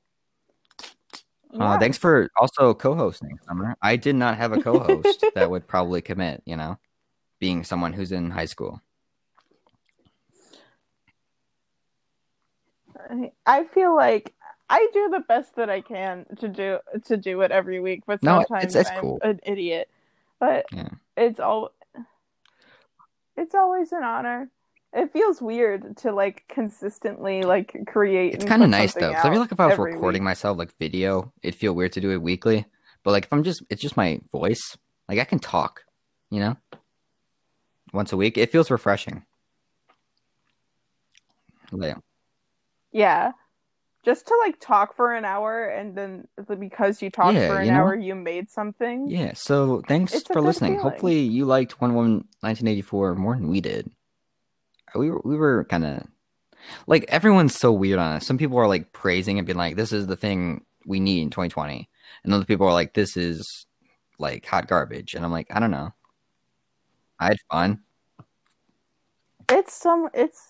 Uh, 1.60 1.78
thanks 1.80 1.98
for 1.98 2.30
also 2.38 2.74
co-hosting, 2.74 3.38
Summer. 3.48 3.76
I 3.82 3.96
did 3.96 4.16
not 4.16 4.38
have 4.38 4.52
a 4.52 4.62
co-host 4.62 5.24
that 5.36 5.50
would 5.50 5.68
probably 5.68 6.02
commit. 6.02 6.42
You 6.46 6.58
know, 6.58 6.78
being 7.40 7.64
someone 7.64 7.94
who's 7.94 8.12
in 8.12 8.32
high 8.32 8.46
school. 8.46 8.82
I 13.46 13.66
feel 13.66 13.96
like 13.96 14.34
I 14.70 14.88
do 14.94 15.10
the 15.10 15.20
best 15.20 15.56
that 15.58 15.70
I 15.70 15.82
can 15.82 16.26
to 16.40 16.48
do 16.48 16.80
to 17.06 17.18
do 17.18 17.42
it 17.42 17.52
every 17.52 17.80
week, 17.80 18.04
but 18.08 18.24
No, 18.24 18.40
sometimes 18.40 18.76
it's- 18.76 18.88
it's 18.88 18.90
I'm 18.96 19.02
cool. 19.02 19.20
an 19.22 19.40
idiot. 19.44 19.90
But 20.40 20.66
Yeah. 20.72 20.90
it's 21.16 21.40
all 21.40 21.72
it's 23.38 23.54
always 23.54 23.92
an 23.92 24.04
honor. 24.04 24.50
It 24.96 25.12
feels 25.12 25.42
weird 25.42 25.98
to 25.98 26.14
like 26.14 26.46
consistently 26.48 27.44
like 27.44 27.76
create. 27.86 28.34
It's 28.34 28.46
kind 28.46 28.64
of 28.64 28.70
nice 28.70 28.94
though, 28.94 29.10
because 29.10 29.26
I 29.26 29.30
feel 29.32 29.42
like 29.42 29.52
if 29.52 29.60
I 29.60 29.68
was 29.68 29.78
recording 29.78 30.22
week. 30.22 30.26
myself 30.26 30.58
like 30.58 30.76
video, 30.80 31.34
it'd 31.44 31.60
feel 31.60 31.74
weird 31.74 31.92
to 31.94 32.02
do 32.02 32.12
it 32.12 32.22
weekly. 32.22 32.66
But 33.04 33.12
like 33.12 33.26
if 33.26 33.34
I'm 33.34 33.44
just, 33.44 33.62
it's 33.70 33.82
just 33.82 33.98
my 33.98 34.22
voice. 34.32 34.78
Like 35.10 35.20
I 35.20 35.26
can 35.26 35.40
talk, 35.40 35.84
you 36.32 36.40
know, 36.40 36.58
once 37.94 38.14
a 38.14 38.18
week. 38.18 38.38
It 38.38 38.52
feels 38.52 38.72
refreshing. 38.72 39.24
Like, 41.72 41.98
Yeah. 42.92 43.32
Just 44.06 44.28
to 44.28 44.36
like 44.46 44.60
talk 44.60 44.96
for 44.96 45.14
an 45.14 45.26
hour 45.26 45.66
and 45.68 45.96
then 45.98 46.28
because 46.60 47.02
you 47.02 47.10
talked 47.10 47.36
Yeah, 47.36 47.48
for 47.48 47.60
an 47.60 47.66
you 47.66 47.72
know? 47.72 47.80
hour 47.80 47.96
you 47.96 48.14
made 48.16 48.50
something. 48.52 49.10
yeah. 49.10 49.34
So 49.34 49.82
thanks 49.88 50.14
It's 50.14 50.28
for 50.28 50.42
listening. 50.42 50.74
feeling. 50.78 50.90
Hopefully 50.92 51.20
you 51.22 51.46
liked 51.46 51.82
Wonder 51.82 51.96
Woman 51.96 52.12
1984 52.42 53.16
more 53.16 53.36
than 53.36 53.50
we 53.50 53.62
did. 53.62 53.92
We 54.96 55.10
were, 55.10 55.22
we 55.24 55.36
were 55.36 55.66
kind 55.66 55.86
of 55.86 56.08
like 56.88 57.06
everyone's 57.10 57.56
so 57.56 57.72
weird 57.72 58.00
on 58.00 58.18
us. 58.18 58.26
Some 58.26 58.38
people 58.38 58.58
are 58.58 58.68
like 58.68 58.92
praising 58.94 59.38
and 59.38 59.46
being 59.46 59.58
like, 59.58 59.76
"This 59.76 59.92
is 59.92 60.08
the 60.08 60.16
thing 60.16 60.66
we 60.86 61.00
need 61.00 61.22
in 61.22 61.30
2020," 61.30 61.90
and 62.24 62.34
other 62.34 62.46
people 62.46 62.68
are 62.68 62.74
like, 62.74 62.94
"This 62.94 63.18
is 63.18 63.66
like 64.20 64.46
hot 64.46 64.68
garbage." 64.68 65.14
And 65.14 65.26
I'm 65.26 65.32
like, 65.32 65.48
I 65.50 65.60
don't 65.60 65.72
know. 65.72 65.94
I 67.20 67.28
had 67.28 67.38
fun. 67.52 67.80
It's 69.50 69.74
some 69.74 70.10
it's 70.14 70.42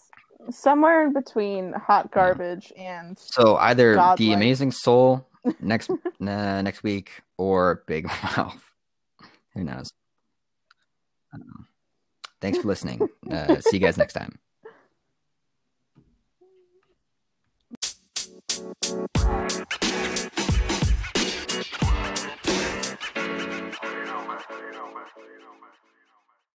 somewhere 0.49 1.05
in 1.05 1.13
between 1.13 1.73
hot 1.73 2.11
garbage 2.11 2.71
and 2.77 3.17
So 3.17 3.57
either 3.57 3.91
The 3.91 3.95
Godlike. 3.97 4.35
Amazing 4.35 4.71
Soul 4.71 5.27
next 5.59 5.89
uh, 5.89 5.95
next 6.19 6.83
week 6.83 7.21
or 7.37 7.83
Big 7.87 8.05
Mouth. 8.37 8.61
Who 9.53 9.63
knows? 9.63 9.91
Um, 11.33 11.67
Thanks 12.41 12.59
for 12.59 12.67
listening. 12.67 13.07
Uh, 13.29 13.59
see 13.61 13.77
you 13.77 13.79
guys 13.79 13.97
next 13.97 14.13
time. 14.13 14.39